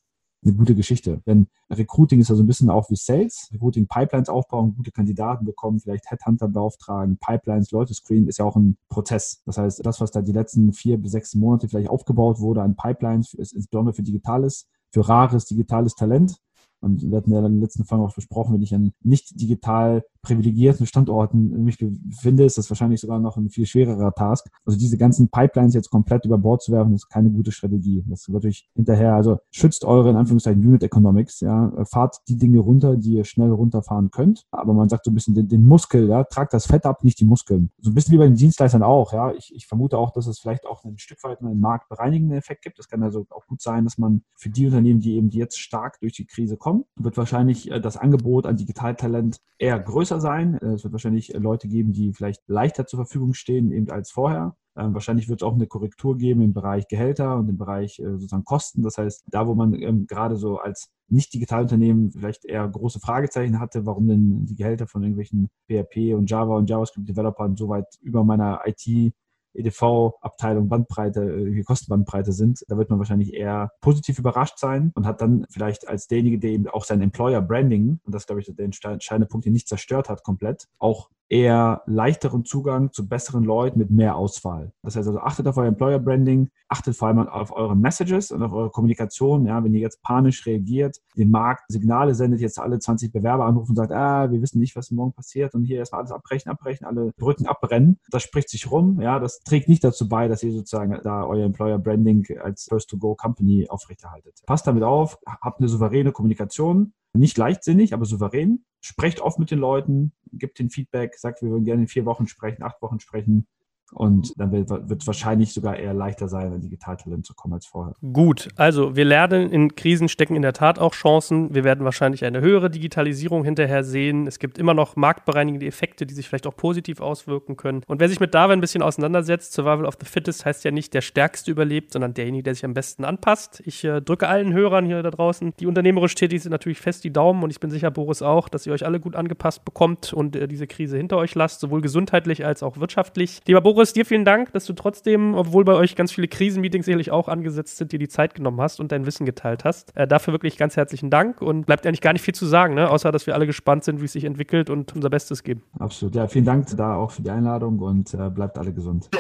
eine 0.47 0.57
gute 0.57 0.75
Geschichte. 0.75 1.21
Denn 1.27 1.49
Recruiting 1.71 2.21
ist 2.21 2.29
ja 2.29 2.35
so 2.35 2.43
ein 2.43 2.47
bisschen 2.47 2.71
auch 2.71 2.91
wie 2.91 2.97
Sales. 2.97 3.49
Recruiting 3.53 3.87
Pipelines 3.87 4.29
aufbauen, 4.29 4.75
gute 4.77 4.93
Kandidaten 4.93 5.45
bekommen, 5.45 5.81
vielleicht 5.81 6.11
Headhunter 6.11 6.49
beauftragen, 6.49 7.19
Pipelines, 7.19 7.71
Leute 7.71 7.95
screenen, 7.95 8.29
ist 8.29 8.39
ja 8.39 8.45
auch 8.45 8.57
ein 8.57 8.77
Prozess. 8.89 9.43
Das 9.45 9.59
heißt, 9.59 9.85
das, 9.85 10.01
was 10.01 10.11
da 10.11 10.23
die 10.23 10.33
letzten 10.33 10.73
vier 10.73 10.99
bis 10.99 11.13
sechs 11.13 11.35
Monate 11.35 11.69
vielleicht 11.69 11.91
aufgebaut 11.91 12.39
wurde 12.41 12.63
an 12.63 12.77
Pipelines, 12.77 13.35
ist 13.35 13.53
insbesondere 13.53 13.95
für 13.95 14.03
digitales, 14.03 14.69
für 14.91 15.09
rares 15.09 15.47
digitales 15.47 15.95
Talent. 15.95 16.37
Und 16.81 17.11
wir 17.11 17.17
hatten 17.17 17.33
ja 17.33 17.39
in 17.39 17.45
den 17.55 17.61
letzten 17.61 17.85
Folgen 17.85 18.05
auch 18.05 18.15
besprochen, 18.15 18.55
wenn 18.55 18.63
ich 18.63 18.75
an 18.75 18.93
nicht 19.03 19.41
digital 19.41 20.05
privilegierten 20.27 20.87
Standorten 20.87 21.63
mich 21.63 21.79
befinde, 21.79 22.45
ist 22.45 22.59
das 22.59 22.69
wahrscheinlich 22.69 23.01
sogar 23.01 23.21
noch 23.21 23.37
ein 23.37 23.49
viel 23.49 23.65
schwererer 23.65 24.13
Task. 24.13 24.49
Also 24.65 24.79
diese 24.79 24.99
ganzen 24.99 25.29
Pipelines 25.29 25.75
jetzt 25.75 25.91
komplett 25.91 26.25
über 26.25 26.37
Bord 26.37 26.63
zu 26.63 26.73
werfen, 26.73 26.95
ist 26.95 27.09
keine 27.09 27.31
gute 27.31 27.53
Strategie. 27.53 28.05
Das 28.09 28.29
wird 28.29 28.45
euch 28.45 28.69
hinterher, 28.75 29.15
also 29.15 29.39
schützt 29.53 29.85
eure, 29.85 30.11
in 30.11 30.17
Anführungszeichen, 30.17 30.67
Unit 30.67 30.83
Economics, 30.83 31.41
ja, 31.41 31.73
fahrt 31.85 32.17
die 32.29 32.37
Dinge 32.37 32.59
runter, 32.59 32.97
die 32.97 33.15
ihr 33.15 33.25
schnell 33.25 33.53
runterfahren 33.53 34.11
könnt. 34.11 34.45
Aber 34.51 34.75
man 34.75 34.89
sagt 34.89 35.05
so 35.05 35.13
ein 35.13 35.15
bisschen 35.15 35.35
den, 35.35 35.49
den 35.49 35.65
Muskel, 35.65 36.09
ja, 36.09 36.25
tragt 36.25 36.53
das 36.53 36.67
Fett 36.67 36.87
ab, 36.87 37.05
nicht 37.05 37.21
die 37.21 37.25
Muskeln. 37.25 37.71
So 37.81 37.91
ein 37.91 37.95
bisschen 37.95 38.15
wie 38.15 38.19
bei 38.19 38.27
den 38.27 38.35
Dienstleistern 38.35 38.83
auch, 38.83 39.13
ja. 39.13 39.33
Ich, 39.33 39.55
ich 39.55 39.67
vermute 39.67 39.97
auch, 39.97 40.11
dass 40.11 40.27
es 40.27 40.41
vielleicht 40.41 40.67
auch 40.67 40.85
ein 40.85 40.99
Stück 40.99 41.23
weit 41.23 41.41
einen 41.41 41.61
marktbereinigenden 41.61 42.37
Effekt 42.37 42.63
gibt. 42.63 42.79
Das 42.79 42.89
kann 42.89 43.03
also 43.03 43.27
auch 43.31 43.47
gut 43.47 43.63
sein, 43.63 43.85
dass 43.85 43.99
man 43.99 44.23
für 44.35 44.51
die 44.51 44.67
Unternehmen, 44.67 45.01
die 45.01 45.15
eben 45.15 45.31
jetzt 45.31 45.61
stark 45.61 46.01
durch 46.01 46.15
die 46.15 46.27
Krise 46.27 46.57
kommen, 46.57 46.85
wird 46.97 47.17
wahrscheinlich 47.17 47.71
äh, 47.71 47.81
das 47.81 47.97
Angebot 47.97 48.47
an 48.47 48.57
Digitaltalent 48.57 49.39
eher 49.59 49.79
größer 49.79 50.16
größer 50.17 50.21
sein. 50.21 50.59
Äh, 50.61 50.75
es 50.75 50.85
wird 50.85 50.93
wahrscheinlich 50.93 51.35
äh, 51.35 51.39
Leute 51.39 51.69
geben, 51.69 51.93
die 51.93 52.13
vielleicht 52.13 52.43
leichter 52.49 52.87
zur 52.87 52.99
Verfügung 52.99 53.35
stehen, 53.35 53.73
eben 53.73 53.91
als 53.91 54.11
vorher. 54.11 54.57
Ähm, 54.77 54.93
wahrscheinlich 54.95 55.29
wird 55.29 55.43
es 55.43 55.47
auch 55.47 55.55
eine 55.55 55.67
Korrektur 55.67 56.19
geben 56.19 56.43
im 56.43 56.53
Bereich 56.53 56.87
Gehälter 56.89 57.37
und 57.37 57.49
im 57.49 57.57
Bereich 57.57 57.99
äh, 57.99 58.13
sozusagen 58.13 58.45
Kosten. 58.45 58.83
Das 58.83 58.99
heißt, 58.99 59.25
da, 59.29 59.47
wo 59.47 59.55
man 59.55 59.75
ähm, 59.75 60.07
gerade 60.07 60.37
so 60.37 60.59
als 60.59 60.91
nicht-Digitalunternehmen 61.09 62.11
vielleicht 62.11 62.45
eher 62.45 62.69
große 62.69 63.01
Fragezeichen 63.01 63.61
hatte, 63.61 63.87
warum 63.87 64.09
denn 64.09 64.47
die 64.47 64.57
Gehälter 64.57 64.87
von 64.87 65.03
irgendwelchen 65.03 65.49
PHP 65.69 66.15
und 66.15 66.31
Java 66.31 66.57
und 66.57 66.69
JavaScript-Developern 66.69 67.57
so 67.57 67.69
weit 67.69 67.87
über 68.01 68.25
meiner 68.25 68.61
IT 68.67 69.15
EDV-Abteilung 69.59 70.69
Bandbreite, 70.69 71.23
äh, 71.23 71.63
Kostenbandbreite 71.63 72.33
sind, 72.33 72.65
da 72.69 72.77
wird 72.77 72.91
man 72.91 72.99
wahrscheinlich 72.99 73.35
eher 73.35 73.71
positiv 73.81 74.19
überrascht 74.19 74.59
sein 74.59 74.93
und 74.95 75.07
hat 75.07 75.21
dann 75.21 75.47
vielleicht 75.51 75.89
als 75.89 76.07
derjenige, 76.07 76.39
der 76.39 76.51
eben 76.51 76.69
auch 76.69 76.85
sein 76.85 77.03
Employer 77.03 77.43
Branding, 77.43 78.01
und 78.05 78.15
das 78.15 78.27
glaube 78.27 78.41
ich 78.41 78.53
der 78.55 78.65
entscheidende 78.65 79.27
Punkt, 79.27 79.47
den 79.47 79.53
nicht 79.53 79.69
zerstört 79.69 80.09
hat 80.09 80.23
komplett, 80.23 80.67
auch 80.79 81.11
eher 81.29 81.83
leichteren 81.87 82.45
Zugang 82.45 82.93
zu 82.93 83.09
besseren 83.09 83.45
Leuten 83.45 83.79
mit 83.79 83.91
mehr 83.91 84.17
Auswahl. 84.17 84.73
Das 84.83 84.97
heißt 84.97 85.09
also, 85.09 85.21
achtet 85.21 85.47
auf 85.49 85.57
euer 85.57 85.67
Employer 85.67 85.99
Branding, 85.99 86.51
achtet 86.69 86.97
vor 86.97 87.09
allem 87.09 87.19
auf 87.19 87.53
eure 87.53 87.77
Messages 87.77 88.31
und 88.31 88.43
auf 88.43 88.53
eure 88.53 88.71
Kommunikation. 88.71 89.47
Ja, 89.47 89.63
wenn 89.65 89.75
ihr 89.75 89.81
jetzt 89.81 90.03
panisch 90.03 90.47
reagiert, 90.47 91.01
den 91.17 91.31
Markt 91.31 91.65
Signale 91.69 92.15
sendet, 92.15 92.41
jetzt 92.41 92.59
alle 92.59 92.79
20 92.79 93.13
Bewerber 93.13 93.45
anrufen 93.45 93.73
und 93.73 93.77
sagt, 93.77 93.93
ah, 93.93 94.31
wir 94.31 94.41
wissen 94.41 94.61
nicht, 94.61 94.77
was 94.77 94.91
morgen 94.91 95.13
passiert 95.13 95.55
und 95.55 95.65
hier 95.65 95.79
erstmal 95.79 96.01
alles 96.01 96.13
abbrechen, 96.13 96.51
abbrechen, 96.51 96.87
alle 96.87 97.13
Brücken 97.17 97.47
abbrennen. 97.47 97.99
Das 98.11 98.23
spricht 98.23 98.49
sich 98.49 98.71
rum. 98.71 99.01
Ja, 99.01 99.19
das 99.19 99.41
trägt 99.41 99.69
nicht 99.69 99.83
dazu 99.83 100.09
bei, 100.09 100.29
dass 100.29 100.43
ihr 100.43 100.53
sozusagen 100.53 100.99
da 101.03 101.25
euer 101.25 101.47
Employer 101.47 101.79
Branding 101.79 102.27
als 102.41 102.67
First-to-Go-Company 102.69 103.69
aufrechterhaltet. 103.69 104.43
Passt 104.47 104.67
damit 104.67 104.83
auf, 104.83 105.19
habt 105.27 105.61
eine 105.61 105.69
souveräne 105.69 106.13
Kommunikation, 106.13 106.93
nicht 107.17 107.39
leichtsinnig, 107.39 107.95
aber 107.95 108.05
souverän. 108.05 108.65
Sprecht 108.81 109.21
oft 109.21 109.39
mit 109.39 109.51
den 109.51 109.59
Leuten, 109.59 110.13
gibt 110.33 110.59
den 110.59 110.71
Feedback, 110.71 111.15
sagt, 111.17 111.43
wir 111.43 111.51
würden 111.51 111.65
gerne 111.65 111.83
in 111.83 111.89
vier 111.89 112.05
Wochen 112.05 112.27
sprechen, 112.27 112.63
acht 112.63 112.81
Wochen 112.83 113.01
sprechen. 113.01 113.47
Und 113.93 114.33
dann 114.37 114.53
wird 114.53 114.71
es 114.71 115.07
wahrscheinlich 115.07 115.53
sogar 115.53 115.77
eher 115.77 115.95
leichter 115.95 116.29
sein, 116.29 116.53
an 116.53 116.61
Digitaltalent 116.61 117.25
zu 117.25 117.35
kommen 117.35 117.55
als 117.55 117.67
vorher. 117.67 117.95
Gut, 118.13 118.49
also 118.57 118.97
wir 118.97 119.05
lernen, 119.05 119.51
in 119.51 119.75
Krisen 119.75 120.09
stecken 120.09 120.37
in 120.37 120.43
der 120.43 120.53
Tat 120.53 120.79
auch 120.79 120.93
Chancen. 120.93 121.55
Wir 121.55 121.65
werden 121.65 121.85
wahrscheinlich 121.85 122.25
eine 122.25 122.41
höhere 122.41 122.71
Digitalisierung 122.71 123.45
hinterher 123.45 123.85
sehen. 123.85 124.27
Es 124.27 124.39
gibt 124.39 124.59
immer 124.59 124.75
noch 124.75 124.97
marktbereinigende 124.97 125.67
Effekte, 125.67 126.07
die 126.07 126.15
sich 126.15 126.29
vielleicht 126.29 126.47
auch 126.47 126.57
positiv 126.57 127.01
auswirken 127.01 127.57
können. 127.57 127.83
Und 127.87 128.01
wer 128.01 128.09
sich 128.09 128.21
mit 128.21 128.35
Darwin 128.35 128.59
ein 128.59 128.61
bisschen 128.61 128.83
auseinandersetzt, 128.83 129.53
Survival 129.53 129.87
of 129.87 129.95
the 130.01 130.07
Fittest 130.07 130.45
heißt 130.45 130.65
ja 130.65 130.71
nicht 130.71 130.95
der 130.95 131.01
Stärkste 131.01 131.51
überlebt, 131.51 131.93
sondern 131.93 132.15
derjenige, 132.15 132.45
der 132.45 132.55
sich 132.55 132.65
am 132.65 132.75
besten 132.75 133.05
anpasst. 133.05 133.63
Ich 133.65 133.85
äh, 133.85 134.01
drücke 134.01 134.29
allen 134.29 134.53
Hörern 134.53 134.85
hier 134.87 135.03
da 135.03 135.11
draußen, 135.11 135.53
die 135.61 135.67
unternehmerisch 135.67 136.15
tätig 136.15 136.43
sind, 136.43 136.51
natürlich 136.51 136.81
fest 136.81 137.05
die 137.05 137.13
Daumen 137.13 137.43
und 137.43 137.51
ich 137.51 137.61
bin 137.61 137.71
sicher, 137.71 137.91
Boris 137.91 138.23
auch, 138.23 138.49
dass 138.49 138.67
ihr 138.67 138.73
euch 138.73 138.85
alle 138.85 139.01
gut 139.01 139.17
angepasst 139.17 139.65
bekommt 139.65 140.13
und 140.13 140.37
äh, 140.37 140.49
diese 140.49 140.67
Krise 140.67 140.97
hinter 140.97 141.17
euch 141.19 141.35
lasst, 141.35 141.61
sowohl 141.61 141.81
gesundheitlich 141.81 142.45
als 142.45 142.63
auch 142.63 142.79
wirtschaftlich. 142.79 143.41
Lieber 143.47 143.61
Boris, 143.61 143.76
Boris, 143.77 143.93
dir 143.93 144.07
vielen 144.07 144.25
Dank, 144.25 144.55
dass 144.55 144.65
du 144.65 144.73
trotzdem, 144.73 145.35
obwohl 145.35 145.63
bei 145.67 145.75
euch 145.75 145.97
ganz 145.97 146.11
viele 146.11 146.29
Krisenmeetings 146.29 146.87
sicherlich 146.87 147.11
auch 147.11 147.29
angesetzt 147.29 147.77
sind, 147.77 147.93
dir 147.93 147.99
die 147.99 148.09
Zeit 148.09 148.35
genommen 148.35 148.59
hast 148.59 148.81
und 148.81 148.91
dein 148.91 149.05
Wissen 149.05 149.27
geteilt 149.27 149.67
hast. 149.67 149.95
Äh, 149.95 150.09
dafür 150.09 150.33
wirklich 150.33 150.57
ganz 150.57 150.79
herzlichen 150.79 151.11
Dank 151.11 151.43
und 151.43 151.67
bleibt 151.67 151.87
eigentlich 151.87 152.01
gar 152.01 152.15
nicht 152.15 152.23
viel 152.23 152.35
zu 152.35 152.47
sagen, 152.47 152.73
ne? 152.73 152.89
außer 152.89 153.13
dass 153.13 153.27
wir 153.27 153.35
alle 153.35 153.45
gespannt 153.45 153.85
sind, 153.85 154.01
wie 154.01 154.07
es 154.07 154.15
sich 154.15 154.25
entwickelt 154.25 154.71
und 154.71 154.95
unser 154.95 155.11
Bestes 155.11 155.43
geben. 155.43 155.63
Absolut. 155.79 156.15
Ja, 156.15 156.27
vielen 156.27 156.47
Dank 156.47 156.75
da 156.75 156.97
auch 156.97 157.11
für 157.11 157.21
die 157.21 157.29
Einladung 157.29 157.79
und 157.81 158.15
äh, 158.15 158.31
bleibt 158.31 158.57
alle 158.57 158.73
gesund. 158.73 159.11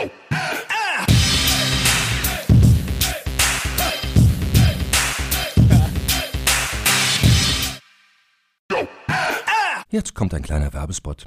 Jetzt 9.90 10.14
kommt 10.14 10.32
ein 10.32 10.40
kleiner 10.40 10.72
Werbespot. 10.72 11.26